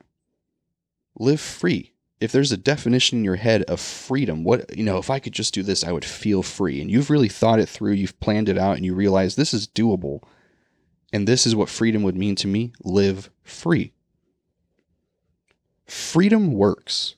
Live 1.18 1.38
free. 1.40 1.92
If 2.18 2.32
there's 2.32 2.50
a 2.50 2.56
definition 2.56 3.18
in 3.18 3.24
your 3.24 3.36
head 3.36 3.62
of 3.64 3.78
freedom, 3.78 4.42
what, 4.42 4.74
you 4.74 4.82
know, 4.82 4.96
if 4.96 5.10
I 5.10 5.18
could 5.18 5.34
just 5.34 5.52
do 5.52 5.62
this, 5.62 5.84
I 5.84 5.92
would 5.92 6.04
feel 6.04 6.42
free. 6.42 6.80
And 6.80 6.90
you've 6.90 7.10
really 7.10 7.28
thought 7.28 7.60
it 7.60 7.68
through, 7.68 7.92
you've 7.92 8.18
planned 8.20 8.48
it 8.48 8.56
out, 8.56 8.76
and 8.76 8.86
you 8.86 8.94
realize 8.94 9.36
this 9.36 9.52
is 9.52 9.68
doable. 9.68 10.22
And 11.12 11.28
this 11.28 11.46
is 11.46 11.54
what 11.54 11.68
freedom 11.68 12.02
would 12.04 12.16
mean 12.16 12.36
to 12.36 12.48
me 12.48 12.72
live 12.82 13.30
free. 13.42 13.92
Freedom 15.86 16.52
works, 16.52 17.16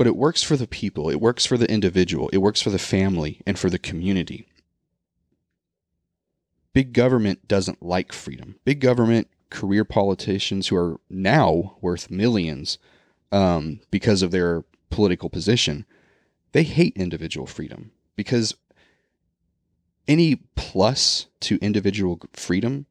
but 0.00 0.06
it 0.06 0.16
works 0.16 0.42
for 0.42 0.56
the 0.56 0.66
people, 0.66 1.10
it 1.10 1.20
works 1.20 1.44
for 1.44 1.58
the 1.58 1.70
individual, 1.70 2.30
it 2.32 2.38
works 2.38 2.62
for 2.62 2.70
the 2.70 2.78
family, 2.78 3.42
and 3.46 3.58
for 3.58 3.68
the 3.68 3.78
community 3.78 4.46
big 6.72 6.92
government 6.92 7.46
doesn't 7.48 7.82
like 7.82 8.12
freedom. 8.12 8.56
Big 8.64 8.80
government, 8.80 9.28
career 9.50 9.84
politicians 9.84 10.68
who 10.68 10.76
are 10.76 11.00
now 11.08 11.76
worth 11.80 12.10
millions 12.10 12.78
um, 13.32 13.80
because 13.90 14.22
of 14.22 14.30
their 14.30 14.64
political 14.88 15.28
position, 15.28 15.84
they 16.52 16.62
hate 16.62 16.96
individual 16.96 17.46
freedom 17.46 17.90
because 18.16 18.54
any 20.06 20.36
plus 20.54 21.26
to 21.40 21.58
individual 21.58 22.20
freedom 22.32 22.86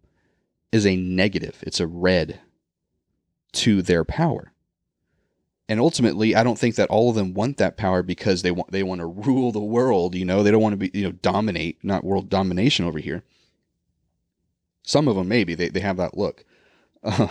is 0.72 0.86
a 0.86 0.96
negative. 0.96 1.64
It's 1.66 1.80
a 1.80 1.88
red 1.88 2.40
to 3.54 3.82
their 3.82 4.06
power. 4.06 4.54
And 5.70 5.80
ultimately, 5.80 6.36
I 6.36 6.44
don't 6.44 6.58
think 6.58 6.76
that 6.76 6.90
all 6.90 7.12
of 7.12 7.16
them 7.16 7.36
want 7.36 7.58
that 7.58 7.78
power 7.78 8.02
because 8.02 8.42
they 8.42 8.50
want 8.50 8.72
they 8.72 8.82
want 8.82 9.00
to 9.02 9.06
rule 9.06 9.52
the 9.52 9.60
world. 9.60 10.16
You 10.16 10.26
know, 10.26 10.42
they 10.42 10.50
don't 10.50 10.64
want 10.64 10.74
to 10.74 10.78
be 10.78 10.90
you 10.98 11.06
know 11.06 11.12
dominate, 11.12 11.78
not 11.84 12.04
world 12.04 12.28
domination 12.28 12.86
over 12.86 12.98
here. 12.98 13.24
Some 14.82 15.08
of 15.08 15.16
them, 15.16 15.28
maybe 15.28 15.54
they, 15.54 15.70
they 15.70 15.82
have 15.82 15.98
that 15.98 16.18
look. 16.18 16.44
Uh, 17.04 17.28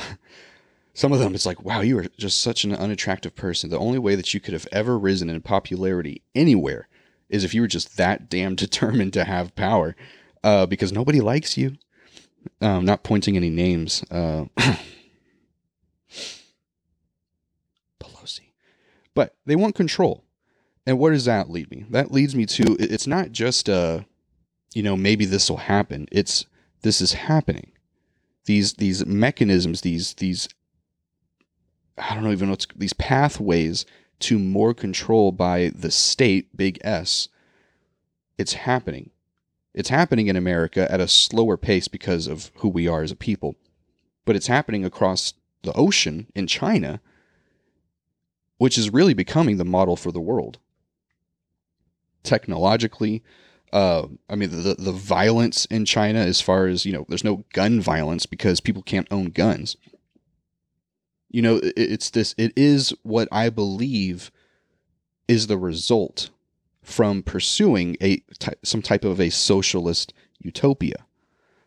some 0.95 1.13
of 1.13 1.19
them, 1.19 1.35
it's 1.35 1.47
like, 1.47 1.65
wow, 1.65 1.81
you 1.81 1.99
are 1.99 2.07
just 2.17 2.41
such 2.41 2.63
an 2.63 2.73
unattractive 2.73 3.35
person. 3.35 3.71
The 3.71 3.79
only 3.79 3.99
way 3.99 4.15
that 4.15 4.33
you 4.33 4.39
could 4.39 4.55
have 4.55 4.69
ever 4.71 4.97
risen 4.97 5.29
in 5.29 5.41
popularity 5.41 6.23
anywhere 6.37 6.87
is 7.29 7.43
if 7.43 7.53
you 7.53 7.61
were 7.61 7.67
just 7.67 7.97
that 7.97 8.29
damn 8.31 8.55
determined 8.55 9.13
to 9.15 9.25
have 9.25 9.57
power, 9.57 9.97
uh, 10.45 10.67
because 10.67 10.93
nobody 10.93 11.21
likes 11.21 11.59
you. 11.59 11.77
Um, 12.61 12.85
not 12.85 13.03
pointing 13.03 13.37
any 13.37 13.51
names. 13.51 14.05
Uh, 14.13 14.45
but 19.19 19.35
they 19.47 19.57
want 19.57 19.75
control. 19.75 20.23
And 20.87 20.97
where 20.97 21.11
does 21.11 21.25
that 21.25 21.51
lead 21.51 21.73
me? 21.73 21.85
That 21.91 22.13
leads 22.13 22.37
me 22.37 22.47
to 22.47 22.77
it's 22.79 23.09
not 23.09 23.33
just 23.33 23.69
uh, 23.69 24.03
you 24.75 24.85
know, 24.85 24.97
maybe 24.97 25.25
this 25.25 25.51
will 25.51 25.57
happen. 25.57 26.07
It's 26.13 26.47
this 26.83 27.01
is 27.01 27.15
happening. 27.15 27.73
These 28.45 28.75
these 28.75 29.05
mechanisms, 29.05 29.81
these 29.81 30.15
these 30.15 30.49
I 31.99 32.15
don't 32.15 32.23
know 32.23 32.31
even 32.31 32.49
what's 32.49 32.69
these 32.77 32.93
pathways 32.93 33.85
to 34.21 34.39
more 34.39 34.73
control 34.73 35.33
by 35.33 35.73
the 35.75 35.91
state, 35.91 36.57
big 36.57 36.79
S. 36.85 37.29
It's 38.39 38.53
happening. 38.53 39.11
It's 39.75 39.89
happening 39.89 40.29
in 40.29 40.37
America 40.37 40.89
at 40.93 41.01
a 41.01 41.09
slower 41.09 41.57
pace 41.57 41.89
because 41.89 42.29
of 42.29 42.53
who 42.59 42.69
we 42.69 42.87
are 42.87 43.03
as 43.03 43.11
a 43.11 43.17
people. 43.17 43.57
But 44.25 44.37
it's 44.37 44.47
happening 44.47 44.85
across 44.85 45.35
the 45.65 45.73
ocean 45.73 46.29
in 46.37 46.47
China, 46.47 47.01
which 48.59 48.77
is 48.77 48.93
really 48.93 49.15
becoming 49.15 49.57
the 49.57 49.65
model 49.65 49.97
for 49.97 50.13
the 50.13 50.21
world. 50.21 50.59
Technologically, 52.23 53.23
uh, 53.73 54.07
I 54.29 54.35
mean, 54.35 54.51
the 54.51 54.77
the 54.79 54.93
violence 54.93 55.65
in 55.67 55.85
China, 55.85 56.21
as 56.21 56.41
far 56.41 56.67
as 56.67 56.85
you 56.85 56.93
know, 56.93 57.07
there's 57.09 57.25
no 57.25 57.45
gun 57.53 57.81
violence 57.81 58.27
because 58.27 58.61
people 58.61 58.83
can't 58.83 59.09
own 59.11 59.27
guns. 59.27 59.77
You 61.31 61.43
know, 61.43 61.57
it, 61.57 61.75
it's 61.77 62.11
this. 62.11 62.35
It 62.39 62.53
is 62.57 62.95
what 63.03 63.29
I 63.31 63.51
believe 63.51 64.31
is 65.27 65.47
the 65.47 65.59
result 65.59 66.31
from 66.83 67.23
pursuing 67.23 67.97
a 68.03 68.23
some 68.65 68.83
type 68.83 69.05
of 69.05 69.21
a 69.21 69.31
socialist 69.31 70.15
utopia, 70.41 71.05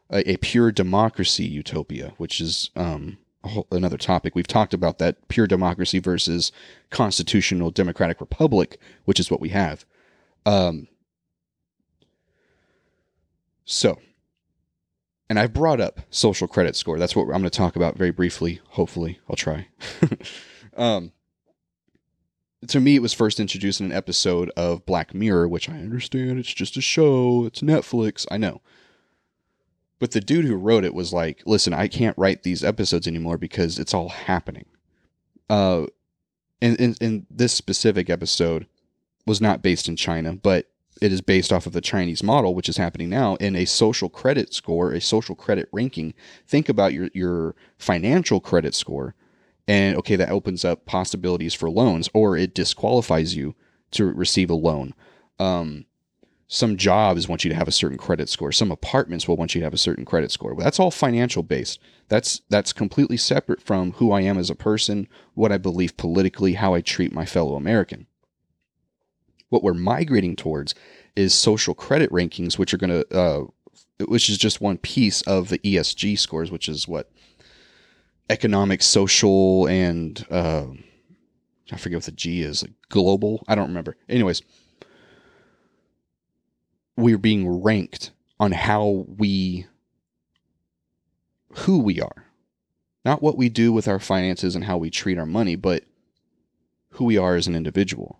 a, 0.10 0.32
a 0.32 0.38
pure 0.38 0.72
democracy 0.72 1.46
utopia, 1.46 2.14
which 2.18 2.42
is 2.42 2.72
um, 2.76 3.18
whole, 3.44 3.68
another 3.72 3.98
topic. 3.98 4.36
We've 4.36 4.48
talked 4.48 4.74
about 4.74 5.00
that 5.00 5.28
pure 5.28 5.48
democracy 5.48 6.00
versus 6.00 6.52
constitutional 6.90 7.72
democratic 7.72 8.20
republic, 8.22 8.78
which 9.06 9.20
is 9.20 9.32
what 9.32 9.42
we 9.42 9.50
have. 9.50 9.86
Um, 10.46 10.88
so, 13.66 14.00
and 15.30 15.40
I've 15.40 15.54
brought 15.54 15.80
up 15.80 16.02
social 16.10 16.48
credit 16.48 16.76
score. 16.76 17.00
That's 17.00 17.16
what 17.16 17.24
I'm 17.24 17.30
going 17.30 17.44
to 17.44 17.50
talk 17.50 17.76
about 17.76 17.98
very 17.98 18.12
briefly. 18.12 18.60
Hopefully, 18.70 19.20
I'll 19.30 19.36
try. 19.36 19.68
um, 20.78 21.12
to 22.68 22.80
me, 22.80 22.96
it 22.96 23.02
was 23.02 23.14
first 23.14 23.40
introduced 23.40 23.80
in 23.80 23.88
an 23.88 23.92
episode 23.92 24.52
of 24.56 24.86
Black 24.86 25.14
Mirror, 25.14 25.48
which 25.48 25.70
I 25.70 25.74
understand 25.74 26.38
it's 26.38 26.54
just 26.54 26.78
a 26.78 26.82
show, 26.82 27.46
it's 27.46 27.62
Netflix. 27.62 28.26
I 28.30 28.38
know. 28.38 28.62
But 30.02 30.12
the 30.12 30.20
dude 30.20 30.46
who 30.46 30.56
wrote 30.56 30.84
it 30.84 30.96
was 30.96 31.14
like, 31.14 31.44
listen, 31.46 31.76
I 31.76 31.88
can't 31.88 32.18
write 32.18 32.42
these 32.42 32.64
episodes 32.64 33.08
anymore 33.08 33.38
because 33.38 33.78
it's 33.78 33.94
all 33.94 34.10
happening. 34.10 34.66
Uh, 35.48 35.86
and, 36.60 36.98
and, 37.00 37.28
this 37.30 37.54
specific 37.54 38.10
episode 38.10 38.66
was 39.28 39.40
not 39.40 39.62
based 39.62 39.88
in 39.88 39.96
China, 39.96 40.34
but 40.34 40.72
it 41.04 41.12
is 41.12 41.22
based 41.22 41.54
off 41.54 41.68
of 41.68 41.74
the 41.74 41.82
Chinese 41.82 42.24
model, 42.24 42.56
which 42.56 42.68
is 42.68 42.78
happening 42.78 43.10
now 43.10 43.36
in 43.36 43.56
a 43.56 43.66
social 43.66 44.10
credit 44.10 44.56
score, 44.56 44.92
a 44.92 45.00
social 45.00 45.36
credit 45.36 45.70
ranking. 45.72 46.16
Think 46.48 46.68
about 46.68 46.94
your, 46.94 47.10
your 47.14 47.56
financial 47.78 48.40
credit 48.40 48.74
score. 48.74 49.14
And 49.68 49.96
okay, 49.98 50.16
that 50.16 50.32
opens 50.32 50.66
up 50.66 50.88
possibilities 50.88 51.54
for 51.54 51.70
loans, 51.70 52.10
or 52.12 52.36
it 52.36 52.56
disqualifies 52.56 53.36
you 53.36 53.54
to 53.92 54.06
receive 54.06 54.50
a 54.50 54.56
loan. 54.56 54.96
Um, 55.38 55.86
some 56.54 56.76
jobs 56.76 57.30
want 57.30 57.46
you 57.46 57.50
to 57.50 57.56
have 57.56 57.70
a 57.70 57.72
certain 57.72 57.98
credit 57.98 58.28
score. 58.28 58.52
Some 58.52 58.74
apartments 58.74 59.26
will 59.26 59.38
want 59.38 59.56
you 59.56 59.62
to 59.62 59.66
have 59.66 59.74
a 59.74 59.78
certain 59.78 60.04
credit 60.04 60.32
score. 60.32 60.54
That's 60.54 60.82
all 60.82 60.92
financial 60.92 61.44
based. 61.44 61.80
That's 62.10 62.42
that's 62.50 62.74
completely 62.74 63.16
separate 63.16 63.62
from 63.62 63.94
who 63.94 64.12
I 64.12 64.20
am 64.20 64.38
as 64.38 64.50
a 64.50 64.56
person, 64.56 65.08
what 65.34 65.54
I 65.54 65.58
believe 65.58 65.96
politically, 65.96 66.56
how 66.56 66.74
I 66.74 66.82
treat 66.82 67.14
my 67.14 67.26
fellow 67.26 67.56
American. 67.56 68.06
What 69.48 69.64
we're 69.64 69.74
migrating 69.74 70.36
towards 70.36 70.76
is 71.16 71.34
social 71.34 71.74
credit 71.74 72.12
rankings, 72.12 72.58
which 72.58 72.74
are 72.74 72.78
going 72.78 73.02
to, 73.02 73.18
uh, 73.18 73.46
which 74.06 74.30
is 74.30 74.38
just 74.38 74.60
one 74.60 74.78
piece 74.78 75.22
of 75.22 75.48
the 75.48 75.60
ESG 75.60 76.20
scores, 76.20 76.52
which 76.52 76.68
is 76.68 76.86
what 76.86 77.10
economic, 78.30 78.82
social, 78.82 79.68
and 79.68 80.26
uh, 80.30 80.66
I 81.72 81.78
forget 81.78 81.96
what 81.96 82.06
the 82.06 82.12
G 82.12 82.42
is, 82.42 82.62
like 82.62 82.74
global. 82.90 83.42
I 83.48 83.56
don't 83.56 83.70
remember. 83.70 83.96
Anyways, 84.10 84.42
we're 86.98 87.18
being 87.18 87.62
ranked 87.62 88.12
on 88.40 88.52
how 88.52 89.06
we, 89.18 89.66
who 91.54 91.80
we 91.80 92.02
are, 92.02 92.26
not 93.04 93.22
what 93.22 93.38
we 93.38 93.50
do 93.50 93.72
with 93.72 93.88
our 93.88 94.00
finances 94.00 94.56
and 94.56 94.66
how 94.66 94.78
we 94.78 94.90
treat 94.90 95.18
our 95.18 95.26
money, 95.26 95.56
but 95.56 95.84
who 96.92 97.06
we 97.06 97.18
are 97.18 97.36
as 97.36 97.48
an 97.48 97.56
individual. 97.56 98.20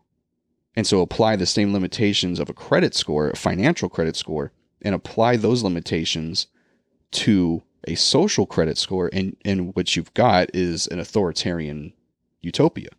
And 0.76 0.88
so 0.88 1.02
apply 1.02 1.36
the 1.36 1.46
same 1.46 1.74
limitations 1.74 2.40
of 2.40 2.50
a 2.50 2.54
credit 2.54 2.96
score, 2.96 3.30
a 3.30 3.36
financial 3.36 3.90
credit 3.90 4.16
score, 4.16 4.52
and 4.82 4.96
apply 4.96 5.36
those 5.36 5.64
limitations 5.64 6.48
to 7.12 7.62
a 7.88 7.96
social 7.96 8.46
credit 8.46 8.78
score, 8.78 9.10
and, 9.12 9.36
and 9.44 9.76
what 9.76 9.96
you've 9.96 10.14
got 10.14 10.50
is 10.54 10.88
an 10.88 11.00
authoritarian 11.00 11.94
utopia. 12.42 12.90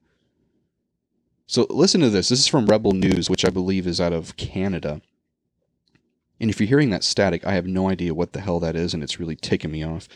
So 1.46 1.66
listen 1.70 2.00
to 2.00 2.10
this. 2.10 2.28
This 2.28 2.40
is 2.40 2.48
from 2.48 2.66
Rebel 2.66 2.92
News, 2.92 3.28
which 3.30 3.44
I 3.44 3.50
believe 3.50 3.86
is 3.86 4.00
out 4.00 4.12
of 4.12 4.36
Canada. 4.36 5.00
And 6.42 6.50
if 6.50 6.60
you're 6.60 6.68
hearing 6.68 6.90
that 6.90 7.04
static, 7.04 7.46
I 7.46 7.54
have 7.54 7.68
no 7.68 7.88
idea 7.88 8.14
what 8.14 8.32
the 8.32 8.40
hell 8.40 8.58
that 8.60 8.74
is, 8.74 8.92
and 8.92 9.02
it's 9.02 9.20
really 9.20 9.36
taking 9.36 9.70
me 9.70 9.84
off. 9.84 10.08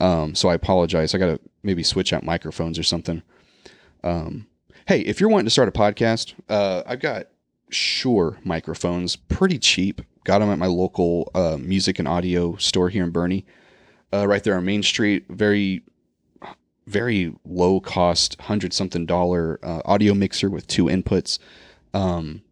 Um, 0.00 0.34
so 0.34 0.48
I 0.48 0.54
apologize. 0.54 1.14
I 1.14 1.18
got 1.18 1.26
to 1.26 1.40
maybe 1.62 1.82
switch 1.82 2.14
out 2.14 2.24
microphones 2.24 2.78
or 2.78 2.82
something. 2.82 3.22
Um, 4.02 4.46
hey, 4.86 5.00
if 5.00 5.20
you're 5.20 5.28
wanting 5.28 5.44
to 5.44 5.50
start 5.50 5.68
a 5.68 5.72
podcast, 5.72 6.32
uh, 6.48 6.82
I've 6.86 7.00
got 7.00 7.26
Shure 7.68 8.38
microphones, 8.42 9.16
pretty 9.16 9.58
cheap. 9.58 10.00
Got 10.24 10.38
them 10.38 10.50
at 10.50 10.58
my 10.58 10.66
local 10.66 11.30
uh, 11.34 11.58
music 11.60 11.98
and 11.98 12.08
audio 12.08 12.56
store 12.56 12.88
here 12.88 13.04
in 13.04 13.12
Boerne, 13.12 13.44
uh, 14.14 14.26
right 14.26 14.42
there 14.42 14.56
on 14.56 14.64
Main 14.64 14.82
Street. 14.82 15.26
Very, 15.28 15.82
very 16.86 17.34
low 17.44 17.80
cost, 17.80 18.40
hundred 18.40 18.72
something 18.72 19.04
dollar 19.04 19.60
uh, 19.62 19.82
audio 19.84 20.14
mixer 20.14 20.48
with 20.48 20.66
two 20.68 20.86
inputs. 20.86 21.38
Um, 21.92 22.42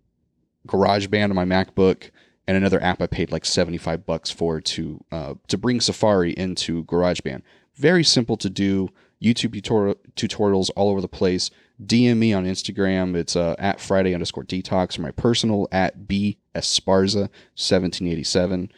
GarageBand 0.68 1.30
on 1.30 1.34
my 1.34 1.44
MacBook, 1.44 2.10
and 2.46 2.56
another 2.56 2.82
app 2.82 3.00
I 3.00 3.06
paid 3.06 3.32
like 3.32 3.44
seventy 3.44 3.78
five 3.78 4.06
bucks 4.06 4.30
for 4.30 4.60
to 4.60 5.04
uh, 5.10 5.34
to 5.48 5.58
bring 5.58 5.80
Safari 5.80 6.32
into 6.32 6.84
GarageBand. 6.84 7.42
Very 7.74 8.04
simple 8.04 8.36
to 8.38 8.50
do. 8.50 8.90
YouTube 9.22 9.62
tutor- 9.62 9.96
tutorials 10.16 10.70
all 10.76 10.90
over 10.90 11.00
the 11.00 11.08
place. 11.08 11.50
DM 11.82 12.18
me 12.18 12.32
on 12.34 12.44
Instagram. 12.44 13.16
It's 13.16 13.34
uh, 13.36 13.54
at 13.58 13.80
Friday 13.80 14.12
underscore 14.12 14.44
detox 14.44 14.98
my 14.98 15.10
personal 15.10 15.66
at 15.72 16.06
B 16.06 16.38
Esparza 16.54 17.28
seventeen 17.54 18.08
eighty 18.08 18.24
seven. 18.24 18.70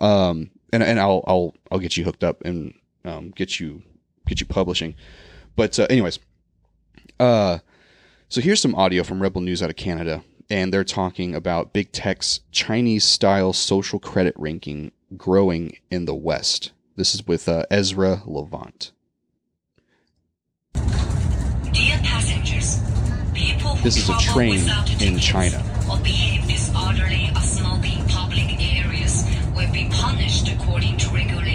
Um, 0.00 0.50
and 0.72 0.82
and 0.82 0.98
I'll 0.98 1.22
I'll 1.26 1.54
I'll 1.70 1.78
get 1.78 1.96
you 1.96 2.04
hooked 2.04 2.24
up 2.24 2.42
and 2.44 2.74
um, 3.04 3.30
get 3.30 3.60
you 3.60 3.82
get 4.26 4.40
you 4.40 4.46
publishing. 4.46 4.94
But 5.54 5.78
uh, 5.78 5.86
anyways, 5.88 6.18
uh, 7.20 7.58
so 8.28 8.40
here's 8.40 8.60
some 8.60 8.74
audio 8.74 9.02
from 9.02 9.22
Rebel 9.22 9.42
News 9.42 9.62
out 9.62 9.70
of 9.70 9.76
Canada, 9.76 10.24
and 10.50 10.72
they're 10.72 10.84
talking 10.84 11.34
about 11.34 11.72
big 11.72 11.92
tech's 11.92 12.40
Chinese 12.50 13.04
style 13.04 13.52
social 13.52 13.98
credit 13.98 14.34
ranking 14.36 14.92
growing 15.16 15.76
in 15.90 16.04
the 16.04 16.14
West. 16.14 16.72
This 16.96 17.14
is 17.14 17.26
with 17.26 17.48
uh, 17.48 17.64
Ezra 17.70 18.22
Levant. 18.26 18.92
Dear 20.74 21.98
passengers, 22.02 22.80
people 23.34 23.76
who 23.76 23.82
This 23.82 23.96
is 23.96 24.08
a 24.08 24.18
train 24.18 24.68
in 25.00 25.18
China. 25.18 25.58
or 25.90 25.98
behave 25.98 26.46
disorderly 26.48 27.30
or 27.34 27.42
public 28.08 28.60
areas 28.60 29.24
will 29.54 29.70
be 29.72 29.88
punished 29.90 30.48
according 30.48 30.96
to 30.98 31.08
regulations, 31.10 31.51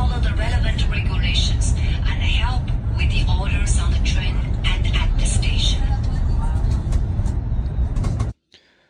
follow 0.00 0.20
the 0.20 0.34
relevant 0.34 0.88
regulations 0.88 1.74
and 1.76 2.22
help 2.22 2.64
with 2.96 3.10
the 3.10 3.22
orders 3.38 3.78
on 3.78 3.90
the 3.92 3.98
train 3.98 4.34
and 4.64 4.86
at 4.96 5.10
the 5.18 5.26
station. 5.26 5.82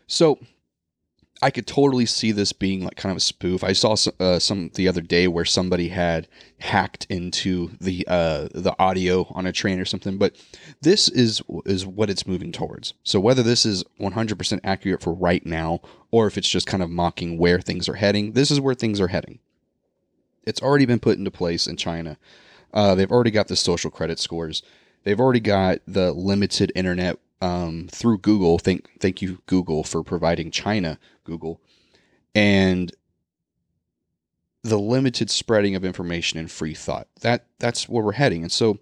So 0.06 0.38
I 1.42 1.50
could 1.50 1.66
totally 1.66 2.06
see 2.06 2.30
this 2.30 2.52
being 2.52 2.84
like 2.84 2.94
kind 2.94 3.10
of 3.10 3.16
a 3.16 3.20
spoof. 3.20 3.64
I 3.64 3.72
saw 3.72 3.96
some, 3.96 4.12
uh, 4.20 4.38
some 4.38 4.70
the 4.74 4.86
other 4.86 5.00
day 5.00 5.26
where 5.26 5.44
somebody 5.44 5.88
had 5.88 6.28
hacked 6.60 7.08
into 7.10 7.72
the 7.80 8.06
uh, 8.06 8.46
the 8.54 8.76
audio 8.78 9.26
on 9.30 9.46
a 9.46 9.52
train 9.52 9.80
or 9.80 9.84
something. 9.84 10.16
But 10.16 10.36
this 10.82 11.08
is 11.08 11.42
is 11.66 11.84
what 11.84 12.08
it's 12.08 12.24
moving 12.24 12.52
towards. 12.52 12.94
So 13.02 13.18
whether 13.18 13.42
this 13.42 13.66
is 13.66 13.82
100% 13.98 14.60
accurate 14.62 15.02
for 15.02 15.12
right 15.12 15.44
now, 15.44 15.80
or 16.12 16.28
if 16.28 16.38
it's 16.38 16.48
just 16.48 16.68
kind 16.68 16.84
of 16.84 16.90
mocking 16.90 17.36
where 17.36 17.60
things 17.60 17.88
are 17.88 17.94
heading, 17.94 18.34
this 18.34 18.52
is 18.52 18.60
where 18.60 18.74
things 18.74 19.00
are 19.00 19.08
heading. 19.08 19.40
It's 20.44 20.62
already 20.62 20.86
been 20.86 21.00
put 21.00 21.18
into 21.18 21.30
place 21.30 21.66
in 21.66 21.76
China. 21.76 22.16
Uh, 22.72 22.94
they've 22.94 23.10
already 23.10 23.30
got 23.30 23.48
the 23.48 23.56
social 23.56 23.90
credit 23.90 24.18
scores. 24.18 24.62
They've 25.04 25.20
already 25.20 25.40
got 25.40 25.80
the 25.86 26.12
limited 26.12 26.72
internet 26.74 27.18
um, 27.40 27.88
through 27.90 28.18
Google. 28.18 28.58
Thank 28.58 29.00
thank 29.00 29.22
you 29.22 29.40
Google 29.46 29.82
for 29.82 30.02
providing 30.02 30.50
China 30.50 30.98
Google, 31.24 31.60
and 32.34 32.92
the 34.62 34.78
limited 34.78 35.30
spreading 35.30 35.74
of 35.74 35.84
information 35.84 36.38
and 36.38 36.50
free 36.50 36.74
thought. 36.74 37.08
That 37.22 37.46
that's 37.58 37.88
where 37.88 38.04
we're 38.04 38.12
heading. 38.12 38.42
And 38.42 38.52
so 38.52 38.78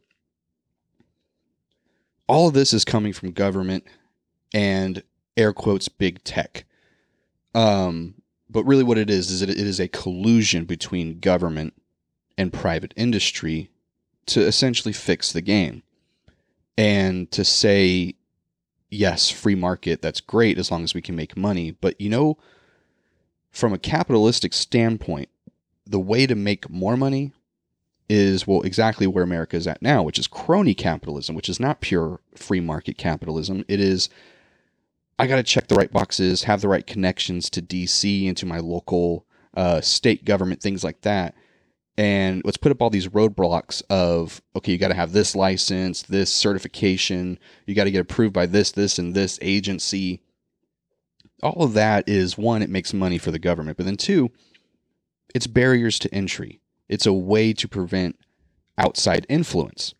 all 2.26 2.48
of 2.48 2.54
this 2.54 2.72
is 2.72 2.84
coming 2.84 3.12
from 3.12 3.30
government 3.30 3.84
and 4.52 5.02
air 5.36 5.52
quotes 5.52 5.88
big 5.88 6.22
tech. 6.24 6.64
Um, 7.54 8.14
but 8.50 8.64
really, 8.64 8.84
what 8.84 8.98
it 8.98 9.10
is 9.10 9.30
is 9.30 9.42
it, 9.42 9.50
it 9.50 9.58
is 9.58 9.80
a 9.80 9.88
collusion 9.88 10.64
between 10.64 11.20
government 11.20 11.74
and 12.36 12.52
private 12.52 12.94
industry 12.96 13.70
to 14.26 14.40
essentially 14.40 14.92
fix 14.92 15.32
the 15.32 15.42
game. 15.42 15.82
And 16.76 17.30
to 17.32 17.44
say 17.44 18.14
yes 18.90 19.28
free 19.30 19.54
market 19.54 20.00
that's 20.00 20.20
great 20.20 20.58
as 20.58 20.70
long 20.70 20.82
as 20.82 20.94
we 20.94 21.02
can 21.02 21.16
make 21.16 21.36
money. 21.36 21.72
But 21.72 22.00
you 22.00 22.08
know 22.08 22.38
from 23.50 23.72
a 23.72 23.78
capitalistic 23.78 24.52
standpoint 24.52 25.28
the 25.86 25.98
way 25.98 26.26
to 26.26 26.34
make 26.34 26.70
more 26.70 26.96
money 26.96 27.32
is 28.08 28.46
well 28.46 28.62
exactly 28.62 29.06
where 29.06 29.24
america 29.24 29.56
is 29.56 29.66
at 29.66 29.82
now 29.82 30.02
which 30.02 30.18
is 30.18 30.26
crony 30.26 30.74
capitalism 30.74 31.34
which 31.34 31.48
is 31.48 31.58
not 31.58 31.80
pure 31.80 32.20
free 32.34 32.60
market 32.60 32.96
capitalism. 32.96 33.64
It 33.68 33.80
is 33.80 34.08
i 35.18 35.26
got 35.26 35.36
to 35.36 35.42
check 35.42 35.68
the 35.68 35.74
right 35.74 35.92
boxes 35.92 36.44
have 36.44 36.60
the 36.60 36.68
right 36.68 36.86
connections 36.86 37.50
to 37.50 37.62
dc 37.62 38.28
and 38.28 38.36
to 38.36 38.46
my 38.46 38.58
local 38.58 39.26
uh, 39.58 39.80
state 39.80 40.24
government 40.24 40.62
things 40.62 40.84
like 40.84 41.00
that. 41.02 41.34
And 41.96 42.42
let's 42.44 42.56
put 42.56 42.70
up 42.70 42.80
all 42.80 42.90
these 42.90 43.08
roadblocks 43.08 43.82
of 43.90 44.40
okay 44.54 44.70
you 44.70 44.78
got 44.78 44.88
to 44.88 44.94
have 44.94 45.10
this 45.10 45.34
license 45.34 46.02
this 46.02 46.32
certification 46.32 47.40
you 47.66 47.74
got 47.74 47.84
to 47.84 47.90
get 47.90 48.00
approved 48.00 48.32
by 48.32 48.46
this 48.46 48.70
this 48.70 49.00
and 49.00 49.14
this 49.14 49.36
agency. 49.42 50.22
All 51.42 51.64
of 51.64 51.72
that 51.74 52.08
is 52.08 52.38
one 52.38 52.62
it 52.62 52.70
makes 52.70 52.94
money 52.94 53.18
for 53.18 53.32
the 53.32 53.40
government 53.40 53.76
but 53.76 53.86
then 53.86 53.96
two 53.96 54.30
it's 55.34 55.48
barriers 55.48 55.98
to 55.98 56.14
entry. 56.14 56.60
It's 56.88 57.04
a 57.04 57.12
way 57.12 57.52
to 57.52 57.68
prevent 57.68 58.16
outside 58.78 59.26
influence. 59.28 59.92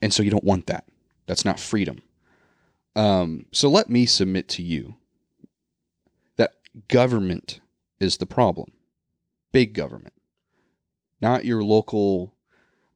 And 0.00 0.14
so 0.14 0.22
you 0.22 0.30
don't 0.30 0.44
want 0.44 0.66
that. 0.68 0.84
That's 1.26 1.44
not 1.44 1.58
freedom 1.58 2.02
um, 2.96 3.46
so 3.52 3.68
let 3.68 3.88
me 3.88 4.06
submit 4.06 4.48
to 4.48 4.62
you 4.62 4.96
that 6.36 6.54
government 6.88 7.60
is 8.00 8.18
the 8.18 8.26
problem 8.26 8.72
big 9.52 9.74
government, 9.74 10.14
not 11.20 11.44
your 11.44 11.62
local. 11.62 12.34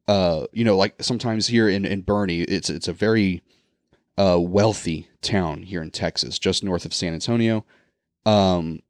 Uh, 0.08 0.46
you 0.52 0.64
know, 0.64 0.76
like 0.76 0.94
sometimes 1.02 1.46
here 1.48 1.68
in 1.68 1.84
in 1.84 2.02
Boerne, 2.02 2.44
it's 2.48 2.70
it's 2.70 2.88
a 2.88 2.92
very 2.92 3.42
uh, 4.16 4.38
wealthy 4.40 5.08
town 5.20 5.62
here 5.62 5.82
in 5.82 5.90
Texas, 5.90 6.38
just 6.38 6.64
north 6.64 6.84
of 6.84 6.94
San 6.94 7.12
Antonio. 7.12 7.64
Um, 8.24 8.80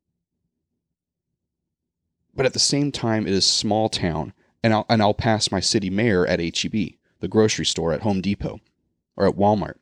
but 2.35 2.47
at 2.47 2.53
the 2.53 2.59
same 2.59 2.93
time, 2.93 3.27
it 3.27 3.33
is 3.33 3.49
small 3.49 3.89
town, 3.89 4.33
and 4.63 4.73
I'll 4.73 4.87
and 4.89 5.03
I'll 5.03 5.15
pass 5.15 5.51
my 5.51 5.61
city 5.61 5.91
mayor 5.91 6.27
at 6.27 6.41
HEB, 6.41 6.95
the 7.21 7.29
grocery 7.29 7.67
store 7.67 7.93
at 7.93 8.03
Home 8.03 8.21
Depot, 8.21 8.61
or 9.17 9.27
at 9.27 9.37
Walmart, 9.37 9.77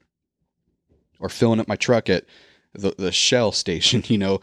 or 1.25 1.31
filling 1.31 1.59
up 1.59 1.67
my 1.67 1.75
truck 1.75 2.11
at 2.11 2.27
the 2.75 2.95
the 2.99 3.11
Shell 3.11 3.53
station. 3.53 4.05
You 4.09 4.19
know, 4.19 4.41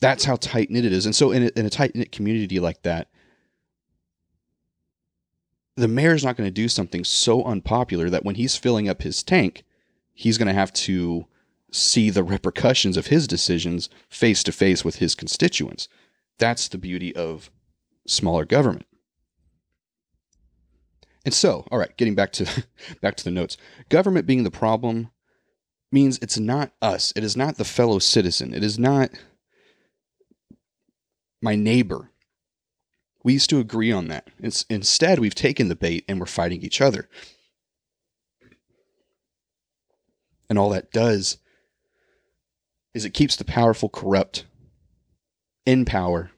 that's 0.00 0.24
how 0.24 0.36
tight 0.36 0.70
knit 0.70 0.84
it 0.84 0.92
is. 0.92 1.04
And 1.04 1.14
so, 1.14 1.32
in 1.32 1.44
a, 1.44 1.50
in 1.58 1.66
a 1.66 1.70
tight 1.70 1.94
knit 1.94 2.12
community 2.12 2.60
like 2.60 2.82
that, 2.82 3.08
the 5.76 5.88
mayor's 5.88 6.24
not 6.24 6.36
going 6.36 6.46
to 6.46 6.52
do 6.52 6.68
something 6.68 7.04
so 7.04 7.42
unpopular 7.42 8.08
that 8.08 8.24
when 8.24 8.36
he's 8.36 8.56
filling 8.56 8.88
up 8.88 9.02
his 9.02 9.22
tank, 9.24 9.64
he's 10.14 10.38
going 10.38 10.46
to 10.46 10.54
have 10.54 10.72
to 10.72 11.26
see 11.72 12.10
the 12.10 12.24
repercussions 12.24 12.96
of 12.96 13.08
his 13.08 13.26
decisions 13.26 13.90
face 14.08 14.42
to 14.44 14.52
face 14.52 14.84
with 14.84 14.96
his 14.96 15.14
constituents. 15.14 15.88
That's 16.38 16.68
the 16.68 16.78
beauty 16.78 17.14
of 17.14 17.50
smaller 18.06 18.44
government. 18.44 18.86
And 21.24 21.34
so, 21.34 21.66
all 21.70 21.78
right, 21.78 21.94
getting 21.96 22.14
back 22.14 22.32
to 22.32 22.64
back 23.02 23.16
to 23.16 23.24
the 23.24 23.32
notes. 23.32 23.56
Government 23.88 24.26
being 24.26 24.44
the 24.44 24.50
problem 24.50 25.10
means 25.92 26.18
it's 26.22 26.38
not 26.38 26.72
us. 26.80 27.12
It 27.16 27.24
is 27.24 27.36
not 27.36 27.56
the 27.56 27.64
fellow 27.64 27.98
citizen. 27.98 28.54
It 28.54 28.62
is 28.62 28.78
not 28.78 29.10
my 31.42 31.54
neighbor. 31.56 32.10
We 33.22 33.34
used 33.34 33.50
to 33.50 33.58
agree 33.58 33.92
on 33.92 34.08
that. 34.08 34.28
It's, 34.38 34.64
instead, 34.70 35.18
we've 35.18 35.34
taken 35.34 35.68
the 35.68 35.76
bait 35.76 36.04
and 36.08 36.18
we're 36.18 36.26
fighting 36.26 36.62
each 36.62 36.80
other. 36.80 37.08
And 40.48 40.58
all 40.58 40.70
that 40.70 40.90
does 40.90 41.38
is 42.94 43.04
it 43.04 43.14
keeps 43.14 43.36
the 43.36 43.44
powerful 43.44 43.88
corrupt 43.88 44.46
in 45.64 45.84
power 45.84 46.30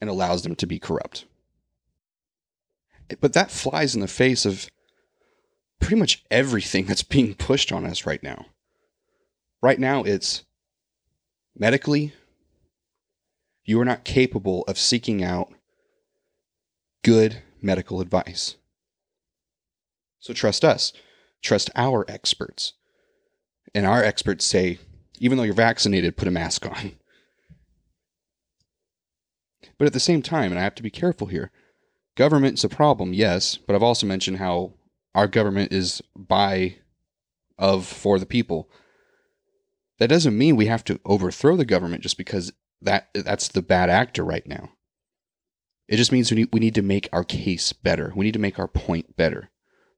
and 0.00 0.08
allows 0.08 0.42
them 0.42 0.56
to 0.56 0.66
be 0.66 0.78
corrupt. 0.78 1.26
But 3.20 3.32
that 3.34 3.50
flies 3.50 3.94
in 3.94 4.00
the 4.00 4.08
face 4.08 4.44
of 4.46 4.68
pretty 5.80 5.96
much 5.96 6.24
everything 6.30 6.86
that's 6.86 7.02
being 7.02 7.34
pushed 7.34 7.72
on 7.72 7.84
us 7.84 8.06
right 8.06 8.22
now. 8.22 8.46
Right 9.62 9.78
now, 9.78 10.02
it's 10.02 10.44
medically, 11.56 12.14
you 13.64 13.80
are 13.80 13.84
not 13.84 14.04
capable 14.04 14.62
of 14.62 14.78
seeking 14.78 15.22
out 15.22 15.52
good 17.04 17.42
medical 17.60 18.00
advice. 18.00 18.56
So 20.18 20.32
trust 20.32 20.64
us, 20.64 20.92
trust 21.42 21.70
our 21.76 22.04
experts. 22.08 22.74
And 23.74 23.86
our 23.86 24.02
experts 24.02 24.44
say, 24.44 24.78
even 25.18 25.36
though 25.36 25.44
you're 25.44 25.54
vaccinated, 25.54 26.16
put 26.16 26.28
a 26.28 26.32
mask 26.32 26.66
on. 26.66 26.92
But 29.78 29.86
at 29.86 29.92
the 29.92 30.00
same 30.00 30.22
time, 30.22 30.50
and 30.50 30.58
I 30.58 30.62
have 30.62 30.74
to 30.76 30.82
be 30.82 30.90
careful 30.90 31.28
here, 31.28 31.50
government's 32.16 32.64
a 32.64 32.68
problem, 32.68 33.12
yes, 33.12 33.56
but 33.56 33.74
I've 33.74 33.82
also 33.82 34.06
mentioned 34.06 34.38
how 34.38 34.74
our 35.14 35.26
government 35.26 35.72
is 35.72 36.02
by, 36.16 36.76
of, 37.58 37.86
for 37.86 38.18
the 38.18 38.26
people. 38.26 38.70
That 40.00 40.08
doesn't 40.08 40.36
mean 40.36 40.56
we 40.56 40.66
have 40.66 40.82
to 40.84 40.98
overthrow 41.04 41.56
the 41.56 41.64
government 41.64 42.02
just 42.02 42.16
because 42.18 42.52
that 42.82 43.10
that's 43.14 43.48
the 43.48 43.62
bad 43.62 43.90
actor 43.90 44.24
right 44.24 44.46
now. 44.46 44.70
It 45.88 45.96
just 45.96 46.10
means 46.10 46.30
we 46.30 46.38
need, 46.38 46.48
we 46.52 46.60
need 46.60 46.74
to 46.76 46.82
make 46.82 47.08
our 47.12 47.24
case 47.24 47.72
better. 47.72 48.12
We 48.16 48.24
need 48.24 48.32
to 48.32 48.38
make 48.38 48.58
our 48.58 48.68
point 48.68 49.16
better. 49.16 49.50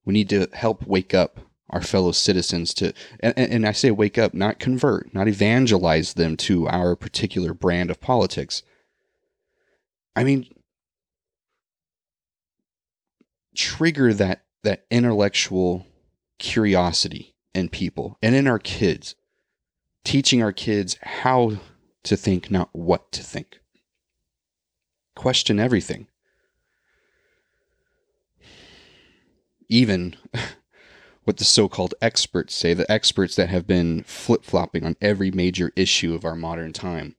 We 0.05 0.13
need 0.13 0.29
to 0.31 0.49
help 0.53 0.87
wake 0.87 1.15
up 1.15 1.41
our 1.71 1.83
fellow 1.83 2.13
citizens 2.13 2.75
to, 2.75 2.93
and, 3.21 3.39
and 3.39 3.67
I 3.67 3.73
say 3.73 3.91
wake 3.91 4.19
up, 4.19 4.35
not 4.35 4.59
convert, 4.59 5.15
not 5.15 5.29
evangelize 5.29 6.15
them 6.15 6.37
to 6.39 6.67
our 6.69 6.97
particular 6.97 7.55
brand 7.55 7.91
of 7.91 8.01
politics. 8.01 8.63
I 10.17 10.25
mean, 10.25 10.49
trigger 13.55 14.13
that 14.15 14.45
that 14.65 14.85
intellectual 14.91 15.87
curiosity 16.39 17.35
in 17.55 17.69
people 17.69 18.19
and 18.23 18.35
in 18.35 18.47
our 18.47 18.59
kids, 18.59 19.15
teaching 20.05 20.43
our 20.43 20.53
kids 20.53 20.97
how 21.03 21.59
to 22.05 22.17
think, 22.17 22.51
not 22.51 22.69
what 22.73 23.13
to 23.13 23.23
think. 23.23 23.61
Question 25.15 25.61
everything. 25.61 26.09
Even 29.69 30.17
what 31.25 31.37
the 31.37 31.45
so 31.45 31.69
called 31.69 31.95
experts 32.01 32.55
say, 32.55 32.75
the 32.75 32.91
experts 32.91 33.37
that 33.37 33.49
have 33.49 33.67
been 33.67 34.03
flip 34.05 34.45
flopping 34.45 34.85
on 34.85 34.97
every 35.01 35.31
major 35.31 35.73
issue 35.77 36.15
of 36.15 36.25
our 36.25 36.35
modern 36.35 36.73
time. 36.73 37.15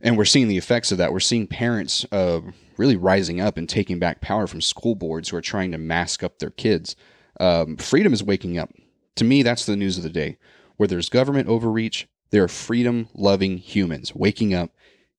And 0.00 0.18
we're 0.18 0.26
seeing 0.26 0.48
the 0.48 0.58
effects 0.58 0.92
of 0.92 0.98
that. 0.98 1.12
We're 1.12 1.20
seeing 1.20 1.46
parents 1.46 2.04
uh, 2.12 2.40
really 2.76 2.96
rising 2.96 3.40
up 3.40 3.56
and 3.56 3.68
taking 3.68 3.98
back 3.98 4.20
power 4.20 4.46
from 4.46 4.60
school 4.60 4.94
boards 4.94 5.30
who 5.30 5.36
are 5.36 5.42
trying 5.42 5.72
to 5.72 5.78
mask 5.78 6.22
up 6.22 6.38
their 6.38 6.50
kids. 6.50 6.94
Um, 7.40 7.78
freedom 7.78 8.12
is 8.12 8.22
waking 8.22 8.58
up. 8.58 8.70
To 9.16 9.24
me, 9.24 9.42
that's 9.42 9.64
the 9.64 9.76
news 9.76 9.96
of 9.96 10.02
the 10.02 10.10
day. 10.10 10.36
Where 10.76 10.86
there's 10.86 11.08
government 11.08 11.48
overreach, 11.48 12.08
there 12.30 12.42
are 12.42 12.48
freedom 12.48 13.08
loving 13.14 13.58
humans 13.58 14.14
waking 14.14 14.54
up 14.54 14.70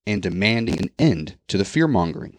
and 0.06 0.22
demanding 0.22 0.78
an 0.78 0.90
end 0.98 1.36
to 1.48 1.58
the 1.58 1.64
fear 1.64 1.88
mongering, 1.88 2.38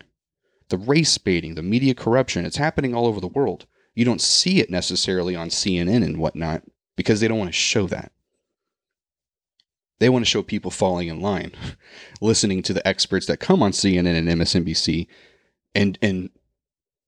the 0.69 0.77
race 0.77 1.17
baiting, 1.17 1.55
the 1.55 1.63
media 1.63 1.93
corruption. 1.93 2.45
It's 2.45 2.57
happening 2.57 2.93
all 2.93 3.07
over 3.07 3.19
the 3.19 3.27
world. 3.27 3.65
You 3.95 4.05
don't 4.05 4.21
see 4.21 4.59
it 4.59 4.69
necessarily 4.69 5.35
on 5.35 5.49
CNN 5.49 6.03
and 6.03 6.17
whatnot 6.17 6.63
because 6.95 7.19
they 7.19 7.27
don't 7.27 7.39
want 7.39 7.49
to 7.49 7.53
show 7.53 7.87
that. 7.87 8.11
They 9.99 10.09
want 10.09 10.23
to 10.23 10.29
show 10.29 10.43
people 10.43 10.69
falling 10.69 11.07
in 11.07 11.19
line, 11.19 11.53
listening 12.21 12.61
to 12.63 12.73
the 12.73 12.87
experts 12.87 13.25
that 13.25 13.39
come 13.39 13.63
on 13.63 13.71
CNN 13.71 14.15
and 14.15 14.27
MSNBC 14.27 15.07
and 15.73 15.97
and 16.01 16.29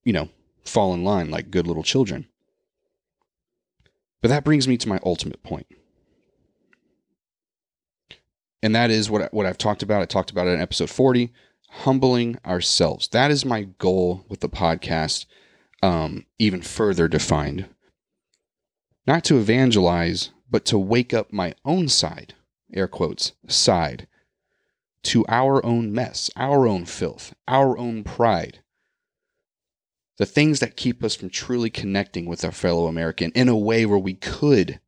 you 0.03 0.13
know, 0.13 0.29
fall 0.63 0.93
in 0.93 1.03
line 1.03 1.29
like 1.29 1.51
good 1.51 1.67
little 1.67 1.83
children. 1.83 2.27
But 4.21 4.29
that 4.29 4.43
brings 4.43 4.67
me 4.67 4.77
to 4.77 4.89
my 4.89 4.99
ultimate 5.03 5.43
point. 5.43 5.67
And 8.61 8.75
that 8.75 8.91
is 8.91 9.09
what, 9.09 9.33
what 9.33 9.45
I've 9.45 9.57
talked 9.57 9.83
about. 9.83 10.01
I 10.01 10.05
talked 10.05 10.31
about 10.31 10.47
it 10.47 10.51
in 10.51 10.61
episode 10.61 10.89
40 10.89 11.31
humbling 11.69 12.37
ourselves. 12.45 13.07
That 13.09 13.31
is 13.31 13.45
my 13.45 13.63
goal 13.77 14.25
with 14.27 14.39
the 14.41 14.49
podcast, 14.49 15.25
um, 15.81 16.25
even 16.37 16.61
further 16.61 17.07
defined. 17.07 17.69
Not 19.05 19.23
to 19.25 19.37
evangelize, 19.37 20.31
but 20.49 20.65
to 20.65 20.77
wake 20.79 21.13
up 21.13 21.31
my 21.31 21.53
own 21.63 21.87
side, 21.87 22.33
air 22.73 22.87
quotes, 22.87 23.33
side, 23.47 24.07
to 25.03 25.25
our 25.27 25.65
own 25.65 25.93
mess, 25.93 26.29
our 26.35 26.67
own 26.67 26.85
filth, 26.85 27.33
our 27.47 27.77
own 27.77 28.03
pride. 28.03 28.59
The 30.17 30.25
things 30.25 30.59
that 30.59 30.75
keep 30.75 31.03
us 31.03 31.15
from 31.15 31.29
truly 31.29 31.69
connecting 31.69 32.25
with 32.25 32.43
our 32.43 32.51
fellow 32.51 32.87
American 32.87 33.31
in 33.31 33.47
a 33.47 33.55
way 33.55 33.85
where 33.85 33.97
we 33.97 34.15
could 34.15 34.81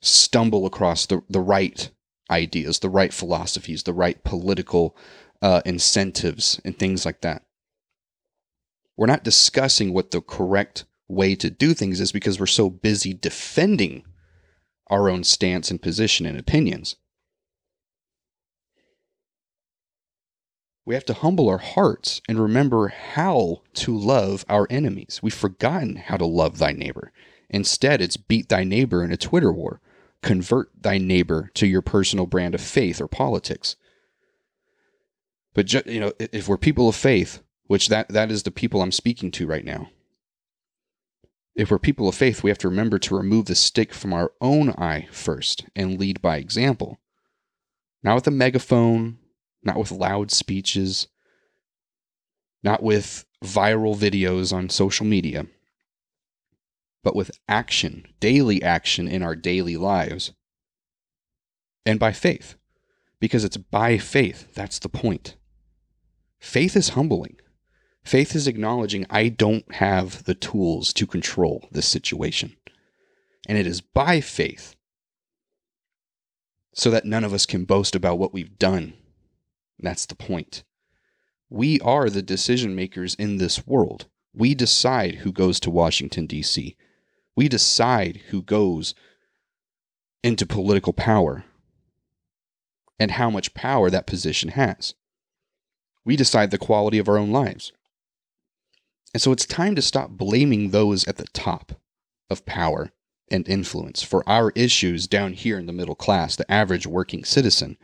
stumble 0.00 0.64
across 0.64 1.06
the, 1.06 1.22
the 1.28 1.40
right 1.40 1.90
ideas, 2.30 2.78
the 2.78 2.88
right 2.88 3.12
philosophies, 3.12 3.82
the 3.82 3.92
right 3.92 4.22
political 4.24 4.96
uh, 5.42 5.62
incentives, 5.64 6.60
and 6.64 6.78
things 6.78 7.04
like 7.04 7.20
that. 7.22 7.42
We're 8.96 9.06
not 9.06 9.24
discussing 9.24 9.92
what 9.92 10.10
the 10.10 10.20
correct 10.20 10.84
way 11.08 11.34
to 11.34 11.50
do 11.50 11.74
things 11.74 12.00
is 12.00 12.12
because 12.12 12.38
we're 12.38 12.46
so 12.46 12.70
busy 12.70 13.12
defending 13.14 14.04
our 14.88 15.08
own 15.08 15.24
stance 15.24 15.70
and 15.70 15.80
position 15.80 16.26
and 16.26 16.38
opinions. 16.38 16.96
We 20.84 20.94
have 20.94 21.04
to 21.06 21.14
humble 21.14 21.48
our 21.48 21.58
hearts 21.58 22.20
and 22.28 22.38
remember 22.40 22.88
how 22.88 23.62
to 23.74 23.96
love 23.96 24.44
our 24.48 24.66
enemies. 24.70 25.20
We've 25.22 25.32
forgotten 25.32 25.96
how 25.96 26.16
to 26.16 26.26
love 26.26 26.58
thy 26.58 26.72
neighbor. 26.72 27.12
Instead, 27.48 28.00
it's 28.00 28.16
beat 28.16 28.48
thy 28.48 28.64
neighbor 28.64 29.04
in 29.04 29.12
a 29.12 29.16
Twitter 29.16 29.52
war 29.52 29.80
convert 30.22 30.70
thy 30.80 30.98
neighbor 30.98 31.50
to 31.54 31.66
your 31.66 31.82
personal 31.82 32.26
brand 32.26 32.54
of 32.54 32.60
faith 32.60 33.00
or 33.00 33.08
politics. 33.08 33.76
But 35.54 35.66
ju- 35.66 35.82
you 35.86 36.00
know, 36.00 36.12
if 36.18 36.48
we're 36.48 36.56
people 36.56 36.88
of 36.88 36.96
faith, 36.96 37.42
which 37.66 37.88
that 37.88 38.08
that 38.08 38.30
is 38.30 38.42
the 38.42 38.50
people 38.50 38.82
I'm 38.82 38.92
speaking 38.92 39.30
to 39.32 39.46
right 39.46 39.64
now. 39.64 39.90
If 41.54 41.70
we're 41.70 41.78
people 41.78 42.08
of 42.08 42.14
faith, 42.14 42.42
we 42.42 42.50
have 42.50 42.58
to 42.58 42.68
remember 42.68 42.98
to 42.98 43.16
remove 43.16 43.46
the 43.46 43.54
stick 43.54 43.92
from 43.92 44.12
our 44.12 44.32
own 44.40 44.70
eye 44.70 45.08
first 45.10 45.64
and 45.76 45.98
lead 45.98 46.22
by 46.22 46.36
example. 46.36 46.98
Not 48.02 48.14
with 48.14 48.26
a 48.26 48.32
megaphone, 48.32 49.18
not 49.62 49.76
with 49.76 49.90
loud 49.90 50.30
speeches, 50.30 51.08
not 52.62 52.82
with 52.82 53.24
viral 53.44 53.96
videos 53.96 54.52
on 54.52 54.68
social 54.68 55.06
media 55.06 55.46
but 57.02 57.16
with 57.16 57.30
action, 57.48 58.06
daily 58.20 58.62
action 58.62 59.08
in 59.08 59.22
our 59.22 59.34
daily 59.34 59.76
lives. 59.76 60.32
And 61.86 61.98
by 61.98 62.12
faith, 62.12 62.56
because 63.20 63.44
it's 63.44 63.56
by 63.56 63.98
faith. 63.98 64.54
That's 64.54 64.78
the 64.78 64.88
point. 64.88 65.36
Faith 66.38 66.76
is 66.76 66.90
humbling. 66.90 67.36
Faith 68.02 68.34
is 68.34 68.46
acknowledging 68.46 69.06
I 69.10 69.28
don't 69.28 69.74
have 69.74 70.24
the 70.24 70.34
tools 70.34 70.92
to 70.94 71.06
control 71.06 71.68
this 71.70 71.86
situation. 71.86 72.56
And 73.46 73.58
it 73.58 73.66
is 73.66 73.80
by 73.80 74.20
faith 74.20 74.74
so 76.72 76.90
that 76.90 77.04
none 77.04 77.24
of 77.24 77.34
us 77.34 77.46
can 77.46 77.64
boast 77.64 77.94
about 77.94 78.18
what 78.18 78.32
we've 78.32 78.58
done. 78.58 78.94
That's 79.78 80.06
the 80.06 80.14
point. 80.14 80.62
We 81.48 81.80
are 81.80 82.08
the 82.08 82.22
decision 82.22 82.74
makers 82.74 83.14
in 83.16 83.36
this 83.36 83.66
world. 83.66 84.06
We 84.32 84.54
decide 84.54 85.16
who 85.16 85.32
goes 85.32 85.58
to 85.60 85.70
Washington, 85.70 86.26
D.C. 86.26 86.76
We 87.40 87.48
decide 87.48 88.20
who 88.28 88.42
goes 88.42 88.94
into 90.22 90.44
political 90.44 90.92
power 90.92 91.44
and 92.98 93.12
how 93.12 93.30
much 93.30 93.54
power 93.54 93.88
that 93.88 94.06
position 94.06 94.50
has. 94.50 94.92
We 96.04 96.16
decide 96.16 96.50
the 96.50 96.58
quality 96.58 96.98
of 96.98 97.08
our 97.08 97.16
own 97.16 97.30
lives. 97.30 97.72
And 99.14 99.22
so 99.22 99.32
it's 99.32 99.46
time 99.46 99.74
to 99.76 99.80
stop 99.80 100.10
blaming 100.10 100.68
those 100.68 101.08
at 101.08 101.16
the 101.16 101.28
top 101.32 101.80
of 102.28 102.44
power 102.44 102.92
and 103.30 103.48
influence 103.48 104.02
for 104.02 104.22
our 104.28 104.52
issues 104.54 105.06
down 105.06 105.32
here 105.32 105.58
in 105.58 105.64
the 105.64 105.72
middle 105.72 105.94
class, 105.94 106.36
the 106.36 106.52
average 106.52 106.86
working 106.86 107.24
citizen. 107.24 107.78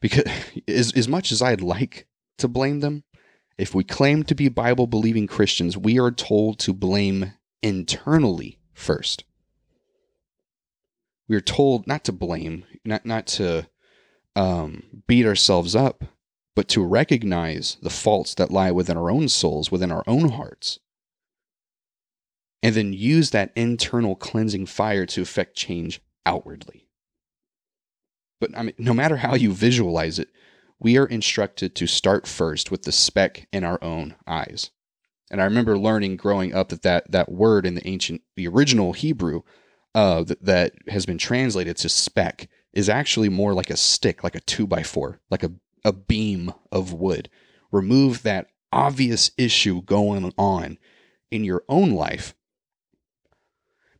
Because 0.00 0.24
as, 0.66 0.90
as 0.90 1.06
much 1.06 1.30
as 1.30 1.40
I'd 1.40 1.60
like 1.60 2.08
to 2.38 2.48
blame 2.48 2.80
them, 2.80 3.04
if 3.58 3.74
we 3.74 3.82
claim 3.82 4.22
to 4.22 4.34
be 4.34 4.48
Bible 4.48 4.86
believing 4.86 5.26
Christians, 5.26 5.76
we 5.76 5.98
are 5.98 6.12
told 6.12 6.60
to 6.60 6.72
blame 6.72 7.32
internally 7.60 8.58
first. 8.72 9.24
We 11.28 11.36
are 11.36 11.40
told 11.40 11.86
not 11.86 12.04
to 12.04 12.12
blame, 12.12 12.64
not, 12.84 13.04
not 13.04 13.26
to 13.26 13.68
um, 14.36 15.02
beat 15.06 15.26
ourselves 15.26 15.74
up, 15.74 16.04
but 16.54 16.68
to 16.68 16.84
recognize 16.84 17.76
the 17.82 17.90
faults 17.90 18.34
that 18.36 18.50
lie 18.50 18.70
within 18.70 18.96
our 18.96 19.10
own 19.10 19.28
souls, 19.28 19.70
within 19.70 19.92
our 19.92 20.04
own 20.06 20.30
hearts, 20.30 20.78
and 22.62 22.74
then 22.74 22.92
use 22.92 23.30
that 23.30 23.52
internal 23.54 24.16
cleansing 24.16 24.66
fire 24.66 25.04
to 25.06 25.22
effect 25.22 25.56
change 25.56 26.00
outwardly. 26.24 26.88
But 28.40 28.56
I 28.56 28.62
mean, 28.62 28.74
no 28.78 28.94
matter 28.94 29.16
how 29.16 29.34
you 29.34 29.52
visualize 29.52 30.18
it, 30.18 30.28
we 30.80 30.96
are 30.96 31.06
instructed 31.06 31.74
to 31.74 31.86
start 31.86 32.26
first 32.26 32.70
with 32.70 32.82
the 32.82 32.92
speck 32.92 33.48
in 33.52 33.64
our 33.64 33.82
own 33.82 34.14
eyes. 34.26 34.70
And 35.30 35.40
I 35.40 35.44
remember 35.44 35.76
learning 35.78 36.16
growing 36.16 36.54
up 36.54 36.68
that 36.70 36.82
that, 36.82 37.10
that 37.10 37.30
word 37.30 37.66
in 37.66 37.74
the 37.74 37.86
ancient, 37.86 38.22
the 38.36 38.48
original 38.48 38.92
Hebrew, 38.92 39.42
uh, 39.94 40.22
that, 40.24 40.44
that 40.44 40.72
has 40.88 41.06
been 41.06 41.18
translated 41.18 41.76
to 41.78 41.88
speck 41.88 42.48
is 42.72 42.88
actually 42.88 43.28
more 43.28 43.54
like 43.54 43.70
a 43.70 43.76
stick, 43.76 44.22
like 44.22 44.34
a 44.34 44.40
two 44.40 44.66
by 44.66 44.82
four, 44.82 45.20
like 45.30 45.42
a, 45.42 45.52
a 45.84 45.92
beam 45.92 46.52
of 46.70 46.92
wood. 46.92 47.28
Remove 47.72 48.22
that 48.22 48.48
obvious 48.72 49.30
issue 49.36 49.82
going 49.82 50.32
on 50.38 50.78
in 51.30 51.44
your 51.44 51.64
own 51.68 51.90
life 51.90 52.34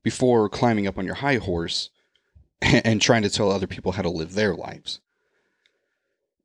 before 0.02 0.48
climbing 0.48 0.86
up 0.86 0.98
on 0.98 1.04
your 1.04 1.16
high 1.16 1.36
horse 1.36 1.90
and 2.62 3.02
trying 3.02 3.22
to 3.22 3.30
tell 3.30 3.50
other 3.50 3.66
people 3.66 3.92
how 3.92 4.02
to 4.02 4.10
live 4.10 4.34
their 4.34 4.54
lives. 4.54 5.00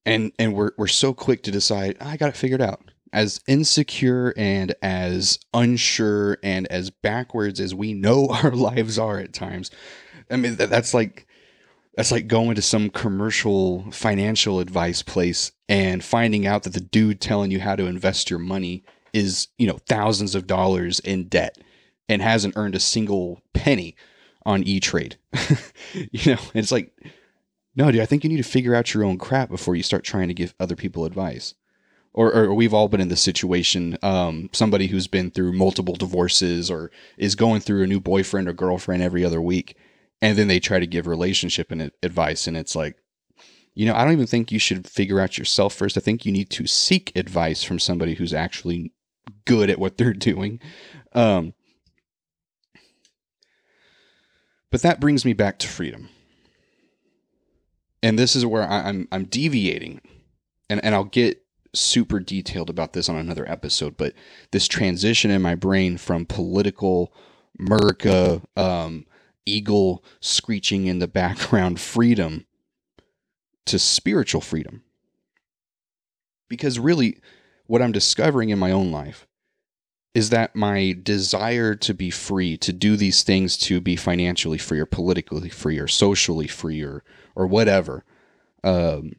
And 0.05 0.31
and 0.37 0.53
we're 0.53 0.71
we're 0.77 0.87
so 0.87 1.13
quick 1.13 1.43
to 1.43 1.51
decide, 1.51 1.97
I 2.01 2.17
got 2.17 2.29
it 2.29 2.37
figured 2.37 2.61
out. 2.61 2.81
As 3.11 3.39
insecure 3.47 4.33
and 4.35 4.73
as 4.81 5.37
unsure 5.53 6.39
and 6.41 6.65
as 6.71 6.89
backwards 6.89 7.59
as 7.59 7.75
we 7.75 7.93
know 7.93 8.27
our 8.43 8.51
lives 8.51 8.97
are 8.97 9.19
at 9.19 9.33
times. 9.33 9.71
I 10.29 10.37
mean 10.37 10.55
that, 10.55 10.69
that's 10.69 10.93
like 10.93 11.27
that's 11.95 12.11
like 12.11 12.27
going 12.27 12.55
to 12.55 12.61
some 12.61 12.89
commercial 12.89 13.89
financial 13.91 14.59
advice 14.59 15.03
place 15.03 15.51
and 15.69 16.03
finding 16.03 16.47
out 16.47 16.63
that 16.63 16.73
the 16.73 16.79
dude 16.79 17.21
telling 17.21 17.51
you 17.51 17.59
how 17.59 17.75
to 17.75 17.85
invest 17.85 18.29
your 18.29 18.39
money 18.39 18.83
is, 19.13 19.47
you 19.57 19.67
know, 19.67 19.77
thousands 19.87 20.33
of 20.33 20.47
dollars 20.47 20.99
in 20.99 21.25
debt 21.27 21.57
and 22.09 22.21
hasn't 22.21 22.57
earned 22.57 22.75
a 22.75 22.79
single 22.79 23.41
penny 23.53 23.95
on 24.45 24.63
E 24.63 24.79
Trade. 24.79 25.17
you 25.93 26.33
know, 26.33 26.41
it's 26.55 26.71
like, 26.71 26.91
no, 27.75 27.91
dude, 27.91 28.01
I 28.01 28.05
think 28.05 28.23
you 28.23 28.29
need 28.29 28.37
to 28.37 28.43
figure 28.43 28.75
out 28.75 28.93
your 28.93 29.03
own 29.03 29.17
crap 29.17 29.49
before 29.49 29.75
you 29.75 29.83
start 29.83 30.03
trying 30.03 30.27
to 30.27 30.33
give 30.33 30.53
other 30.59 30.75
people 30.75 31.05
advice. 31.05 31.55
Or, 32.15 32.31
or 32.31 32.53
we've 32.53 32.75
all 32.75 32.87
been 32.87 33.01
in 33.01 33.07
this 33.07 33.21
situation. 33.21 33.97
Um, 34.03 34.49
somebody 34.53 34.87
who's 34.87 35.07
been 35.07 35.31
through 35.31 35.53
multiple 35.53 35.95
divorces 35.95 36.69
or 36.69 36.91
is 37.17 37.33
going 37.33 37.61
through 37.61 37.83
a 37.83 37.87
new 37.87 37.99
boyfriend 37.99 38.47
or 38.47 38.53
girlfriend 38.53 39.01
every 39.01 39.25
other 39.25 39.41
week, 39.41 39.75
and 40.21 40.37
then 40.37 40.47
they 40.47 40.59
try 40.59 40.79
to 40.79 40.85
give 40.85 41.07
relationship 41.07 41.71
and 41.71 41.91
advice, 42.03 42.45
and 42.45 42.55
it's 42.55 42.75
like, 42.75 42.97
you 43.73 43.87
know, 43.87 43.95
I 43.95 44.03
don't 44.03 44.13
even 44.13 44.27
think 44.27 44.51
you 44.51 44.59
should 44.59 44.87
figure 44.87 45.19
out 45.19 45.39
yourself 45.39 45.73
first. 45.73 45.97
I 45.97 46.01
think 46.01 46.25
you 46.25 46.31
need 46.31 46.51
to 46.51 46.67
seek 46.67 47.11
advice 47.15 47.63
from 47.63 47.79
somebody 47.79 48.13
who's 48.13 48.33
actually 48.33 48.93
good 49.45 49.69
at 49.69 49.79
what 49.79 49.97
they're 49.97 50.13
doing. 50.13 50.59
Um, 51.13 51.53
but 54.69 54.83
that 54.83 54.99
brings 54.99 55.25
me 55.25 55.33
back 55.33 55.57
to 55.59 55.67
freedom. 55.67 56.09
And 58.03 58.19
this 58.19 58.35
is 58.35 58.45
where 58.45 58.63
I, 58.63 58.89
I'm 58.89 59.07
I'm 59.11 59.23
deviating, 59.23 60.01
and 60.69 60.83
and 60.83 60.93
I'll 60.93 61.05
get 61.05 61.41
super 61.73 62.19
detailed 62.19 62.69
about 62.69 62.93
this 62.93 63.09
on 63.09 63.15
another 63.15 63.49
episode. 63.49 63.97
But 63.97 64.13
this 64.51 64.67
transition 64.67 65.31
in 65.31 65.41
my 65.41 65.55
brain 65.55 65.97
from 65.97 66.25
political, 66.25 67.13
America, 67.57 68.41
um, 68.55 69.05
eagle 69.45 70.03
screeching 70.19 70.85
in 70.85 70.99
the 70.99 71.07
background 71.07 71.79
freedom 71.79 72.45
to 73.65 73.79
spiritual 73.79 74.41
freedom. 74.41 74.83
Because 76.49 76.77
really, 76.77 77.19
what 77.67 77.81
I'm 77.81 77.93
discovering 77.93 78.49
in 78.49 78.59
my 78.59 78.71
own 78.71 78.91
life 78.91 79.25
is 80.13 80.29
that 80.29 80.55
my 80.55 80.95
desire 81.01 81.73
to 81.75 81.93
be 81.93 82.11
free, 82.11 82.55
to 82.57 82.71
do 82.71 82.95
these 82.95 83.23
things, 83.23 83.57
to 83.57 83.81
be 83.81 83.95
financially 83.95 84.59
free 84.59 84.79
or 84.79 84.85
politically 84.85 85.49
free 85.49 85.79
or 85.79 85.87
socially 85.87 86.47
free 86.47 86.83
or, 86.83 87.03
or 87.35 87.47
whatever, 87.47 88.03
um, 88.63 89.13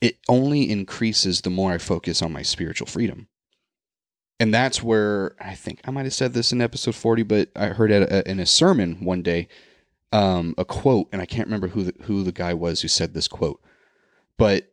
it 0.00 0.16
only 0.28 0.70
increases 0.70 1.40
the 1.40 1.50
more 1.50 1.72
I 1.72 1.78
focus 1.78 2.22
on 2.22 2.32
my 2.32 2.42
spiritual 2.42 2.86
freedom. 2.86 3.26
And 4.40 4.54
that's 4.54 4.80
where 4.80 5.34
I 5.40 5.56
think 5.56 5.80
I 5.84 5.90
might 5.90 6.04
have 6.04 6.14
said 6.14 6.32
this 6.32 6.52
in 6.52 6.60
episode 6.60 6.94
40, 6.94 7.24
but 7.24 7.50
I 7.56 7.68
heard 7.68 7.90
it 7.90 8.26
in 8.28 8.38
a 8.38 8.46
sermon 8.46 9.04
one 9.04 9.22
day 9.22 9.48
um, 10.12 10.54
a 10.56 10.64
quote, 10.64 11.08
and 11.12 11.20
I 11.20 11.26
can't 11.26 11.48
remember 11.48 11.68
who 11.68 11.82
the, 11.82 11.94
who 12.02 12.22
the 12.22 12.32
guy 12.32 12.54
was 12.54 12.80
who 12.80 12.88
said 12.88 13.12
this 13.12 13.26
quote, 13.26 13.60
but 14.36 14.72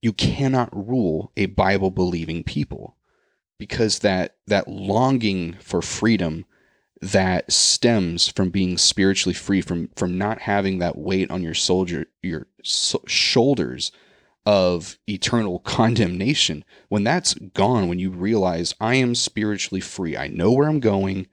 you 0.00 0.12
cannot 0.12 0.70
rule 0.72 1.32
a 1.36 1.46
Bible 1.46 1.90
believing 1.90 2.44
people 2.44 2.96
because 3.60 4.00
that 4.00 4.36
that 4.46 4.66
longing 4.66 5.52
for 5.60 5.82
freedom 5.82 6.46
that 7.02 7.52
stems 7.52 8.26
from 8.26 8.50
being 8.50 8.76
spiritually 8.76 9.34
free 9.34 9.60
from 9.60 9.88
from 9.94 10.18
not 10.18 10.40
having 10.40 10.78
that 10.78 10.98
weight 10.98 11.30
on 11.30 11.42
your 11.42 11.54
soldier 11.54 12.06
your 12.22 12.48
so- 12.64 13.04
shoulders 13.06 13.92
of 14.46 14.98
eternal 15.06 15.58
condemnation. 15.76 16.64
When 16.88 17.04
that's 17.04 17.34
gone 17.34 17.86
when 17.86 18.00
you 18.00 18.10
realize 18.10 18.74
I 18.80 18.96
am 18.96 19.14
spiritually 19.14 19.80
free. 19.80 20.16
I 20.16 20.26
know 20.26 20.50
where 20.50 20.68
I'm 20.68 20.80
going 20.80 21.28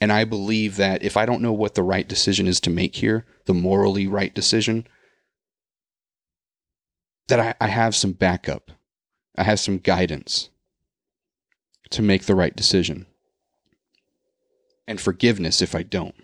and 0.00 0.12
I 0.12 0.24
believe 0.24 0.76
that 0.76 1.04
if 1.04 1.16
I 1.16 1.24
don't 1.24 1.42
know 1.42 1.52
what 1.52 1.76
the 1.76 1.84
right 1.84 2.08
decision 2.08 2.48
is 2.48 2.58
to 2.60 2.70
make 2.70 2.96
here 2.96 3.24
the 3.46 3.54
morally 3.54 4.08
right 4.08 4.34
decision 4.34 4.86
that 7.28 7.38
I, 7.38 7.54
I 7.60 7.68
have 7.68 7.94
some 7.94 8.12
backup. 8.12 8.72
I 9.36 9.44
have 9.44 9.60
some 9.60 9.78
guidance 9.78 10.50
to 11.92 12.02
make 12.02 12.24
the 12.24 12.34
right 12.34 12.54
decision 12.56 13.06
and 14.86 15.00
forgiveness 15.00 15.62
if 15.62 15.74
I 15.74 15.82
don't. 15.82 16.14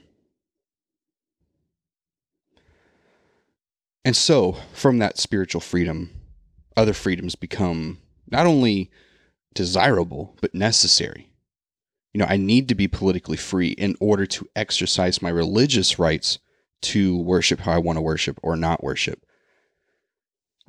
And 4.05 4.17
so, 4.17 4.57
from 4.73 4.99
that 4.99 5.19
spiritual 5.19 5.61
freedom, 5.61 6.11
other 6.77 6.95
freedoms 6.95 7.35
become 7.35 7.99
not 8.31 8.47
only 8.47 8.91
desirable, 9.55 10.37
but 10.41 10.55
necessary. 10.55 11.31
You 12.15 12.21
know, 12.21 12.27
I 12.27 12.37
need 12.37 12.69
to 12.69 12.75
be 12.75 12.89
politically 12.89 13.37
free 13.37 13.71
in 13.71 13.97
order 14.01 14.25
to 14.27 14.49
exercise 14.57 15.21
my 15.21 15.29
religious 15.29 15.99
rights 15.99 16.39
to 16.83 17.19
worship 17.19 17.61
how 17.61 17.73
I 17.73 17.79
want 17.79 17.97
to 17.97 18.03
worship 18.03 18.39
or 18.43 18.57
not 18.57 18.83
worship. 18.83 19.27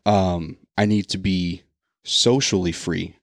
Um, 0.06 0.58
I 0.78 0.86
need 0.86 1.08
to 1.10 1.18
be 1.18 1.64
socially 2.04 2.72
free 2.72 3.16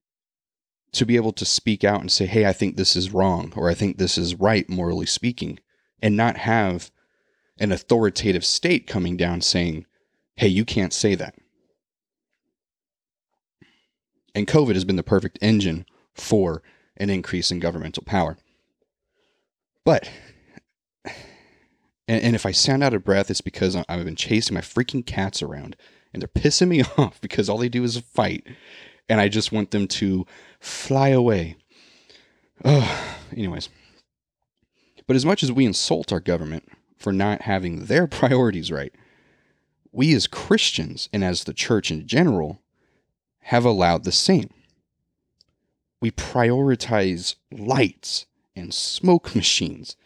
to 0.97 1.07
be 1.07 1.16
able 1.16 1.32
to 1.32 1.44
speak 1.44 1.84
out 1.84 2.01
and 2.01 2.11
say, 2.11 2.26
hey, 2.26 2.47
I 2.47 2.53
think 2.53 2.76
this 2.76 2.97
is 2.97 3.12
wrong 3.12 3.53
or 3.55 3.68
I 3.68 3.74
think 3.74 3.99
this 3.99 4.16
is 4.16 4.34
right, 4.34 4.68
morally 4.68 5.07
speaking, 5.07 5.59
and 6.01 6.16
not 6.16 6.38
have 6.38 6.90
an 7.59 7.70
authoritative 7.70 8.44
state 8.44 8.86
coming 8.86 9.16
down 9.16 9.40
saying, 9.40 9.86
hey, 10.36 10.49
you 10.49 10.64
can't 10.64 10.92
say 10.92 11.14
that. 11.14 11.34
And 14.34 14.47
COVID 14.47 14.74
has 14.74 14.84
been 14.84 14.97
the 14.97 15.03
perfect 15.03 15.38
engine 15.40 15.86
for 16.14 16.62
an 16.97 17.11
increase 17.11 17.51
in 17.51 17.61
governmental 17.61 18.03
power. 18.03 18.36
But, 19.84 20.11
and, 21.05 22.22
and 22.22 22.34
if 22.34 22.44
I 22.44 22.53
sound 22.53 22.82
out 22.82 22.94
of 22.94 23.05
breath, 23.05 23.30
it's 23.30 23.40
because 23.40 23.76
I've 23.76 24.05
been 24.05 24.16
chasing 24.16 24.55
my 24.55 24.61
freaking 24.61 25.05
cats 25.05 25.42
around 25.42 25.76
and 26.12 26.22
they're 26.22 26.42
pissing 26.42 26.68
me 26.68 26.82
off 26.99 27.20
because 27.20 27.49
all 27.49 27.59
they 27.59 27.68
do 27.68 27.84
is 27.84 27.99
fight. 27.99 28.47
And 29.09 29.20
I 29.20 29.28
just 29.28 29.52
want 29.52 29.70
them 29.70 29.86
to 29.88 30.26
fly 30.61 31.09
away. 31.09 31.57
Anyways. 32.64 33.68
But 35.07 35.16
as 35.16 35.24
much 35.24 35.42
as 35.42 35.52
we 35.52 35.64
insult 35.64 36.12
our 36.12 36.20
government 36.20 36.68
for 36.96 37.12
not 37.12 37.42
having 37.42 37.84
their 37.84 38.07
priorities 38.09 38.72
right, 38.72 38.92
we 39.92 40.14
as 40.14 40.26
Christians 40.26 41.09
and 41.12 41.24
as 41.24 41.44
the 41.44 41.54
church 41.54 41.90
in 41.90 42.07
general 42.07 42.61
have 43.44 43.64
allowed 43.64 44.04
the 44.04 44.12
same. 44.12 44.50
We 46.00 46.11
prioritize 46.11 47.36
lights 47.50 48.26
and 48.54 48.74
smoke 48.74 49.34
machines 49.34 49.96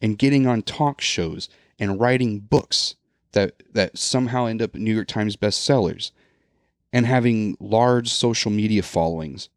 and 0.00 0.18
getting 0.18 0.46
on 0.46 0.62
talk 0.62 1.00
shows 1.00 1.48
and 1.78 2.00
writing 2.00 2.38
books 2.38 2.94
that, 3.32 3.62
that 3.72 3.98
somehow 3.98 4.46
end 4.46 4.62
up 4.62 4.74
New 4.74 4.94
York 4.94 5.08
Times 5.08 5.36
bestsellers 5.36 6.12
and 6.94 7.04
having 7.06 7.56
large 7.58 8.08
social 8.08 8.52
media 8.52 8.82
followings 8.82 9.50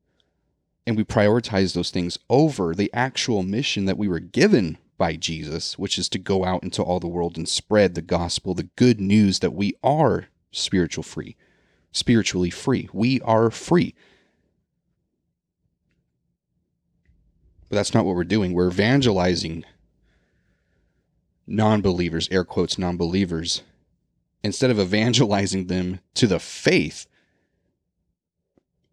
and 0.87 0.97
we 0.97 1.03
prioritize 1.03 1.75
those 1.75 1.91
things 1.91 2.17
over 2.29 2.73
the 2.73 2.89
actual 2.93 3.43
mission 3.43 3.85
that 3.85 3.97
we 3.97 4.07
were 4.07 4.19
given 4.19 4.77
by 4.97 5.17
Jesus, 5.17 5.77
which 5.77 5.99
is 5.99 6.07
to 6.09 6.17
go 6.17 6.45
out 6.45 6.63
into 6.63 6.81
all 6.81 6.99
the 6.99 7.07
world 7.07 7.37
and 7.37 7.47
spread 7.47 7.93
the 7.93 8.01
gospel, 8.01 8.53
the 8.53 8.69
good 8.77 9.01
news 9.01 9.39
that 9.39 9.53
we 9.53 9.75
are 9.83 10.29
spiritual 10.49 11.03
free, 11.03 11.35
spiritually 11.91 12.49
free. 12.49 12.89
We 12.93 13.19
are 13.21 13.51
free. 13.51 13.93
But 17.69 17.75
that's 17.75 17.93
not 17.93 18.05
what 18.05 18.15
we're 18.15 18.23
doing. 18.23 18.53
We're 18.53 18.69
evangelizing 18.69 19.65
non 21.45 21.81
believers, 21.81 22.29
air 22.31 22.45
quotes, 22.45 22.77
non 22.77 22.95
believers, 22.95 23.61
instead 24.41 24.71
of 24.71 24.79
evangelizing 24.79 25.67
them 25.67 25.99
to 26.15 26.27
the 26.27 26.39
faith 26.39 27.07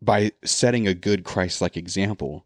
by 0.05 0.33
setting 0.45 0.87
a 0.87 0.95
good 0.95 1.25
Christ 1.25 1.61
like 1.61 1.77
example. 1.77 2.45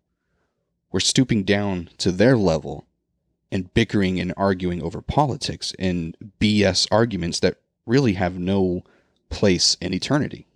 We're 0.92 1.00
stooping 1.00 1.44
down 1.44 1.90
to 1.98 2.12
their 2.12 2.36
level 2.36 2.86
and 3.50 3.72
bickering 3.74 4.20
and 4.20 4.32
arguing 4.36 4.82
over 4.82 5.00
politics 5.00 5.74
and 5.78 6.16
BS 6.40 6.86
arguments 6.90 7.40
that 7.40 7.56
really 7.86 8.14
have 8.14 8.38
no 8.38 8.82
place 9.30 9.76
in 9.80 9.94
eternity. 9.94 10.46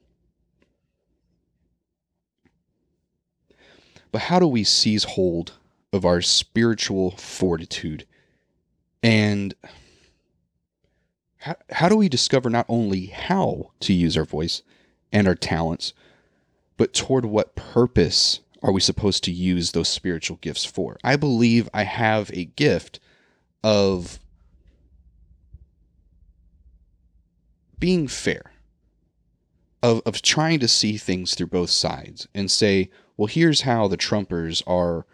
But 4.10 4.22
how 4.22 4.38
do 4.38 4.46
we 4.46 4.62
seize 4.62 5.04
hold 5.04 5.52
of 5.92 6.04
our 6.04 6.20
spiritual 6.20 7.12
fortitude? 7.12 8.06
And 9.02 9.54
how, 11.38 11.56
how 11.70 11.88
do 11.88 11.96
we 11.96 12.08
discover 12.08 12.50
not 12.50 12.66
only 12.68 13.06
how 13.06 13.70
to 13.80 13.92
use 13.92 14.16
our 14.16 14.24
voice 14.24 14.62
and 15.10 15.26
our 15.26 15.34
talents, 15.34 15.94
but 16.76 16.92
toward 16.92 17.24
what 17.24 17.54
purpose 17.54 18.40
are 18.62 18.72
we 18.72 18.80
supposed 18.80 19.24
to 19.24 19.32
use 19.32 19.72
those 19.72 19.88
spiritual 19.88 20.38
gifts 20.40 20.64
for? 20.64 20.98
I 21.02 21.16
believe 21.16 21.68
I 21.74 21.82
have 21.84 22.30
a 22.32 22.44
gift 22.44 23.00
of 23.64 24.18
being 27.78 28.06
fair, 28.06 28.52
of, 29.82 30.02
of 30.06 30.22
trying 30.22 30.60
to 30.60 30.68
see 30.68 30.96
things 30.96 31.34
through 31.34 31.48
both 31.48 31.70
sides 31.70 32.28
and 32.34 32.50
say, 32.50 32.90
well, 33.16 33.26
here's 33.26 33.62
how 33.62 33.88
the 33.88 33.96
Trumpers 33.96 34.62
are 34.66 35.04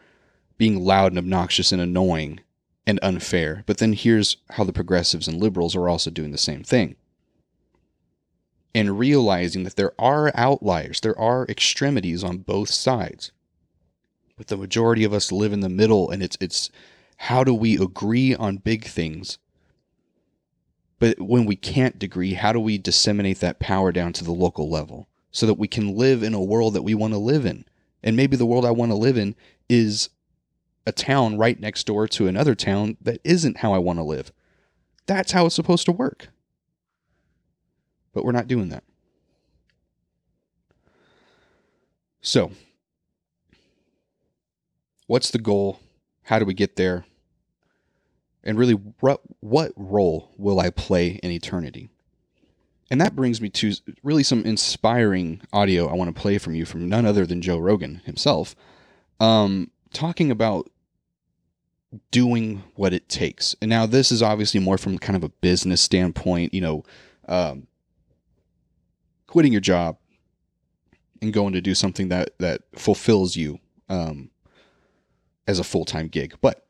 being 0.58 0.84
loud 0.84 1.12
and 1.12 1.18
obnoxious 1.18 1.72
and 1.72 1.80
annoying 1.80 2.40
and 2.86 2.98
unfair, 3.02 3.64
but 3.66 3.78
then 3.78 3.92
here's 3.92 4.38
how 4.50 4.64
the 4.64 4.72
progressives 4.72 5.28
and 5.28 5.40
liberals 5.40 5.76
are 5.76 5.88
also 5.88 6.10
doing 6.10 6.32
the 6.32 6.38
same 6.38 6.62
thing. 6.62 6.96
And 8.74 8.98
realizing 8.98 9.64
that 9.64 9.76
there 9.76 9.92
are 9.98 10.30
outliers, 10.34 11.00
there 11.00 11.18
are 11.18 11.46
extremities 11.46 12.22
on 12.22 12.38
both 12.38 12.70
sides. 12.70 13.32
But 14.36 14.48
the 14.48 14.56
majority 14.56 15.04
of 15.04 15.12
us 15.12 15.32
live 15.32 15.52
in 15.52 15.60
the 15.60 15.68
middle 15.68 16.10
and 16.10 16.22
it's 16.22 16.36
it's 16.40 16.70
how 17.22 17.42
do 17.42 17.52
we 17.52 17.76
agree 17.76 18.34
on 18.34 18.58
big 18.58 18.84
things? 18.84 19.38
But 21.00 21.20
when 21.20 21.44
we 21.44 21.56
can't 21.56 22.00
agree 22.02 22.34
how 22.34 22.52
do 22.52 22.60
we 22.60 22.78
disseminate 22.78 23.40
that 23.40 23.58
power 23.58 23.90
down 23.90 24.12
to 24.14 24.24
the 24.24 24.32
local 24.32 24.70
level 24.70 25.08
so 25.32 25.46
that 25.46 25.54
we 25.54 25.66
can 25.66 25.96
live 25.96 26.22
in 26.22 26.34
a 26.34 26.42
world 26.42 26.74
that 26.74 26.82
we 26.82 26.94
want 26.94 27.14
to 27.14 27.18
live 27.18 27.44
in? 27.44 27.64
And 28.02 28.16
maybe 28.16 28.36
the 28.36 28.46
world 28.46 28.64
i 28.64 28.70
want 28.70 28.92
to 28.92 28.96
live 28.96 29.18
in 29.18 29.34
is 29.68 30.10
a 30.86 30.92
town 30.92 31.36
right 31.36 31.58
next 31.58 31.84
door 31.84 32.06
to 32.06 32.28
another 32.28 32.54
town 32.54 32.96
that 33.00 33.20
isn't 33.24 33.58
how 33.58 33.72
i 33.72 33.78
want 33.78 33.98
to 33.98 34.04
live. 34.04 34.30
That's 35.06 35.32
how 35.32 35.46
it's 35.46 35.54
supposed 35.56 35.86
to 35.86 35.92
work 35.92 36.28
but 38.18 38.24
we're 38.24 38.32
not 38.32 38.48
doing 38.48 38.68
that 38.68 38.82
so 42.20 42.50
what's 45.08 45.30
the 45.32 45.38
goal? 45.38 45.80
How 46.22 46.38
do 46.38 46.44
we 46.44 46.54
get 46.54 46.76
there? 46.76 47.04
And 48.44 48.56
really, 48.56 48.74
what, 48.74 49.20
what 49.40 49.72
role 49.74 50.30
will 50.38 50.60
I 50.60 50.70
play 50.70 51.18
in 51.22 51.32
eternity? 51.32 51.88
And 52.90 53.00
that 53.00 53.16
brings 53.16 53.40
me 53.40 53.50
to 53.50 53.74
really 54.02 54.22
some 54.22 54.44
inspiring 54.44 55.42
audio 55.52 55.88
I 55.88 55.94
want 55.94 56.14
to 56.14 56.18
play 56.18 56.38
from 56.38 56.54
you 56.54 56.64
from 56.64 56.88
none 56.88 57.04
other 57.04 57.26
than 57.26 57.42
Joe 57.42 57.58
Rogan 57.58 58.00
himself, 58.04 58.54
um, 59.20 59.70
talking 59.92 60.30
about 60.30 60.70
doing 62.10 62.62
what 62.76 62.94
it 62.94 63.08
takes. 63.08 63.56
And 63.60 63.68
now 63.68 63.84
this 63.84 64.12
is 64.12 64.22
obviously 64.22 64.60
more 64.60 64.78
from 64.78 64.98
kind 64.98 65.16
of 65.16 65.24
a 65.24 65.28
business 65.28 65.82
standpoint, 65.82 66.54
you 66.54 66.60
know, 66.60 66.84
um, 67.26 67.66
quitting 69.28 69.52
your 69.52 69.60
job 69.60 69.96
and 71.22 71.32
going 71.32 71.52
to 71.52 71.60
do 71.60 71.74
something 71.74 72.08
that 72.08 72.36
that 72.38 72.62
fulfills 72.74 73.36
you 73.36 73.60
um, 73.88 74.30
as 75.46 75.60
a 75.60 75.64
full 75.64 75.84
time 75.84 76.08
gig. 76.08 76.34
But 76.40 76.64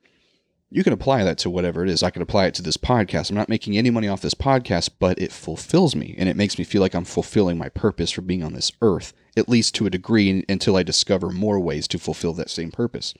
you 0.70 0.84
can 0.84 0.92
apply 0.92 1.24
that 1.24 1.38
to 1.38 1.50
whatever 1.50 1.82
it 1.82 1.88
is. 1.88 2.02
I 2.02 2.10
can 2.10 2.20
apply 2.20 2.46
it 2.46 2.54
to 2.54 2.62
this 2.62 2.76
podcast. 2.76 3.30
I'm 3.30 3.36
not 3.36 3.48
making 3.48 3.78
any 3.78 3.88
money 3.88 4.06
off 4.06 4.20
this 4.20 4.34
podcast, 4.34 4.90
but 4.98 5.18
it 5.18 5.32
fulfills 5.32 5.96
me 5.96 6.14
and 6.18 6.28
it 6.28 6.36
makes 6.36 6.58
me 6.58 6.64
feel 6.64 6.82
like 6.82 6.94
I'm 6.94 7.06
fulfilling 7.06 7.56
my 7.56 7.70
purpose 7.70 8.10
for 8.10 8.20
being 8.20 8.42
on 8.42 8.52
this 8.52 8.70
earth, 8.82 9.14
at 9.34 9.48
least 9.48 9.74
to 9.76 9.86
a 9.86 9.90
degree 9.90 10.44
until 10.46 10.76
I 10.76 10.82
discover 10.82 11.30
more 11.30 11.58
ways 11.58 11.88
to 11.88 11.98
fulfill 11.98 12.34
that 12.34 12.50
same 12.50 12.70
purpose. 12.70 13.14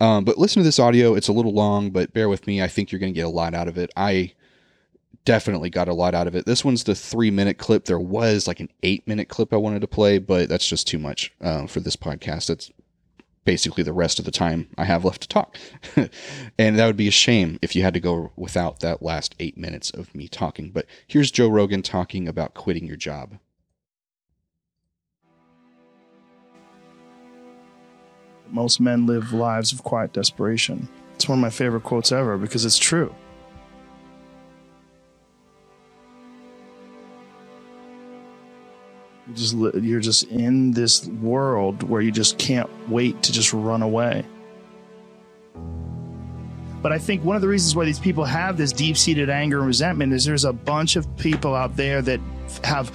Um, 0.00 0.24
but 0.24 0.36
listen 0.36 0.60
to 0.60 0.64
this 0.64 0.78
audio. 0.78 1.14
It's 1.14 1.28
a 1.28 1.32
little 1.32 1.54
long, 1.54 1.90
but 1.90 2.12
bear 2.12 2.28
with 2.28 2.46
me. 2.46 2.60
I 2.60 2.68
think 2.68 2.92
you're 2.92 2.98
going 2.98 3.14
to 3.14 3.18
get 3.18 3.26
a 3.26 3.28
lot 3.28 3.54
out 3.54 3.68
of 3.68 3.78
it. 3.78 3.90
I 3.96 4.34
definitely 5.24 5.70
got 5.70 5.88
a 5.88 5.94
lot 5.94 6.14
out 6.14 6.26
of 6.26 6.34
it. 6.34 6.46
This 6.46 6.64
one's 6.64 6.84
the 6.84 6.94
three 6.94 7.30
minute 7.30 7.58
clip. 7.58 7.84
There 7.84 7.98
was 7.98 8.46
like 8.46 8.60
an 8.60 8.70
eight 8.82 9.06
minute 9.06 9.28
clip 9.28 9.52
I 9.52 9.56
wanted 9.56 9.80
to 9.80 9.86
play, 9.86 10.18
but 10.18 10.48
that's 10.48 10.66
just 10.66 10.86
too 10.86 10.98
much 10.98 11.32
uh, 11.40 11.66
for 11.66 11.80
this 11.80 11.96
podcast. 11.96 12.50
It's 12.50 12.70
basically 13.44 13.82
the 13.82 13.92
rest 13.92 14.18
of 14.18 14.24
the 14.24 14.30
time 14.30 14.68
I 14.78 14.84
have 14.84 15.04
left 15.04 15.22
to 15.22 15.28
talk. 15.28 15.58
and 16.58 16.78
that 16.78 16.86
would 16.86 16.96
be 16.96 17.08
a 17.08 17.12
shame 17.12 17.58
if 17.62 17.76
you 17.76 17.82
had 17.82 17.94
to 17.94 18.00
go 18.00 18.32
without 18.36 18.80
that 18.80 19.02
last 19.02 19.34
eight 19.38 19.56
minutes 19.56 19.90
of 19.90 20.14
me 20.14 20.28
talking. 20.28 20.70
But 20.70 20.86
here's 21.06 21.30
Joe 21.30 21.48
Rogan 21.48 21.82
talking 21.82 22.26
about 22.26 22.54
quitting 22.54 22.86
your 22.86 22.96
job. 22.96 23.38
Most 28.50 28.80
men 28.80 29.06
live 29.06 29.32
lives 29.32 29.72
of 29.72 29.82
quiet 29.82 30.12
desperation. 30.12 30.88
It's 31.14 31.28
one 31.28 31.38
of 31.38 31.42
my 31.42 31.50
favorite 31.50 31.82
quotes 31.82 32.12
ever 32.12 32.38
because 32.38 32.64
it's 32.64 32.78
true. 32.78 33.14
Just 39.32 39.54
you're 39.54 40.00
just 40.00 40.24
in 40.24 40.72
this 40.72 41.06
world 41.06 41.82
where 41.82 42.02
you 42.02 42.12
just 42.12 42.38
can't 42.38 42.68
wait 42.88 43.22
to 43.22 43.32
just 43.32 43.52
run 43.52 43.82
away. 43.82 44.24
But 46.82 46.92
I 46.92 46.98
think 46.98 47.24
one 47.24 47.34
of 47.34 47.40
the 47.40 47.48
reasons 47.48 47.74
why 47.74 47.86
these 47.86 47.98
people 47.98 48.24
have 48.24 48.58
this 48.58 48.70
deep-seated 48.70 49.30
anger 49.30 49.58
and 49.58 49.66
resentment 49.66 50.12
is 50.12 50.26
there's 50.26 50.44
a 50.44 50.52
bunch 50.52 50.96
of 50.96 51.16
people 51.16 51.54
out 51.54 51.76
there 51.76 52.02
that 52.02 52.20
have 52.62 52.92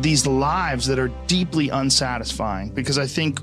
these 0.00 0.26
lives 0.26 0.86
that 0.86 1.00
are 1.00 1.08
deeply 1.26 1.68
unsatisfying 1.70 2.70
because 2.70 2.98
I 2.98 3.06
think 3.06 3.40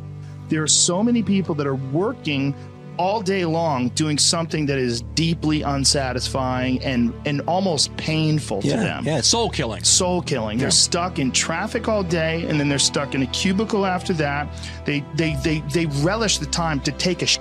there 0.47 0.63
are 0.63 0.67
so 0.67 1.03
many 1.03 1.21
people 1.21 1.53
that 1.55 1.67
are 1.67 1.75
working 1.75 2.55
all 2.97 3.21
day 3.21 3.45
long 3.45 3.89
doing 3.89 4.17
something 4.17 4.65
that 4.67 4.77
is 4.77 5.01
deeply 5.15 5.63
unsatisfying 5.63 6.81
and 6.83 7.13
and 7.25 7.41
almost 7.41 7.95
painful 7.97 8.61
to 8.61 8.69
them 8.69 9.03
yeah, 9.05 9.21
soul 9.21 9.49
killing. 9.49 9.83
soul 9.83 10.21
killing. 10.21 10.57
They're 10.57 10.71
stuck 10.71 11.19
in 11.19 11.31
traffic 11.31 11.87
all 11.87 12.03
day, 12.03 12.45
and 12.47 12.59
then 12.59 12.69
they're 12.69 12.79
stuck 12.79 13.15
in 13.15 13.23
a 13.23 13.27
cubicle 13.27 13.85
after 13.85 14.13
that. 14.13 14.47
They 14.85 15.03
they 15.15 15.35
they 15.43 15.59
they 15.71 15.85
relish 16.03 16.37
the 16.37 16.45
time 16.45 16.79
to 16.81 16.91
take 16.93 17.21
a 17.21 17.25
sh- 17.25 17.39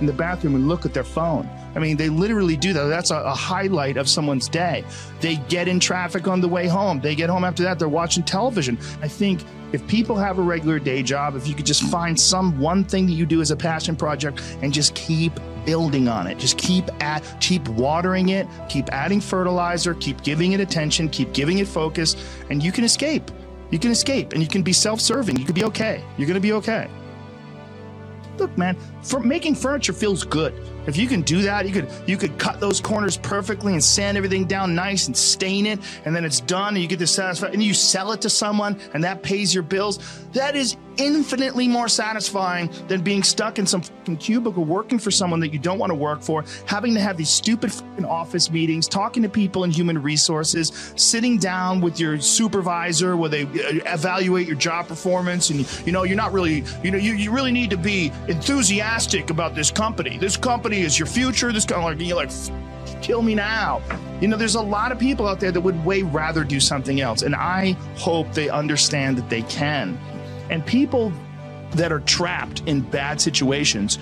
in 0.00 0.06
the 0.06 0.12
bathroom 0.12 0.54
and 0.54 0.68
look 0.68 0.84
at 0.84 0.94
their 0.94 1.04
phone. 1.04 1.48
I 1.74 1.80
mean, 1.80 1.96
they 1.96 2.08
literally 2.08 2.56
do 2.56 2.72
that. 2.72 2.84
That's 2.84 3.10
a, 3.10 3.18
a 3.18 3.34
highlight 3.34 3.96
of 3.96 4.08
someone's 4.08 4.48
day. 4.48 4.84
They 5.20 5.36
get 5.48 5.68
in 5.68 5.78
traffic 5.78 6.26
on 6.26 6.40
the 6.40 6.48
way 6.48 6.66
home. 6.66 7.00
They 7.00 7.14
get 7.14 7.30
home 7.30 7.44
after 7.44 7.62
that. 7.64 7.78
They're 7.78 7.88
watching 7.88 8.22
television. 8.22 8.78
I 9.02 9.08
think 9.08 9.42
if 9.72 9.86
people 9.86 10.16
have 10.16 10.38
a 10.38 10.42
regular 10.42 10.78
day 10.78 11.02
job, 11.02 11.36
if 11.36 11.46
you 11.46 11.54
could 11.54 11.66
just 11.66 11.82
find 11.84 12.18
some 12.18 12.58
one 12.58 12.84
thing 12.84 13.06
that 13.06 13.12
you 13.12 13.26
do 13.26 13.40
as 13.40 13.50
a 13.50 13.56
passion 13.56 13.96
project 13.96 14.40
and 14.62 14.72
just 14.72 14.94
keep 14.94 15.32
building 15.64 16.08
on 16.08 16.26
it, 16.26 16.38
just 16.38 16.56
keep 16.56 16.84
at 17.02 17.22
keep 17.40 17.68
watering 17.68 18.30
it, 18.30 18.46
keep 18.68 18.88
adding 18.90 19.20
fertilizer, 19.20 19.94
keep 19.94 20.22
giving 20.22 20.52
it 20.52 20.60
attention, 20.60 21.08
keep 21.08 21.32
giving 21.32 21.58
it 21.58 21.68
focus, 21.68 22.16
and 22.50 22.62
you 22.62 22.72
can 22.72 22.84
escape. 22.84 23.30
You 23.70 23.78
can 23.78 23.90
escape 23.90 24.32
and 24.32 24.42
you 24.42 24.48
can 24.48 24.62
be 24.62 24.72
self-serving. 24.72 25.36
You 25.36 25.44
can 25.44 25.54
be 25.54 25.64
okay. 25.64 26.02
You're 26.16 26.26
gonna 26.26 26.40
be 26.40 26.54
okay 26.54 26.88
look 28.38 28.56
man 28.56 28.76
for 29.08 29.20
making 29.20 29.54
furniture 29.54 29.94
feels 29.94 30.22
good. 30.22 30.54
If 30.86 30.96
you 30.96 31.06
can 31.06 31.22
do 31.22 31.42
that 31.42 31.66
you 31.66 31.72
could 31.72 31.90
you 32.06 32.16
could 32.16 32.38
cut 32.38 32.60
those 32.60 32.80
corners 32.80 33.16
perfectly 33.16 33.72
and 33.72 33.82
sand 33.82 34.16
everything 34.16 34.46
down 34.46 34.74
nice 34.74 35.06
and 35.06 35.16
stain 35.16 35.66
it 35.66 35.80
and 36.04 36.14
then 36.14 36.24
it's 36.24 36.40
done 36.40 36.74
and 36.74 36.82
you 36.82 36.88
get 36.88 36.98
this 36.98 37.14
satisfaction 37.14 37.54
and 37.54 37.62
you 37.62 37.74
sell 37.74 38.12
it 38.12 38.20
to 38.22 38.30
someone 38.30 38.78
and 38.94 39.02
that 39.04 39.22
pays 39.22 39.52
your 39.52 39.62
bills. 39.62 39.98
That 40.32 40.56
is 40.56 40.76
infinitely 40.96 41.68
more 41.68 41.88
satisfying 41.88 42.68
than 42.88 43.02
being 43.02 43.22
stuck 43.22 43.58
in 43.58 43.66
some 43.66 43.82
fucking 43.82 44.16
cubicle 44.16 44.64
working 44.64 44.98
for 44.98 45.12
someone 45.12 45.38
that 45.38 45.52
you 45.52 45.58
don't 45.58 45.78
want 45.78 45.90
to 45.90 45.94
work 45.94 46.20
for 46.20 46.44
having 46.66 46.92
to 46.92 47.00
have 47.00 47.16
these 47.16 47.30
stupid 47.30 47.72
fucking 47.72 48.04
office 48.04 48.50
meetings 48.50 48.88
talking 48.88 49.22
to 49.22 49.28
people 49.28 49.62
in 49.62 49.70
human 49.70 50.02
resources 50.02 50.92
sitting 50.96 51.38
down 51.38 51.80
with 51.80 52.00
your 52.00 52.18
supervisor 52.18 53.16
where 53.16 53.28
they 53.28 53.44
uh, 53.44 53.92
evaluate 53.94 54.46
your 54.46 54.56
job 54.56 54.88
performance 54.88 55.50
and 55.50 55.86
you 55.86 55.92
know 55.92 56.02
you're 56.02 56.16
not 56.16 56.32
really 56.32 56.64
you 56.82 56.90
know 56.90 56.98
you, 56.98 57.12
you 57.12 57.30
really 57.30 57.52
need 57.52 57.70
to 57.70 57.76
be 57.76 58.10
enthusiastic 58.26 58.97
about 59.30 59.54
this 59.54 59.70
company 59.70 60.18
this 60.18 60.36
company 60.36 60.80
is 60.80 60.98
your 60.98 61.06
future 61.06 61.52
this 61.52 61.64
kind 61.64 61.80
of 61.80 61.98
like 61.98 62.06
you're 62.06 62.16
like 62.16 62.30
kill 63.00 63.22
me 63.22 63.34
now. 63.34 63.80
You 64.20 64.28
know, 64.28 64.36
there's 64.36 64.54
a 64.54 64.60
lot 64.60 64.92
of 64.92 64.98
people 64.98 65.26
out 65.26 65.40
there 65.40 65.52
that 65.52 65.60
would 65.60 65.84
way 65.84 66.02
rather 66.02 66.44
do 66.44 66.60
something 66.60 67.00
else. 67.00 67.22
And 67.22 67.34
I 67.34 67.72
hope 67.96 68.32
they 68.32 68.48
understand 68.48 69.16
that 69.18 69.28
they 69.28 69.42
can. 69.42 69.98
And 70.50 70.64
people 70.64 71.12
that 71.72 71.92
are 71.92 72.00
trapped 72.00 72.62
in 72.66 72.80
bad 72.80 73.20
situations, 73.20 73.96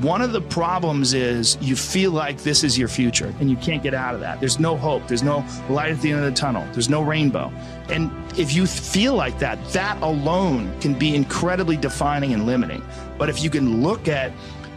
one 0.00 0.22
of 0.22 0.32
the 0.32 0.40
problems 0.40 1.12
is 1.12 1.58
you 1.60 1.74
feel 1.74 2.12
like 2.12 2.38
this 2.38 2.62
is 2.62 2.78
your 2.78 2.88
future 2.88 3.34
and 3.40 3.50
you 3.50 3.56
can't 3.56 3.82
get 3.82 3.94
out 3.94 4.14
of 4.14 4.20
that. 4.20 4.38
There's 4.38 4.60
no 4.60 4.76
hope. 4.76 5.08
There's 5.08 5.24
no 5.24 5.44
light 5.68 5.90
at 5.90 6.00
the 6.00 6.12
end 6.12 6.20
of 6.20 6.26
the 6.26 6.38
tunnel. 6.38 6.66
There's 6.72 6.88
no 6.88 7.02
rainbow. 7.02 7.52
And 7.88 8.12
if 8.38 8.54
you 8.54 8.66
feel 8.66 9.14
like 9.14 9.38
that, 9.40 9.62
that 9.70 10.00
alone 10.02 10.78
can 10.80 10.96
be 10.96 11.16
incredibly 11.16 11.76
defining 11.76 12.32
and 12.32 12.46
limiting. 12.46 12.82
But 13.18 13.28
if 13.28 13.42
you 13.42 13.50
can 13.50 13.82
look 13.82 14.08
at 14.08 14.32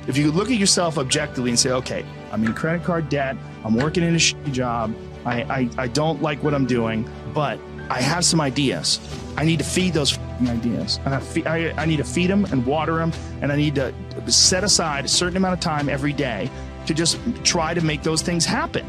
if 0.07 0.17
you 0.17 0.31
look 0.31 0.49
at 0.49 0.57
yourself 0.57 0.97
objectively 0.97 1.51
and 1.51 1.59
say, 1.59 1.71
okay, 1.71 2.03
I'm 2.31 2.43
in 2.43 2.53
credit 2.53 2.83
card 2.83 3.07
debt, 3.07 3.37
I'm 3.63 3.75
working 3.75 4.03
in 4.03 4.15
a 4.15 4.17
shitty 4.17 4.51
job, 4.51 4.95
I, 5.25 5.43
I, 5.43 5.69
I 5.77 5.87
don't 5.87 6.21
like 6.21 6.41
what 6.43 6.55
I'm 6.55 6.65
doing, 6.65 7.07
but 7.33 7.59
I 7.89 8.01
have 8.01 8.25
some 8.25 8.41
ideas. 8.41 8.99
I 9.37 9.45
need 9.45 9.59
to 9.59 9.65
feed 9.65 9.93
those 9.93 10.17
ideas. 10.47 10.99
And 11.05 11.13
I, 11.13 11.19
fe- 11.19 11.45
I, 11.45 11.81
I 11.81 11.85
need 11.85 11.97
to 11.97 12.03
feed 12.03 12.31
them 12.31 12.45
and 12.45 12.65
water 12.65 12.95
them, 12.95 13.13
and 13.41 13.51
I 13.51 13.55
need 13.55 13.75
to 13.75 13.93
set 14.27 14.63
aside 14.63 15.05
a 15.05 15.07
certain 15.07 15.37
amount 15.37 15.53
of 15.53 15.59
time 15.59 15.87
every 15.87 16.13
day 16.13 16.49
to 16.87 16.93
just 16.93 17.19
try 17.43 17.73
to 17.73 17.81
make 17.81 18.01
those 18.01 18.23
things 18.23 18.43
happen. 18.43 18.85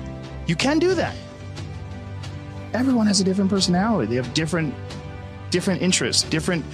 You 0.46 0.56
can 0.56 0.78
do 0.78 0.94
that. 0.94 1.14
Everyone 2.72 3.06
has 3.06 3.20
a 3.20 3.24
different 3.24 3.50
personality. 3.50 4.08
They 4.08 4.16
have 4.16 4.32
different 4.32 4.74
different 5.50 5.82
interests, 5.82 6.22
different 6.22 6.64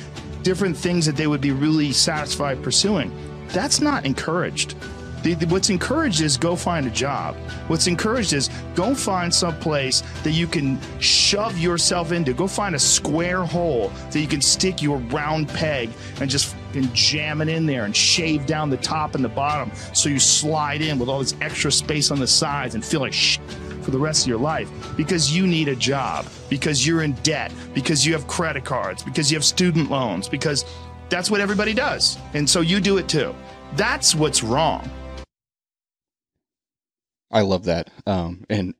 different 0.49 0.75
things 0.75 1.05
that 1.05 1.15
they 1.15 1.27
would 1.27 1.43
be 1.43 1.51
really 1.51 1.93
satisfied 1.93 2.63
pursuing. 2.63 3.13
That's 3.49 3.83
not 3.83 4.07
encouraged. 4.07 4.77
The, 5.23 5.35
the- 5.35 5.47
what's 5.49 5.69
encouraged 5.69 6.23
is 6.23 6.39
go 6.39 6.57
find 6.57 6.87
a 6.87 6.91
job. 6.91 7.37
What's 7.67 7.87
encouraged 7.87 8.33
is 8.33 8.49
go 8.75 8.95
find 8.95 9.35
some 9.35 9.59
place 9.59 10.03
that 10.23 10.31
you 10.31 10.47
can 10.47 10.79
shove 11.01 11.59
yourself 11.59 12.13
into. 12.13 12.33
Go 12.33 12.47
find 12.47 12.75
a 12.75 12.79
square 12.79 13.45
hole 13.45 13.93
that 14.11 14.21
you 14.21 14.27
can 14.27 14.41
stick 14.41 14.81
your 14.81 14.97
round 15.13 15.49
peg 15.51 15.91
and 16.19 16.31
just 16.31 16.55
fucking 16.55 16.89
jam 16.95 17.43
it 17.43 17.49
in 17.49 17.67
there 17.67 17.85
and 17.85 17.95
shave 17.95 18.47
down 18.47 18.71
the 18.71 18.79
top 18.79 19.15
and 19.15 19.23
the 19.23 19.29
bottom 19.29 19.71
so 19.93 20.09
you 20.09 20.19
slide 20.19 20.81
in 20.81 20.99
with 20.99 21.11
all 21.11 21.19
this 21.19 21.35
extra 21.43 21.71
space 21.71 22.11
on 22.11 22.19
the 22.19 22.27
sides 22.27 22.75
and 22.75 22.83
feel 22.83 23.01
like 23.01 23.13
shit 23.13 23.43
for 23.89 23.93
the 23.93 23.99
rest 23.99 24.25
of 24.25 24.29
your 24.29 24.39
life 24.39 24.71
because 24.99 25.35
you 25.35 25.47
need 25.47 25.67
a 25.67 25.75
job, 25.75 26.27
because 26.51 26.87
you're 26.87 27.03
in 27.03 27.13
debt, 27.23 27.51
because 27.73 28.05
you 28.05 28.13
have 28.13 28.27
credit 28.27 28.63
cards, 28.63 29.03
because 29.03 29.33
you 29.33 29.37
have 29.37 29.45
student 29.45 29.91
loans, 29.91 30.29
because 30.29 30.67
that's 31.09 31.31
what 31.31 31.41
everybody 31.41 31.73
does. 31.73 32.19
And 32.35 32.49
so 32.49 32.61
you 32.61 32.81
do 32.81 32.99
it 32.99 33.09
too. 33.09 33.35
That's 33.77 34.15
what's 34.15 34.43
wrong. 34.43 34.91
I 37.31 37.41
love 37.41 37.65
that. 37.65 37.89
Um, 38.07 38.45
and 38.51 38.75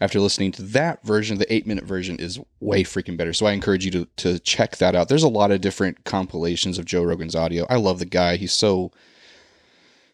after 0.00 0.18
listening 0.18 0.50
to 0.52 0.62
that 0.62 1.04
version, 1.04 1.38
the 1.38 1.52
eight 1.52 1.64
minute 1.64 1.84
version 1.84 2.18
is 2.18 2.40
way 2.58 2.82
freaking 2.82 3.16
better. 3.16 3.32
So 3.32 3.46
I 3.46 3.52
encourage 3.52 3.84
you 3.84 3.92
to 3.92 4.08
to 4.16 4.40
check 4.40 4.78
that 4.78 4.96
out. 4.96 5.08
There's 5.08 5.22
a 5.22 5.28
lot 5.28 5.52
of 5.52 5.60
different 5.60 6.02
compilations 6.02 6.76
of 6.76 6.86
Joe 6.86 7.04
Rogan's 7.04 7.36
audio. 7.36 7.66
I 7.70 7.76
love 7.76 8.00
the 8.00 8.04
guy. 8.04 8.34
He's 8.34 8.52
so 8.52 8.90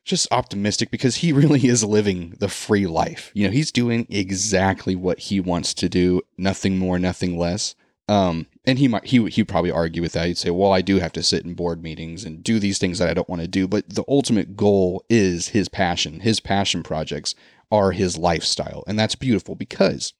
just 0.05 0.29
optimistic 0.31 0.91
because 0.91 1.17
he 1.17 1.33
really 1.33 1.67
is 1.67 1.85
living 1.85 2.37
the 2.39 2.49
free 2.49 2.87
life. 2.87 3.31
You 3.35 3.47
know, 3.47 3.53
he's 3.53 3.73
doing 3.73 4.07
exactly 4.11 4.97
what 4.97 5.19
he 5.19 5.41
wants 5.41 5.75
to 5.75 5.89
do, 5.89 6.23
nothing 6.37 6.79
more, 6.79 6.99
nothing 6.99 7.39
less. 7.39 7.75
Um, 8.09 8.47
and 8.65 8.79
he 8.79 8.89
might 8.89 9.07
he 9.07 9.25
he'd 9.31 9.45
probably 9.45 9.71
argue 9.71 10.03
with 10.03 10.13
that. 10.15 10.27
He'd 10.27 10.37
say, 10.37 10.51
"Well, 10.51 10.73
I 10.73 10.81
do 10.81 10.99
have 10.99 11.13
to 11.13 11.23
sit 11.23 11.45
in 11.45 11.55
board 11.55 11.81
meetings 11.81 12.25
and 12.25 12.43
do 12.43 12.59
these 12.59 12.79
things 12.79 12.99
that 12.99 13.09
I 13.09 13.15
don't 13.15 13.29
want 13.29 13.41
to 13.43 13.47
do." 13.47 13.69
But 13.69 13.89
the 13.89 14.03
ultimate 14.09 14.57
goal 14.57 15.05
is 15.09 15.49
his 15.49 15.69
passion. 15.69 16.19
His 16.19 16.41
passion 16.41 16.83
projects 16.83 17.37
are 17.71 17.93
his 17.93 18.19
lifestyle, 18.19 18.83
and 18.89 18.99
that's 18.99 19.15
beautiful 19.15 19.55
because 19.55 20.13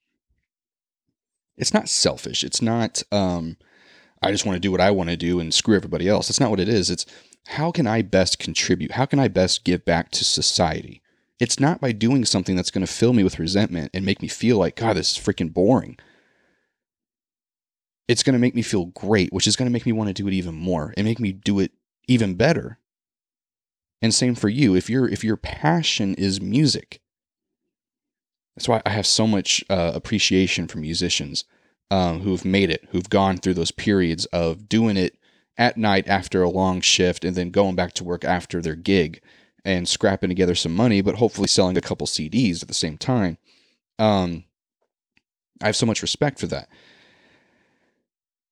it's 1.57 1.75
not 1.75 1.89
selfish. 1.89 2.45
It's 2.45 2.63
not 2.63 3.03
um, 3.11 3.57
I 4.23 4.31
just 4.31 4.45
want 4.45 4.57
to 4.57 4.61
do 4.61 4.71
what 4.71 4.81
I 4.81 4.91
want 4.91 5.11
to 5.11 5.17
do 5.17 5.41
and 5.41 5.53
screw 5.53 5.77
everybody 5.77 6.09
else. 6.09 6.29
That's 6.29 6.41
not 6.41 6.51
what 6.51 6.61
it 6.61 6.69
is. 6.69 6.91
It's 6.91 7.07
how 7.51 7.73
can 7.73 7.87
I 7.87 8.03
best 8.03 8.39
contribute? 8.39 8.93
How 8.93 9.07
can 9.07 9.19
I 9.19 9.27
best 9.27 9.65
give 9.65 9.85
back 9.85 10.13
to 10.13 10.25
society? 10.25 11.03
It's 11.41 11.59
not 11.59 11.81
by 11.81 11.91
doing 11.91 12.25
something 12.25 12.55
that's 12.55 12.71
going 12.71 12.87
to 12.87 12.93
fill 12.93 13.13
me 13.13 13.25
with 13.25 13.41
resentment 13.41 13.91
and 13.93 14.05
make 14.05 14.23
me 14.23 14.29
feel 14.29 14.57
like, 14.57 14.77
God, 14.77 14.97
this 14.97 15.13
is 15.13 15.19
freaking 15.19 15.53
boring. 15.53 15.99
It's 18.07 18.23
going 18.23 18.35
to 18.35 18.39
make 18.39 18.55
me 18.55 18.63
feel 18.63 18.87
great, 18.87 19.33
which 19.33 19.49
is 19.49 19.57
going 19.57 19.67
to 19.67 19.73
make 19.73 19.85
me 19.85 19.91
want 19.91 20.09
to 20.09 20.15
do 20.15 20.29
it 20.29 20.35
even 20.35 20.55
more 20.55 20.95
and 20.97 21.05
make 21.05 21.19
me 21.19 21.33
do 21.33 21.59
it 21.59 21.73
even 22.07 22.35
better. 22.37 22.79
And 24.01 24.15
same 24.15 24.37
for 24.37 24.49
you. 24.49 24.77
If 24.77 24.89
your 24.89 25.09
if 25.09 25.25
your 25.25 25.37
passion 25.37 26.15
is 26.15 26.41
music, 26.41 27.01
that's 28.55 28.69
why 28.69 28.81
I 28.87 28.91
have 28.91 29.07
so 29.07 29.27
much 29.27 29.65
uh, 29.69 29.93
appreciation 29.95 30.69
for 30.69 30.79
musicians 30.79 31.45
um, 31.91 32.21
who've 32.21 32.45
made 32.45 32.71
it, 32.71 32.87
who've 32.91 33.11
gone 33.11 33.39
through 33.39 33.55
those 33.55 33.73
periods 33.73 34.25
of 34.27 34.69
doing 34.69 34.97
it 34.97 35.17
at 35.57 35.77
night 35.77 36.09
after 36.09 36.43
a 36.43 36.49
long 36.49 36.81
shift 36.81 37.25
and 37.25 37.37
then 37.37 37.51
going 37.51 37.77
back 37.77 37.93
to 37.95 38.05
work 38.05 38.25
after 38.25 38.61
their 38.61 38.75
gig 38.77 39.21
and 39.65 39.89
scrapping 39.89 40.31
together 40.31 40.55
some 40.55 40.75
money, 40.75 41.01
but 41.01 41.17
hopefully 41.17 41.49
selling 41.49 41.77
a 41.77 41.83
couple 41.83 42.07
CDs 42.07 42.63
at 42.63 42.69
the 42.69 42.75
same 42.75 42.97
time. 42.97 43.37
Um, 43.99 44.45
I 45.63 45.67
have 45.67 45.77
so 45.77 45.87
much 45.87 46.03
respect 46.03 46.39
for 46.39 46.47
that. 46.47 46.69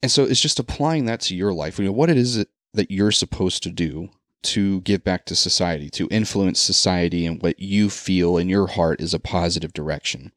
And 0.02 0.12
so 0.12 0.24
it's 0.24 0.40
just 0.40 0.58
applying 0.58 1.06
that 1.06 1.20
to 1.22 1.34
your 1.34 1.52
life. 1.52 1.78
You 1.78 1.86
know, 1.86 1.92
what 1.92 2.10
it 2.10 2.16
is 2.16 2.36
that, 2.36 2.48
you're 2.90 3.10
supposed 3.10 3.64
to 3.64 3.70
do 3.70 4.08
to 4.44 4.80
give 4.82 5.02
back 5.02 5.24
to 5.24 5.34
society, 5.34 5.90
to 5.90 6.06
influence 6.12 6.60
society 6.60 7.26
and 7.26 7.42
what 7.42 7.58
you 7.58 7.90
feel 7.90 8.36
in 8.36 8.48
your 8.48 8.68
heart 8.68 9.00
is 9.00 9.12
a 9.12 9.18
positive 9.18 9.72
direction. 9.72 10.30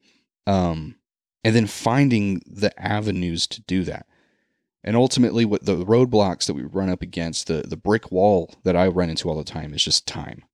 Um, 0.44 0.96
and 1.44 1.54
then 1.54 1.68
finding 1.68 2.42
the 2.44 2.72
avenues 2.82 3.46
to 3.48 3.62
do 3.62 3.84
that. 3.84 4.06
And 4.84 4.96
ultimately, 4.96 5.44
what 5.44 5.64
the 5.64 5.76
roadblocks 5.76 6.46
that 6.46 6.54
we 6.54 6.62
run 6.62 6.90
up 6.90 7.02
against, 7.02 7.46
the 7.46 7.62
the 7.66 7.76
brick 7.76 8.10
wall 8.10 8.54
that 8.64 8.76
I 8.76 8.88
run 8.88 9.10
into 9.10 9.28
all 9.28 9.36
the 9.36 9.44
time 9.44 9.74
is 9.74 9.84
just 9.84 10.06
time. 10.06 10.44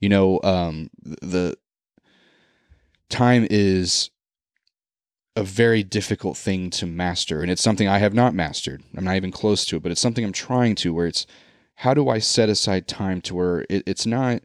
You 0.00 0.08
know, 0.08 0.40
um, 0.42 0.90
the 1.02 1.56
time 3.08 3.46
is 3.50 4.10
a 5.36 5.44
very 5.44 5.82
difficult 5.82 6.36
thing 6.36 6.70
to 6.70 6.86
master, 6.86 7.40
and 7.40 7.50
it's 7.50 7.62
something 7.62 7.86
I 7.86 7.98
have 7.98 8.14
not 8.14 8.34
mastered. 8.34 8.82
I'm 8.96 9.04
not 9.04 9.16
even 9.16 9.30
close 9.30 9.64
to 9.66 9.76
it, 9.76 9.82
but 9.82 9.92
it's 9.92 10.00
something 10.00 10.24
I'm 10.24 10.32
trying 10.32 10.74
to. 10.76 10.92
Where 10.92 11.06
it's 11.06 11.26
how 11.76 11.94
do 11.94 12.08
I 12.08 12.18
set 12.18 12.48
aside 12.48 12.88
time 12.88 13.20
to 13.22 13.34
where 13.34 13.60
it, 13.70 13.84
it's 13.86 14.06
not 14.06 14.42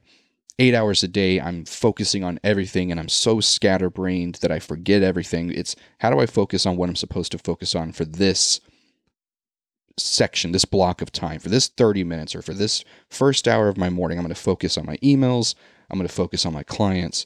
eight 0.60 0.74
hours 0.74 1.04
a 1.04 1.08
day 1.08 1.40
i'm 1.40 1.64
focusing 1.66 2.24
on 2.24 2.40
everything 2.44 2.90
and 2.90 3.00
i'm 3.00 3.10
so 3.10 3.40
scatterbrained 3.40 4.36
that 4.42 4.52
i 4.52 4.60
forget 4.60 5.04
everything 5.04 5.52
it's 5.52 5.76
how 6.00 6.10
do 6.10 6.20
i 6.20 6.26
focus 6.26 6.66
on 6.66 6.76
what 6.76 6.90
i'm 6.90 6.96
supposed 6.96 7.32
to 7.32 7.38
focus 7.38 7.76
on 7.76 7.92
for 7.92 8.06
this 8.06 8.60
section 9.98 10.52
this 10.52 10.66
block 10.66 11.02
of 11.02 11.12
time 11.12 11.40
for 11.40 11.50
this 11.50 11.68
30 11.68 12.04
minutes 12.04 12.36
or 12.36 12.42
for 12.42 12.54
this 12.54 12.84
first 13.10 13.48
hour 13.48 13.68
of 13.68 13.78
my 13.78 13.90
morning 13.90 14.18
i'm 14.18 14.24
going 14.24 14.34
to 14.34 14.40
focus 14.40 14.78
on 14.78 14.86
my 14.86 14.98
emails 14.98 15.56
i'm 15.90 15.98
going 15.98 16.08
to 16.08 16.14
focus 16.14 16.46
on 16.46 16.54
my 16.54 16.64
clients 16.64 17.26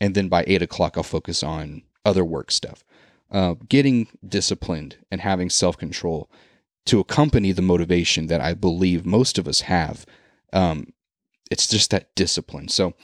and 0.00 0.14
then 0.14 0.28
by 0.28 0.44
eight 0.46 0.62
o'clock 0.62 0.96
i'll 0.96 1.02
focus 1.02 1.42
on 1.42 1.82
other 2.04 2.24
work 2.24 2.50
stuff 2.50 2.82
uh, 3.32 3.54
getting 3.68 4.06
disciplined 4.26 4.96
and 5.10 5.20
having 5.20 5.50
self-control 5.50 6.30
to 6.86 7.00
accompany 7.00 7.52
the 7.52 7.62
motivation 7.62 8.28
that 8.28 8.40
i 8.40 8.54
believe 8.54 9.04
most 9.04 9.36
of 9.36 9.46
us 9.46 9.62
have 9.62 10.06
um, 10.52 10.92
it's 11.50 11.66
just 11.66 11.90
that 11.90 12.14
discipline. 12.14 12.68
So 12.68 12.94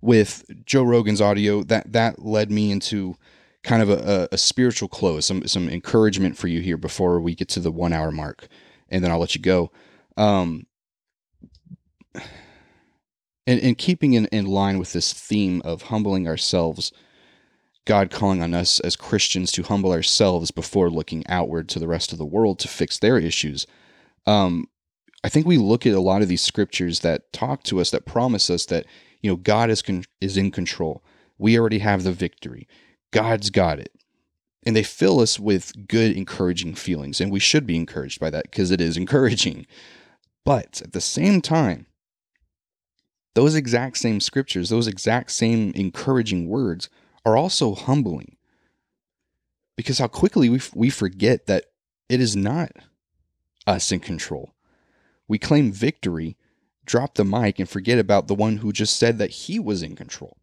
with 0.00 0.44
Joe 0.64 0.82
Rogan's 0.82 1.20
audio, 1.20 1.62
that 1.64 1.92
that 1.92 2.24
led 2.24 2.50
me 2.50 2.70
into 2.70 3.16
kind 3.62 3.82
of 3.82 3.90
a, 3.90 4.28
a, 4.32 4.38
spiritual 4.38 4.88
close, 4.88 5.26
some 5.26 5.46
some 5.46 5.68
encouragement 5.68 6.36
for 6.36 6.48
you 6.48 6.60
here 6.60 6.76
before 6.76 7.20
we 7.20 7.34
get 7.34 7.48
to 7.50 7.60
the 7.60 7.70
one 7.70 7.92
hour 7.92 8.10
mark, 8.10 8.48
and 8.88 9.04
then 9.04 9.10
I'll 9.10 9.18
let 9.18 9.34
you 9.34 9.40
go. 9.40 9.70
Um, 10.16 10.66
and, 12.14 13.60
and 13.60 13.78
keeping 13.78 14.14
in, 14.14 14.26
in 14.26 14.46
line 14.46 14.78
with 14.78 14.92
this 14.92 15.12
theme 15.12 15.60
of 15.64 15.82
humbling 15.82 16.28
ourselves, 16.28 16.92
God 17.84 18.10
calling 18.10 18.42
on 18.42 18.54
us 18.54 18.80
as 18.80 18.96
Christians 18.96 19.50
to 19.52 19.62
humble 19.62 19.92
ourselves 19.92 20.50
before 20.50 20.90
looking 20.90 21.26
outward 21.26 21.68
to 21.70 21.78
the 21.78 21.88
rest 21.88 22.12
of 22.12 22.18
the 22.18 22.26
world 22.26 22.58
to 22.60 22.68
fix 22.68 22.98
their 22.98 23.18
issues. 23.18 23.66
Um, 24.26 24.66
I 25.24 25.28
think 25.28 25.46
we 25.46 25.58
look 25.58 25.86
at 25.86 25.94
a 25.94 26.00
lot 26.00 26.22
of 26.22 26.28
these 26.28 26.42
scriptures 26.42 27.00
that 27.00 27.32
talk 27.32 27.62
to 27.64 27.80
us, 27.80 27.90
that 27.90 28.06
promise 28.06 28.48
us 28.50 28.66
that 28.66 28.86
you 29.20 29.30
know 29.30 29.36
God 29.36 29.70
is 29.70 29.82
con- 29.82 30.04
is 30.20 30.36
in 30.36 30.50
control. 30.50 31.02
We 31.38 31.58
already 31.58 31.80
have 31.80 32.04
the 32.04 32.12
victory. 32.12 32.68
God's 33.12 33.50
got 33.50 33.78
it, 33.78 33.92
and 34.64 34.74
they 34.76 34.82
fill 34.82 35.20
us 35.20 35.38
with 35.38 35.88
good, 35.88 36.16
encouraging 36.16 36.74
feelings, 36.74 37.20
and 37.20 37.30
we 37.30 37.40
should 37.40 37.66
be 37.66 37.76
encouraged 37.76 38.20
by 38.20 38.30
that 38.30 38.44
because 38.44 38.70
it 38.70 38.80
is 38.80 38.96
encouraging. 38.96 39.66
But 40.44 40.80
at 40.82 40.92
the 40.92 41.00
same 41.00 41.40
time, 41.40 41.86
those 43.34 43.54
exact 43.54 43.98
same 43.98 44.20
scriptures, 44.20 44.70
those 44.70 44.88
exact 44.88 45.30
same 45.30 45.72
encouraging 45.74 46.48
words, 46.48 46.88
are 47.24 47.36
also 47.36 47.74
humbling. 47.74 48.36
Because 49.76 49.98
how 49.98 50.08
quickly 50.08 50.48
we 50.48 50.60
we 50.74 50.90
forget 50.90 51.46
that 51.46 51.66
it 52.08 52.20
is 52.20 52.36
not 52.36 52.72
us 53.66 53.92
in 53.92 54.00
control 54.00 54.54
we 55.30 55.38
claim 55.38 55.70
victory, 55.70 56.36
drop 56.84 57.14
the 57.14 57.24
mic, 57.24 57.60
and 57.60 57.68
forget 57.68 58.00
about 58.00 58.26
the 58.26 58.34
one 58.34 58.56
who 58.56 58.72
just 58.72 58.96
said 58.96 59.18
that 59.18 59.30
he 59.30 59.60
was 59.60 59.80
in 59.80 59.94
control. 59.94 60.36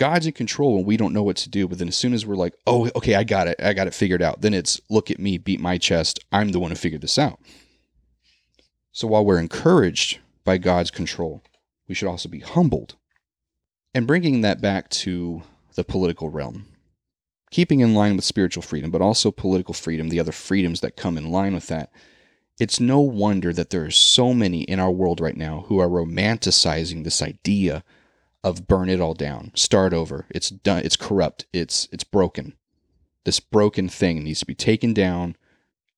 God's 0.00 0.24
in 0.24 0.32
control 0.32 0.76
when 0.76 0.86
we 0.86 0.96
don't 0.96 1.12
know 1.12 1.22
what 1.22 1.36
to 1.36 1.50
do, 1.50 1.68
but 1.68 1.78
then 1.78 1.88
as 1.88 1.96
soon 1.96 2.14
as 2.14 2.24
we're 2.24 2.34
like, 2.34 2.54
oh, 2.66 2.90
okay, 2.96 3.16
I 3.16 3.22
got 3.22 3.48
it, 3.48 3.56
I 3.62 3.74
got 3.74 3.86
it 3.86 3.92
figured 3.92 4.22
out, 4.22 4.40
then 4.40 4.54
it's 4.54 4.80
look 4.88 5.10
at 5.10 5.18
me, 5.18 5.36
beat 5.36 5.60
my 5.60 5.76
chest, 5.76 6.18
I'm 6.32 6.52
the 6.52 6.58
one 6.58 6.70
who 6.70 6.74
figured 6.74 7.02
this 7.02 7.18
out. 7.18 7.38
So 8.92 9.06
while 9.06 9.26
we're 9.26 9.38
encouraged 9.38 10.18
by 10.42 10.56
God's 10.56 10.90
control, 10.90 11.44
we 11.86 11.94
should 11.94 12.08
also 12.08 12.30
be 12.30 12.40
humbled. 12.40 12.96
And 13.94 14.06
bringing 14.06 14.40
that 14.40 14.62
back 14.62 14.88
to 14.90 15.42
the 15.74 15.84
political 15.84 16.30
realm, 16.30 16.64
keeping 17.50 17.80
in 17.80 17.94
line 17.94 18.16
with 18.16 18.24
spiritual 18.24 18.62
freedom, 18.62 18.90
but 18.90 19.02
also 19.02 19.30
political 19.30 19.74
freedom, 19.74 20.08
the 20.08 20.20
other 20.20 20.32
freedoms 20.32 20.80
that 20.80 20.96
come 20.96 21.18
in 21.18 21.30
line 21.30 21.52
with 21.52 21.66
that, 21.66 21.92
it's 22.58 22.80
no 22.80 23.00
wonder 23.00 23.52
that 23.52 23.68
there 23.68 23.84
are 23.84 23.90
so 23.90 24.32
many 24.32 24.62
in 24.62 24.80
our 24.80 24.90
world 24.90 25.20
right 25.20 25.36
now 25.36 25.66
who 25.68 25.78
are 25.78 25.88
romanticizing 25.88 27.04
this 27.04 27.20
idea 27.20 27.84
of 28.42 28.66
burn 28.66 28.88
it 28.88 29.00
all 29.00 29.14
down, 29.14 29.52
start 29.54 29.92
over. 29.92 30.26
It's 30.30 30.50
done. 30.50 30.82
It's 30.84 30.96
corrupt. 30.96 31.46
It's 31.52 31.88
it's 31.92 32.04
broken. 32.04 32.54
This 33.24 33.40
broken 33.40 33.88
thing 33.88 34.24
needs 34.24 34.40
to 34.40 34.46
be 34.46 34.54
taken 34.54 34.94
down, 34.94 35.36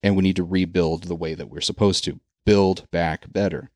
and 0.02 0.16
we 0.16 0.22
need 0.22 0.36
to 0.36 0.44
rebuild 0.44 1.04
the 1.04 1.14
way 1.14 1.34
that 1.34 1.48
we're 1.48 1.60
supposed 1.60 2.04
to 2.04 2.20
build 2.44 2.90
back 2.90 3.32
better. 3.32 3.70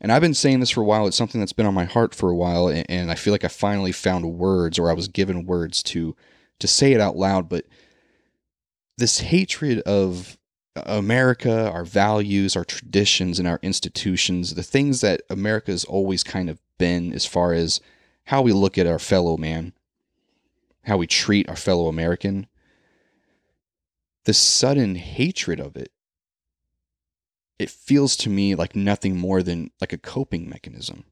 And 0.00 0.12
I've 0.12 0.22
been 0.22 0.34
saying 0.34 0.60
this 0.60 0.70
for 0.70 0.82
a 0.82 0.84
while. 0.84 1.06
It's 1.06 1.16
something 1.16 1.40
that's 1.40 1.52
been 1.52 1.66
on 1.66 1.74
my 1.74 1.86
heart 1.86 2.14
for 2.14 2.30
a 2.30 2.36
while, 2.36 2.68
and, 2.68 2.88
and 2.88 3.10
I 3.10 3.14
feel 3.14 3.32
like 3.32 3.44
I 3.44 3.48
finally 3.48 3.92
found 3.92 4.38
words, 4.38 4.78
or 4.78 4.90
I 4.90 4.94
was 4.94 5.08
given 5.08 5.46
words 5.46 5.82
to 5.84 6.14
to 6.60 6.68
say 6.68 6.92
it 6.92 7.00
out 7.00 7.16
loud. 7.16 7.48
But 7.48 7.64
this 8.98 9.20
hatred 9.20 9.80
of 9.80 10.38
America, 10.86 11.70
our 11.70 11.84
values, 11.84 12.56
our 12.56 12.64
traditions, 12.64 13.38
and 13.38 13.46
our 13.46 13.60
institutions, 13.62 14.54
the 14.54 14.62
things 14.62 15.00
that 15.00 15.22
America 15.30 15.70
has 15.70 15.84
always 15.84 16.22
kind 16.22 16.48
of 16.48 16.60
been 16.78 17.12
as 17.12 17.26
far 17.26 17.52
as 17.52 17.80
how 18.24 18.42
we 18.42 18.52
look 18.52 18.76
at 18.78 18.86
our 18.86 18.98
fellow 18.98 19.36
man, 19.36 19.72
how 20.84 20.96
we 20.96 21.06
treat 21.06 21.48
our 21.48 21.56
fellow 21.56 21.88
American, 21.88 22.46
the 24.24 24.34
sudden 24.34 24.96
hatred 24.96 25.60
of 25.60 25.76
it, 25.76 25.90
it 27.58 27.70
feels 27.70 28.16
to 28.16 28.30
me 28.30 28.54
like 28.54 28.76
nothing 28.76 29.16
more 29.16 29.42
than 29.42 29.70
like 29.80 29.92
a 29.92 29.98
coping 29.98 30.48
mechanism, 30.48 31.04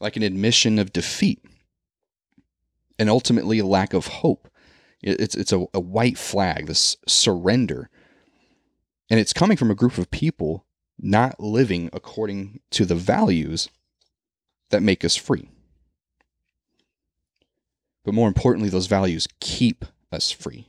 like 0.00 0.16
an 0.16 0.22
admission 0.22 0.78
of 0.78 0.92
defeat, 0.92 1.44
and 2.98 3.10
ultimately 3.10 3.58
a 3.58 3.66
lack 3.66 3.92
of 3.92 4.06
hope. 4.06 4.49
It's 5.02 5.34
it's 5.34 5.52
a, 5.52 5.66
a 5.72 5.80
white 5.80 6.18
flag, 6.18 6.66
this 6.66 6.96
surrender. 7.06 7.88
And 9.08 9.18
it's 9.18 9.32
coming 9.32 9.56
from 9.56 9.70
a 9.70 9.74
group 9.74 9.98
of 9.98 10.10
people 10.10 10.64
not 10.98 11.40
living 11.40 11.90
according 11.92 12.60
to 12.70 12.84
the 12.84 12.94
values 12.94 13.68
that 14.70 14.82
make 14.82 15.04
us 15.04 15.16
free. 15.16 15.48
But 18.04 18.14
more 18.14 18.28
importantly, 18.28 18.68
those 18.68 18.86
values 18.86 19.26
keep 19.40 19.84
us 20.12 20.30
free. 20.30 20.68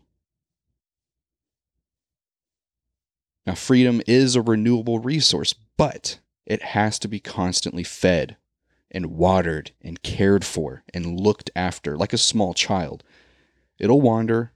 Now, 3.45 3.55
freedom 3.55 4.01
is 4.07 4.35
a 4.35 4.41
renewable 4.41 4.99
resource, 4.99 5.55
but 5.77 6.19
it 6.45 6.61
has 6.61 6.99
to 6.99 7.07
be 7.07 7.19
constantly 7.19 7.83
fed 7.83 8.37
and 8.91 9.07
watered 9.07 9.71
and 9.81 10.01
cared 10.03 10.45
for 10.45 10.83
and 10.93 11.19
looked 11.19 11.49
after 11.55 11.97
like 11.97 12.13
a 12.13 12.17
small 12.17 12.53
child. 12.53 13.03
It'll 13.81 13.99
wander, 13.99 14.53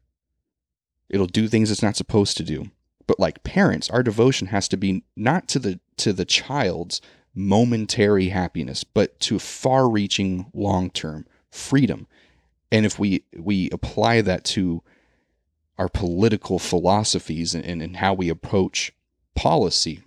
it'll 1.10 1.26
do 1.26 1.48
things 1.48 1.72
it's 1.72 1.82
not 1.82 1.98
supposed 1.98 2.38
to 2.38 2.44
do. 2.44 2.70
But 3.08 3.20
like 3.20 3.44
parents, 3.44 3.90
our 3.90 4.04
devotion 4.04 4.48
has 4.48 4.68
to 4.70 4.78
be 4.78 5.04
not 5.16 5.48
to 5.50 5.60
the 5.60 5.80
to 5.98 6.14
the 6.14 6.26
child's 6.26 7.02
momentary 7.34 8.30
happiness, 8.30 8.84
but 8.84 9.20
to 9.22 9.40
far-reaching 9.40 10.52
long-term 10.54 11.26
freedom. 11.50 12.08
And 12.72 12.86
if 12.86 13.00
we 13.00 13.24
we 13.36 13.70
apply 13.72 14.22
that 14.22 14.44
to 14.46 14.84
our 15.78 15.90
political 15.90 16.60
philosophies 16.60 17.56
and, 17.56 17.82
and 17.82 17.98
how 17.98 18.14
we 18.14 18.30
approach 18.30 18.94
policy, 19.36 20.04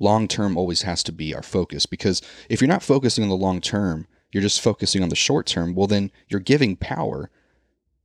long 0.00 0.26
term 0.26 0.56
always 0.56 0.82
has 0.82 1.02
to 1.04 1.12
be 1.12 1.34
our 1.34 1.42
focus. 1.42 1.86
Because 1.86 2.20
if 2.48 2.60
you're 2.60 2.68
not 2.68 2.82
focusing 2.82 3.22
on 3.22 3.30
the 3.30 3.36
long 3.36 3.60
term, 3.60 4.08
you're 4.36 4.42
just 4.42 4.60
focusing 4.60 5.02
on 5.02 5.08
the 5.08 5.16
short 5.16 5.46
term, 5.46 5.74
well, 5.74 5.86
then 5.86 6.12
you're 6.28 6.40
giving 6.40 6.76
power 6.76 7.30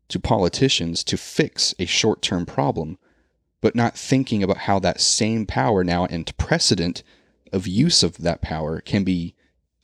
to 0.07 0.17
politicians 0.17 1.03
to 1.03 1.17
fix 1.17 1.75
a 1.77 1.85
short 1.85 2.21
term 2.21 2.45
problem, 2.45 2.97
but 3.59 3.75
not 3.75 3.97
thinking 3.97 4.41
about 4.41 4.59
how 4.59 4.79
that 4.79 5.01
same 5.01 5.45
power 5.45 5.83
now 5.83 6.05
and 6.05 6.37
precedent 6.37 7.03
of 7.51 7.67
use 7.67 8.01
of 8.01 8.19
that 8.19 8.41
power 8.41 8.79
can 8.79 9.03
be 9.03 9.35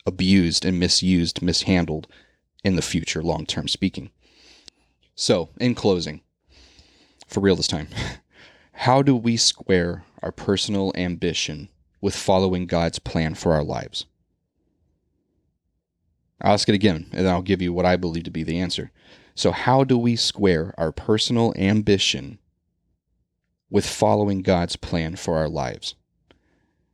abused 0.05 0.63
and 0.63 0.79
misused, 0.79 1.41
mishandled 1.41 2.07
in 2.63 2.77
the 2.77 2.81
future, 2.81 3.21
long 3.21 3.45
term 3.45 3.67
speaking. 3.67 4.09
So, 5.15 5.49
in 5.59 5.75
closing, 5.75 6.21
for 7.27 7.41
real 7.41 7.57
this 7.57 7.67
time, 7.67 7.89
how 8.71 9.01
do 9.01 9.17
we 9.17 9.35
square 9.35 10.05
our 10.23 10.31
personal 10.31 10.93
ambition 10.95 11.67
with 11.99 12.15
following 12.15 12.67
God's 12.67 12.99
plan 12.99 13.35
for 13.35 13.51
our 13.51 13.65
lives? 13.65 14.05
I'll 16.41 16.53
ask 16.53 16.69
it 16.69 16.75
again, 16.75 17.07
and 17.11 17.25
then 17.25 17.33
I'll 17.33 17.41
give 17.41 17.61
you 17.61 17.73
what 17.73 17.85
I 17.85 17.95
believe 17.95 18.23
to 18.25 18.31
be 18.31 18.43
the 18.43 18.59
answer. 18.59 18.91
So, 19.35 19.51
how 19.51 19.83
do 19.83 19.97
we 19.97 20.15
square 20.15 20.73
our 20.77 20.91
personal 20.91 21.53
ambition 21.57 22.39
with 23.69 23.85
following 23.85 24.41
God's 24.41 24.75
plan 24.75 25.15
for 25.15 25.37
our 25.37 25.49
lives? 25.49 25.95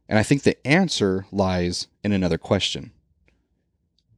And 0.10 0.20
I 0.20 0.24
think 0.24 0.44
the 0.44 0.68
answer 0.68 1.26
lies 1.32 1.88
in 2.04 2.12
another 2.12 2.38
question 2.38 2.92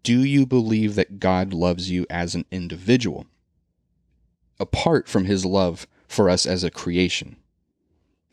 Do 0.03 0.23
you 0.23 0.45
believe 0.45 0.95
that 0.95 1.19
God 1.19 1.53
loves 1.53 1.89
you 1.89 2.05
as 2.09 2.35
an 2.35 2.45
individual, 2.51 3.25
apart 4.59 5.07
from 5.07 5.25
his 5.25 5.45
love 5.45 5.87
for 6.07 6.29
us 6.29 6.45
as 6.45 6.63
a 6.63 6.71
creation? 6.71 7.37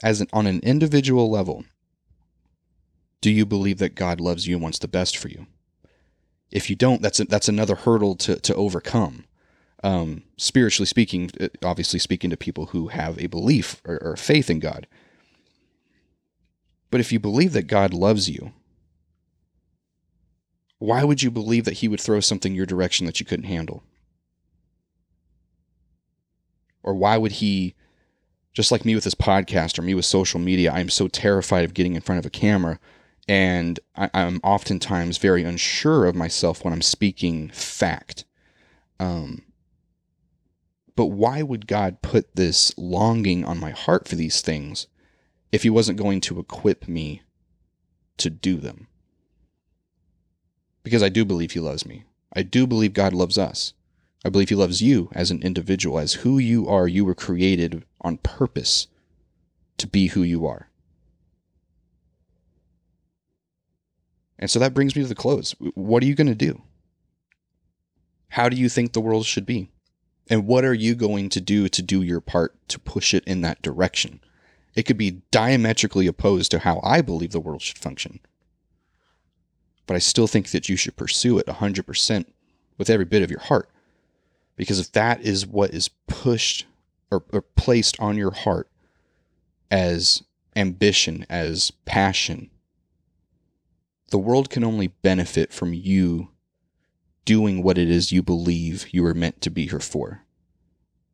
As 0.03 0.21
an, 0.21 0.27
on 0.33 0.47
an 0.49 0.61
individual 0.61 1.31
level, 1.31 1.65
do 3.21 3.31
you 3.31 3.47
believe 3.47 3.79
that 3.79 3.95
God 3.95 4.21
loves 4.21 4.49
you 4.49 4.57
and 4.57 4.63
wants 4.63 4.81
the 4.81 4.89
best 4.89 5.17
for 5.17 5.29
you? 5.29 5.47
If 6.53 6.69
you 6.69 6.77
don't, 6.77 7.03
that's 7.03 7.19
a, 7.19 7.25
that's 7.25 7.49
another 7.49 7.75
hurdle 7.75 8.15
to 8.17 8.37
to 8.37 8.55
overcome. 8.55 9.25
Um, 9.85 10.23
spiritually 10.37 10.87
speaking, 10.87 11.31
uh, 11.41 11.49
obviously 11.65 11.99
speaking 11.99 12.31
to 12.31 12.37
people 12.37 12.67
who 12.67 12.89
have 12.89 13.19
a 13.19 13.27
belief 13.27 13.83
or, 13.85 13.99
or 14.01 14.17
faith 14.17 14.49
in 14.49 14.61
God. 14.61 14.87
But 16.91 17.01
if 17.01 17.11
you 17.11 17.19
believe 17.19 17.53
that 17.55 17.67
God 17.67 17.93
loves 17.93 18.29
you, 18.29 18.53
why 20.79 21.03
would 21.05 21.23
you 21.23 21.31
believe 21.31 21.65
that 21.65 21.79
He 21.79 21.89
would 21.89 22.01
throw 22.01 22.21
something 22.21 22.55
your 22.55 22.67
direction 22.67 23.07
that 23.07 23.19
you 23.19 23.27
couldn't 23.27 23.47
handle? 23.47 23.83
Or 26.83 26.95
why 26.95 27.17
would 27.17 27.33
He, 27.33 27.75
just 28.53 28.71
like 28.71 28.85
me 28.85 28.95
with 28.95 29.05
this 29.05 29.15
podcast 29.15 29.79
or 29.79 29.83
me 29.83 29.95
with 29.95 30.05
social 30.05 30.39
media, 30.39 30.71
I'm 30.71 30.91
so 30.91 31.09
terrified 31.09 31.65
of 31.65 31.75
getting 31.75 31.95
in 31.95 32.03
front 32.03 32.19
of 32.19 32.27
a 32.27 32.31
camera 32.31 32.79
and 33.29 33.79
I, 33.95 34.11
am 34.15 34.41
oftentimes 34.43 35.19
very 35.19 35.45
unsure 35.45 36.07
of 36.07 36.15
myself 36.15 36.65
when 36.65 36.73
I'm 36.73 36.83
speaking 36.83 37.51
fact. 37.51 38.25
Um, 38.99 39.43
but 40.97 41.07
why 41.07 41.43
would 41.43 41.67
God 41.67 42.03
put 42.03 42.35
this 42.37 42.77
longing 42.77 43.45
on 43.45 43.59
my 43.59 43.71
heart 43.71 44.09
for 44.09 44.17
these 44.17 44.41
things 44.41 44.87
if 45.51 45.63
He 45.63 45.71
wasn't 45.71 45.99
going 45.99 46.21
to 46.23 46.39
equip 46.39 46.89
me 46.89 47.23
to 48.19 48.29
do 48.29 48.57
them? 48.57 48.89
Because 50.83 51.03
I 51.03 51.09
do 51.09 51.25
believe 51.25 51.53
He 51.53 51.61
loves 51.61 51.87
me. 51.87 52.05
I 52.35 52.43
do 52.43 52.67
believe 52.67 52.93
God 52.93 53.13
loves 53.13 53.39
us. 53.39 53.73
I 54.25 54.29
believe 54.29 54.49
He 54.49 54.55
loves 54.55 54.83
you 54.83 55.11
as 55.13 55.31
an 55.31 55.43
individual, 55.43 55.99
as 55.99 56.15
who 56.15 56.39
you 56.39 56.69
are. 56.69 56.89
You 56.89 57.05
were 57.05 57.15
created 57.15 57.85
on 58.01 58.19
purpose 58.19 58.89
to 59.79 59.87
be 59.87 60.09
who 60.09 60.23
you 60.23 60.47
are. 60.47 60.69
And 64.43 64.51
so 64.51 64.59
that 64.59 64.75
brings 64.75 64.97
me 64.97 65.03
to 65.03 65.09
the 65.09 65.15
close. 65.15 65.55
What 65.75 66.03
are 66.03 66.07
you 66.07 66.17
going 66.17 66.27
to 66.27 66.35
do? 66.35 66.63
How 68.31 68.49
do 68.49 68.57
you 68.57 68.69
think 68.69 68.93
the 68.93 69.01
world 69.01 69.25
should 69.25 69.47
be? 69.47 69.71
And 70.29 70.49
what 70.49 70.65
are 70.65 70.75
you 70.75 70.97
going 70.97 71.29
to 71.29 71.41
do 71.41 71.69
to 71.69 71.81
do 71.81 72.03
your 72.03 72.21
part 72.21 72.57
to 72.71 72.81
push 72.81 73.15
it 73.15 73.23
in 73.23 73.43
that 73.43 73.63
direction? 73.63 74.19
It 74.75 74.83
could 74.83 74.97
be 74.99 75.23
diametrically 75.31 76.09
opposed 76.09 76.51
to 76.51 76.59
how 76.59 76.81
I 76.83 77.03
believe 77.03 77.31
the 77.31 77.39
world 77.39 77.63
should 77.63 77.79
function. 77.79 78.19
But 79.87 79.95
I 79.95 80.01
still 80.01 80.27
think 80.27 80.51
that 80.51 80.69
you 80.69 80.75
should 80.75 80.97
pursue 80.97 81.39
it 81.39 81.47
100% 81.47 82.25
with 82.79 82.91
every 82.91 83.05
bit 83.05 83.23
of 83.23 83.31
your 83.31 83.43
heart. 83.43 83.71
Because 84.57 84.81
if 84.81 84.91
that 84.91 85.21
is 85.21 85.47
what 85.47 85.71
is 85.71 85.87
pushed 86.09 86.67
or, 87.13 87.23
or 87.33 87.43
placed 87.43 88.01
on 88.01 88.17
your 88.17 88.33
heart 88.33 88.69
as 89.71 90.25
ambition, 90.57 91.27
as 91.31 91.71
passion, 91.85 92.51
the 94.13 94.19
world 94.19 94.51
can 94.51 94.63
only 94.63 94.89
benefit 94.89 95.53
from 95.55 95.73
you 95.73 96.29
doing 97.25 97.63
what 97.63 97.79
it 97.79 97.91
is 97.91 98.13
you 98.13 98.23
believe 98.23 98.87
you 98.93 99.03
were 99.03 99.15
meant 99.15 99.41
to 99.41 99.49
be 99.51 99.67
here 99.67 99.81
for. 99.81 100.23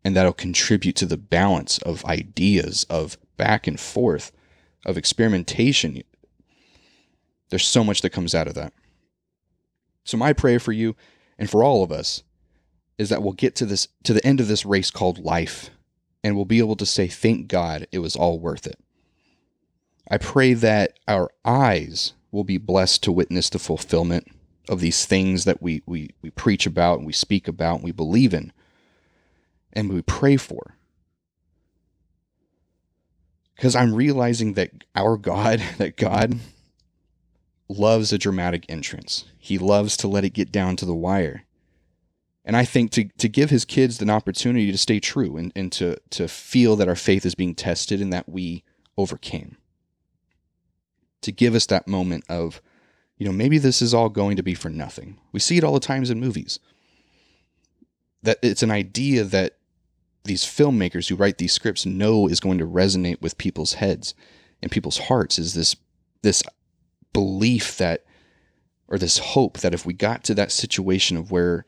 And 0.04 0.16
that'll 0.16 0.32
contribute 0.32 0.96
to 0.96 1.06
the 1.06 1.16
balance 1.16 1.78
of 1.78 2.04
ideas, 2.04 2.84
of 2.90 3.16
back 3.36 3.68
and 3.68 3.78
forth, 3.78 4.32
of 4.84 4.98
experimentation. 4.98 6.02
There's 7.50 7.64
so 7.64 7.84
much 7.84 8.02
that 8.02 8.10
comes 8.10 8.34
out 8.34 8.48
of 8.48 8.54
that. 8.54 8.72
So 10.04 10.16
my 10.16 10.32
prayer 10.32 10.58
for 10.58 10.72
you 10.72 10.96
and 11.38 11.48
for 11.48 11.62
all 11.62 11.84
of 11.84 11.92
us 11.92 12.24
is 12.98 13.10
that 13.10 13.22
we'll 13.22 13.32
get 13.32 13.54
to 13.56 13.66
this 13.66 13.86
to 14.02 14.12
the 14.12 14.26
end 14.26 14.40
of 14.40 14.48
this 14.48 14.66
race 14.66 14.90
called 14.90 15.20
life 15.20 15.70
and 16.24 16.34
we'll 16.34 16.44
be 16.44 16.58
able 16.58 16.76
to 16.76 16.86
say 16.86 17.06
thank 17.06 17.46
God 17.46 17.86
it 17.92 18.00
was 18.00 18.16
all 18.16 18.40
worth 18.40 18.66
it. 18.66 18.80
I 20.10 20.18
pray 20.18 20.54
that 20.54 20.98
our 21.06 21.30
eyes 21.44 22.14
will 22.30 22.44
be 22.44 22.58
blessed 22.58 23.02
to 23.04 23.12
witness 23.12 23.48
the 23.50 23.58
fulfillment 23.58 24.26
of 24.68 24.80
these 24.80 25.06
things 25.06 25.44
that 25.44 25.62
we 25.62 25.82
we, 25.86 26.10
we 26.22 26.30
preach 26.30 26.66
about 26.66 26.98
and 26.98 27.06
we 27.06 27.12
speak 27.12 27.48
about 27.48 27.76
and 27.76 27.84
we 27.84 27.92
believe 27.92 28.34
in 28.34 28.52
and 29.72 29.92
we 29.92 30.02
pray 30.02 30.36
for. 30.36 30.74
Because 33.54 33.74
I'm 33.74 33.94
realizing 33.94 34.54
that 34.54 34.70
our 34.94 35.16
God, 35.16 35.62
that 35.78 35.96
God 35.96 36.38
loves 37.68 38.12
a 38.12 38.18
dramatic 38.18 38.64
entrance. 38.68 39.24
He 39.38 39.58
loves 39.58 39.96
to 39.98 40.08
let 40.08 40.24
it 40.24 40.30
get 40.30 40.50
down 40.50 40.76
to 40.76 40.86
the 40.86 40.94
wire. 40.94 41.44
And 42.44 42.56
I 42.56 42.64
think 42.64 42.92
to, 42.92 43.04
to 43.18 43.28
give 43.28 43.50
his 43.50 43.66
kids 43.66 44.00
an 44.00 44.08
opportunity 44.08 44.72
to 44.72 44.78
stay 44.78 45.00
true 45.00 45.36
and, 45.36 45.52
and 45.54 45.70
to, 45.72 45.98
to 46.10 46.28
feel 46.28 46.76
that 46.76 46.88
our 46.88 46.96
faith 46.96 47.26
is 47.26 47.34
being 47.34 47.54
tested 47.54 48.00
and 48.00 48.12
that 48.12 48.28
we 48.28 48.64
overcame. 48.96 49.58
To 51.22 51.32
give 51.32 51.54
us 51.54 51.66
that 51.66 51.88
moment 51.88 52.24
of, 52.28 52.62
you 53.16 53.26
know, 53.26 53.32
maybe 53.32 53.58
this 53.58 53.82
is 53.82 53.92
all 53.92 54.08
going 54.08 54.36
to 54.36 54.42
be 54.42 54.54
for 54.54 54.68
nothing. 54.68 55.18
We 55.32 55.40
see 55.40 55.58
it 55.58 55.64
all 55.64 55.74
the 55.74 55.80
times 55.80 56.10
in 56.10 56.20
movies. 56.20 56.58
That 58.22 58.38
it's 58.42 58.62
an 58.62 58.70
idea 58.70 59.24
that 59.24 59.56
these 60.24 60.44
filmmakers 60.44 61.08
who 61.08 61.16
write 61.16 61.38
these 61.38 61.52
scripts 61.52 61.86
know 61.86 62.28
is 62.28 62.40
going 62.40 62.58
to 62.58 62.66
resonate 62.66 63.20
with 63.20 63.38
people's 63.38 63.74
heads 63.74 64.14
and 64.62 64.70
people's 64.70 64.98
hearts 64.98 65.38
is 65.38 65.54
this 65.54 65.76
this 66.22 66.42
belief 67.12 67.78
that 67.78 68.04
or 68.88 68.98
this 68.98 69.18
hope 69.18 69.58
that 69.58 69.74
if 69.74 69.86
we 69.86 69.92
got 69.92 70.24
to 70.24 70.34
that 70.34 70.52
situation 70.52 71.16
of 71.16 71.30
where 71.30 71.64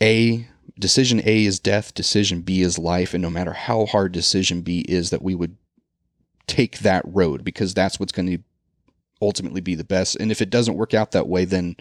a 0.00 0.46
decision 0.78 1.20
A 1.24 1.44
is 1.44 1.58
death, 1.58 1.94
decision 1.94 2.42
B 2.42 2.60
is 2.60 2.78
life, 2.78 3.14
and 3.14 3.22
no 3.22 3.30
matter 3.30 3.52
how 3.52 3.86
hard 3.86 4.12
decision 4.12 4.60
B 4.62 4.80
is, 4.88 5.10
that 5.10 5.22
we 5.22 5.34
would 5.34 5.56
take 6.48 6.80
that 6.80 7.02
road 7.06 7.44
because 7.44 7.74
that's 7.74 8.00
what's 8.00 8.12
going 8.12 8.26
to 8.26 8.38
ultimately 9.22 9.60
be 9.60 9.74
the 9.74 9.84
best. 9.84 10.16
And 10.16 10.32
if 10.32 10.42
it 10.42 10.50
doesn't 10.50 10.76
work 10.76 10.94
out 10.94 11.12
that 11.12 11.28
way, 11.28 11.44
then 11.44 11.76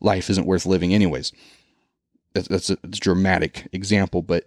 life 0.00 0.28
isn't 0.28 0.46
worth 0.46 0.66
living, 0.66 0.92
anyways. 0.92 1.32
That's, 2.34 2.48
that's 2.48 2.70
a, 2.70 2.76
that's 2.82 2.98
a 2.98 3.00
dramatic 3.00 3.68
example, 3.72 4.20
but 4.20 4.46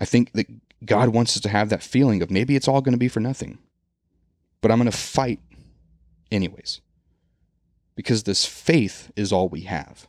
I 0.00 0.04
think 0.04 0.32
that 0.32 0.46
God 0.84 1.10
wants 1.10 1.36
us 1.36 1.42
to 1.42 1.48
have 1.48 1.68
that 1.68 1.82
feeling 1.82 2.22
of 2.22 2.30
maybe 2.30 2.56
it's 2.56 2.68
all 2.68 2.80
going 2.80 2.94
to 2.94 2.98
be 2.98 3.08
for 3.08 3.20
nothing, 3.20 3.58
but 4.60 4.70
I'm 4.70 4.78
going 4.78 4.90
to 4.90 4.96
fight 4.96 5.40
anyways 6.30 6.80
because 7.94 8.22
this 8.22 8.46
faith 8.46 9.12
is 9.14 9.32
all 9.32 9.48
we 9.48 9.62
have. 9.62 10.08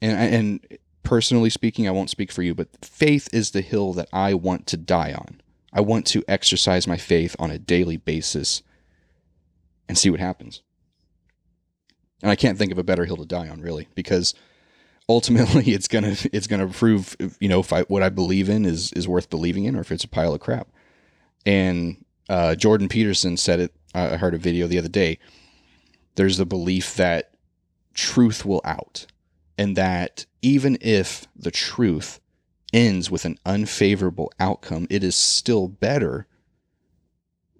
And 0.00 0.34
and 0.34 0.78
personally 1.04 1.50
speaking, 1.50 1.86
I 1.86 1.92
won't 1.92 2.10
speak 2.10 2.32
for 2.32 2.42
you, 2.42 2.54
but 2.54 2.68
faith 2.84 3.28
is 3.32 3.52
the 3.52 3.60
hill 3.60 3.92
that 3.92 4.08
I 4.12 4.34
want 4.34 4.66
to 4.68 4.76
die 4.76 5.12
on. 5.12 5.40
I 5.72 5.80
want 5.80 6.06
to 6.08 6.22
exercise 6.28 6.86
my 6.86 6.96
faith 6.96 7.34
on 7.38 7.50
a 7.50 7.58
daily 7.58 7.96
basis 7.96 8.62
and 9.88 9.96
see 9.96 10.10
what 10.10 10.20
happens. 10.20 10.62
And 12.22 12.30
I 12.30 12.36
can't 12.36 12.58
think 12.58 12.72
of 12.72 12.78
a 12.78 12.84
better 12.84 13.04
hill 13.04 13.16
to 13.16 13.26
die 13.26 13.48
on, 13.48 13.60
really, 13.60 13.88
because 13.94 14.34
ultimately 15.08 15.64
it's 15.72 15.88
gonna 15.88 16.14
it's 16.32 16.46
gonna 16.46 16.68
prove 16.68 17.16
you 17.40 17.48
know 17.48 17.60
if 17.60 17.72
I, 17.72 17.82
what 17.82 18.02
I 18.02 18.08
believe 18.08 18.48
in 18.48 18.64
is 18.64 18.92
is 18.92 19.08
worth 19.08 19.30
believing 19.30 19.64
in, 19.64 19.76
or 19.76 19.80
if 19.80 19.90
it's 19.90 20.04
a 20.04 20.08
pile 20.08 20.34
of 20.34 20.40
crap. 20.40 20.68
And 21.44 22.04
uh, 22.28 22.54
Jordan 22.54 22.88
Peterson 22.88 23.36
said 23.36 23.60
it. 23.60 23.74
I 23.94 24.16
heard 24.16 24.34
a 24.34 24.38
video 24.38 24.66
the 24.66 24.78
other 24.78 24.88
day. 24.88 25.18
There's 26.14 26.36
the 26.36 26.46
belief 26.46 26.94
that 26.96 27.34
truth 27.94 28.44
will 28.44 28.62
out, 28.64 29.06
and 29.58 29.76
that 29.76 30.24
even 30.40 30.78
if 30.80 31.26
the 31.36 31.50
truth 31.50 32.20
ends 32.72 33.10
with 33.10 33.24
an 33.24 33.38
unfavorable 33.44 34.32
outcome, 34.40 34.86
it 34.90 35.04
is 35.04 35.14
still 35.14 35.68
better 35.68 36.26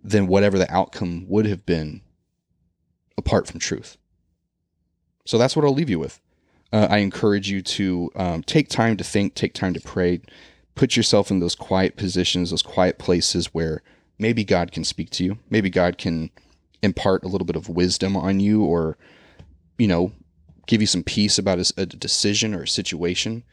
than 0.02 0.26
whatever 0.26 0.58
the 0.58 0.72
outcome 0.72 1.26
would 1.28 1.46
have 1.46 1.64
been 1.64 2.00
apart 3.16 3.46
from 3.46 3.60
truth. 3.60 3.96
So 5.24 5.38
that's 5.38 5.54
what 5.54 5.64
I'll 5.64 5.74
leave 5.74 5.90
you 5.90 5.98
with. 5.98 6.20
Uh, 6.72 6.88
I 6.90 6.98
encourage 6.98 7.50
you 7.50 7.62
to 7.62 8.10
um, 8.16 8.42
take 8.42 8.68
time 8.68 8.96
to 8.96 9.04
think, 9.04 9.34
take 9.34 9.54
time 9.54 9.74
to 9.74 9.80
pray, 9.80 10.20
put 10.74 10.96
yourself 10.96 11.30
in 11.30 11.38
those 11.38 11.54
quiet 11.54 11.96
positions, 11.96 12.50
those 12.50 12.62
quiet 12.62 12.98
places 12.98 13.52
where 13.52 13.82
maybe 14.18 14.42
God 14.42 14.72
can 14.72 14.84
speak 14.84 15.10
to 15.10 15.24
you. 15.24 15.38
Maybe 15.50 15.70
God 15.70 15.98
can 15.98 16.30
impart 16.82 17.24
a 17.24 17.28
little 17.28 17.44
bit 17.44 17.56
of 17.56 17.68
wisdom 17.68 18.16
on 18.16 18.40
you 18.40 18.64
or, 18.64 18.96
you 19.78 19.86
know, 19.86 20.12
give 20.66 20.80
you 20.80 20.86
some 20.86 21.04
peace 21.04 21.38
about 21.38 21.58
a, 21.58 21.72
a 21.76 21.86
decision 21.86 22.54
or 22.54 22.62
a 22.62 22.68
situation. 22.68 23.44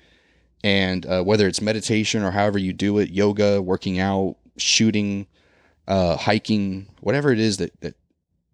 And 0.64 1.05
uh, 1.05 1.24
whether 1.24 1.47
it's 1.47 1.62
meditation 1.62 2.24
or 2.24 2.32
however 2.32 2.57
you 2.57 2.74
do 2.74 2.97
it, 2.99 3.10
yoga, 3.10 3.62
working 3.62 3.99
out, 3.99 4.36
shooting, 4.57 5.28
uh, 5.88 6.18
hiking, 6.18 6.88
whatever 7.01 7.32
it 7.32 7.39
is 7.39 7.57
that, 7.57 7.80
that 7.82 7.95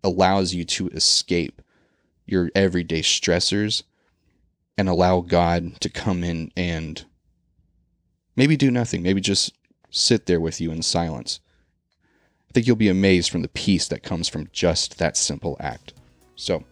allows 0.04 0.54
you 0.54 0.64
to 0.66 0.88
escape 0.90 1.62
your 2.26 2.52
everyday 2.56 3.02
stressors 3.02 3.84
and 4.78 4.90
allow 4.90 5.22
God 5.22 5.80
to 5.82 5.90
come 5.90 6.24
in 6.24 6.52
and 6.56 7.06
maybe 8.36 8.58
do 8.58 8.72
nothing, 8.72 9.02
maybe 9.02 9.22
just 9.22 9.54
sit 9.90 10.26
there 10.26 10.40
with 10.40 10.60
you 10.60 10.72
in 10.72 10.82
silence. 10.82 11.40
I 12.50 12.54
think 12.54 12.68
you'll 12.68 12.76
be 12.76 12.90
amazed 12.90 13.30
from 13.30 13.42
the 13.42 13.48
peace 13.50 13.88
that 13.88 14.04
comes 14.04 14.28
from 14.28 14.50
just 14.52 14.98
that 14.98 15.18
simple 15.18 15.58
act. 15.60 15.94
So, 16.36 16.64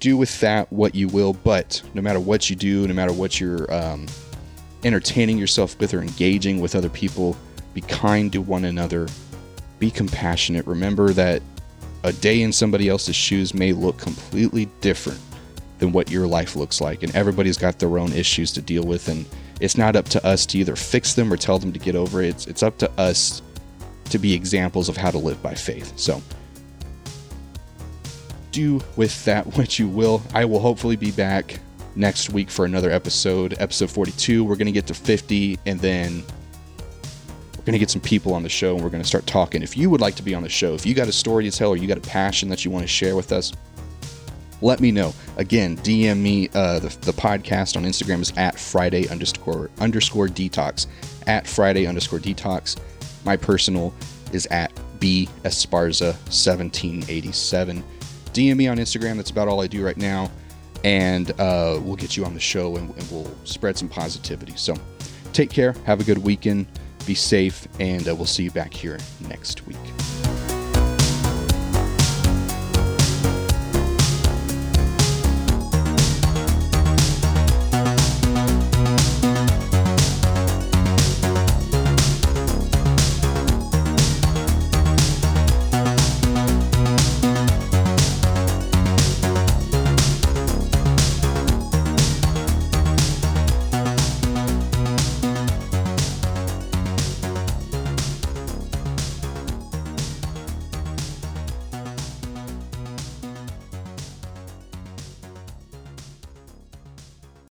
do 0.00 0.16
with 0.16 0.40
that 0.40 0.72
what 0.72 0.94
you 0.94 1.06
will, 1.08 1.32
but 1.32 1.80
no 1.94 2.02
matter 2.02 2.18
what 2.18 2.50
you 2.50 2.56
do, 2.56 2.88
no 2.88 2.94
matter 2.94 3.12
what 3.12 3.38
you're 3.38 3.72
um, 3.72 4.06
entertaining 4.84 5.38
yourself 5.38 5.78
with 5.78 5.94
or 5.94 6.02
engaging 6.02 6.60
with 6.60 6.74
other 6.74 6.88
people, 6.88 7.36
be 7.74 7.80
kind 7.82 8.32
to 8.32 8.40
one 8.40 8.64
another, 8.64 9.08
be 9.78 9.90
compassionate. 9.90 10.66
Remember 10.66 11.12
that 11.12 11.42
a 12.04 12.12
day 12.12 12.42
in 12.42 12.52
somebody 12.52 12.88
else's 12.88 13.16
shoes 13.16 13.54
may 13.54 13.72
look 13.72 13.98
completely 13.98 14.66
different 14.80 15.20
than 15.78 15.92
what 15.92 16.10
your 16.10 16.26
life 16.26 16.56
looks 16.56 16.80
like. 16.80 17.02
And 17.02 17.14
everybody's 17.14 17.58
got 17.58 17.78
their 17.78 17.98
own 17.98 18.12
issues 18.12 18.52
to 18.52 18.62
deal 18.62 18.84
with. 18.84 19.08
And 19.08 19.26
it's 19.60 19.76
not 19.76 19.96
up 19.96 20.06
to 20.10 20.24
us 20.24 20.46
to 20.46 20.58
either 20.58 20.76
fix 20.76 21.14
them 21.14 21.32
or 21.32 21.36
tell 21.36 21.58
them 21.58 21.72
to 21.72 21.78
get 21.78 21.96
over 21.96 22.22
it. 22.22 22.28
It's, 22.28 22.46
it's 22.46 22.62
up 22.62 22.78
to 22.78 22.90
us 22.98 23.42
to 24.10 24.18
be 24.18 24.34
examples 24.34 24.88
of 24.88 24.96
how 24.96 25.10
to 25.10 25.18
live 25.18 25.42
by 25.42 25.54
faith. 25.54 25.92
So 25.96 26.22
do 28.50 28.80
with 28.96 29.24
that 29.24 29.46
what 29.56 29.78
you 29.78 29.88
will. 29.88 30.22
I 30.34 30.44
will 30.44 30.60
hopefully 30.60 30.96
be 30.96 31.10
back 31.10 31.58
next 31.94 32.30
week 32.30 32.50
for 32.50 32.64
another 32.64 32.90
episode, 32.90 33.54
episode 33.58 33.90
42. 33.90 34.44
We're 34.44 34.56
going 34.56 34.66
to 34.66 34.72
get 34.72 34.86
to 34.86 34.94
50 34.94 35.58
and 35.66 35.80
then 35.80 36.24
we're 37.56 37.64
going 37.64 37.74
to 37.74 37.78
get 37.78 37.90
some 37.90 38.00
people 38.00 38.34
on 38.34 38.42
the 38.42 38.48
show 38.48 38.74
and 38.74 38.82
we're 38.82 38.90
going 38.90 39.02
to 39.02 39.08
start 39.08 39.26
talking. 39.26 39.62
If 39.62 39.76
you 39.76 39.90
would 39.90 40.00
like 40.00 40.14
to 40.16 40.22
be 40.22 40.34
on 40.34 40.42
the 40.42 40.48
show, 40.48 40.74
if 40.74 40.84
you 40.84 40.94
got 40.94 41.08
a 41.08 41.12
story 41.12 41.48
to 41.48 41.56
tell 41.56 41.70
or 41.70 41.76
you 41.76 41.86
got 41.86 41.98
a 41.98 42.02
passion 42.02 42.48
that 42.48 42.64
you 42.64 42.70
want 42.70 42.82
to 42.82 42.88
share 42.88 43.14
with 43.14 43.32
us, 43.32 43.52
let 44.62 44.80
me 44.80 44.92
know. 44.92 45.12
Again, 45.36 45.76
DM 45.78 46.18
me. 46.18 46.48
Uh, 46.54 46.78
the, 46.78 46.88
the 47.00 47.12
podcast 47.12 47.76
on 47.76 47.84
Instagram 47.84 48.20
is 48.20 48.32
at 48.36 48.58
Friday 48.58 49.08
underscore 49.08 49.70
underscore 49.80 50.28
detox. 50.28 50.86
At 51.26 51.46
Friday 51.46 51.86
underscore 51.86 52.20
detox. 52.20 52.78
My 53.24 53.36
personal 53.36 53.92
is 54.32 54.46
at 54.46 54.72
B 54.98 55.28
Esparza 55.44 56.14
1787. 56.30 57.82
DM 58.32 58.56
me 58.56 58.68
on 58.68 58.78
Instagram. 58.78 59.16
That's 59.16 59.30
about 59.30 59.48
all 59.48 59.60
I 59.60 59.66
do 59.66 59.84
right 59.84 59.96
now. 59.96 60.30
And 60.84 61.30
uh, 61.40 61.78
we'll 61.82 61.96
get 61.96 62.16
you 62.16 62.24
on 62.24 62.34
the 62.34 62.40
show 62.40 62.76
and, 62.76 62.90
and 62.96 63.10
we'll 63.10 63.30
spread 63.44 63.78
some 63.78 63.88
positivity. 63.88 64.54
So 64.56 64.74
take 65.32 65.50
care. 65.50 65.72
Have 65.84 66.00
a 66.00 66.04
good 66.04 66.18
weekend. 66.18 66.66
Be 67.06 67.14
safe. 67.14 67.66
And 67.78 68.08
uh, 68.08 68.14
we'll 68.14 68.26
see 68.26 68.44
you 68.44 68.50
back 68.50 68.74
here 68.74 68.98
next 69.28 69.66
week. 69.66 70.11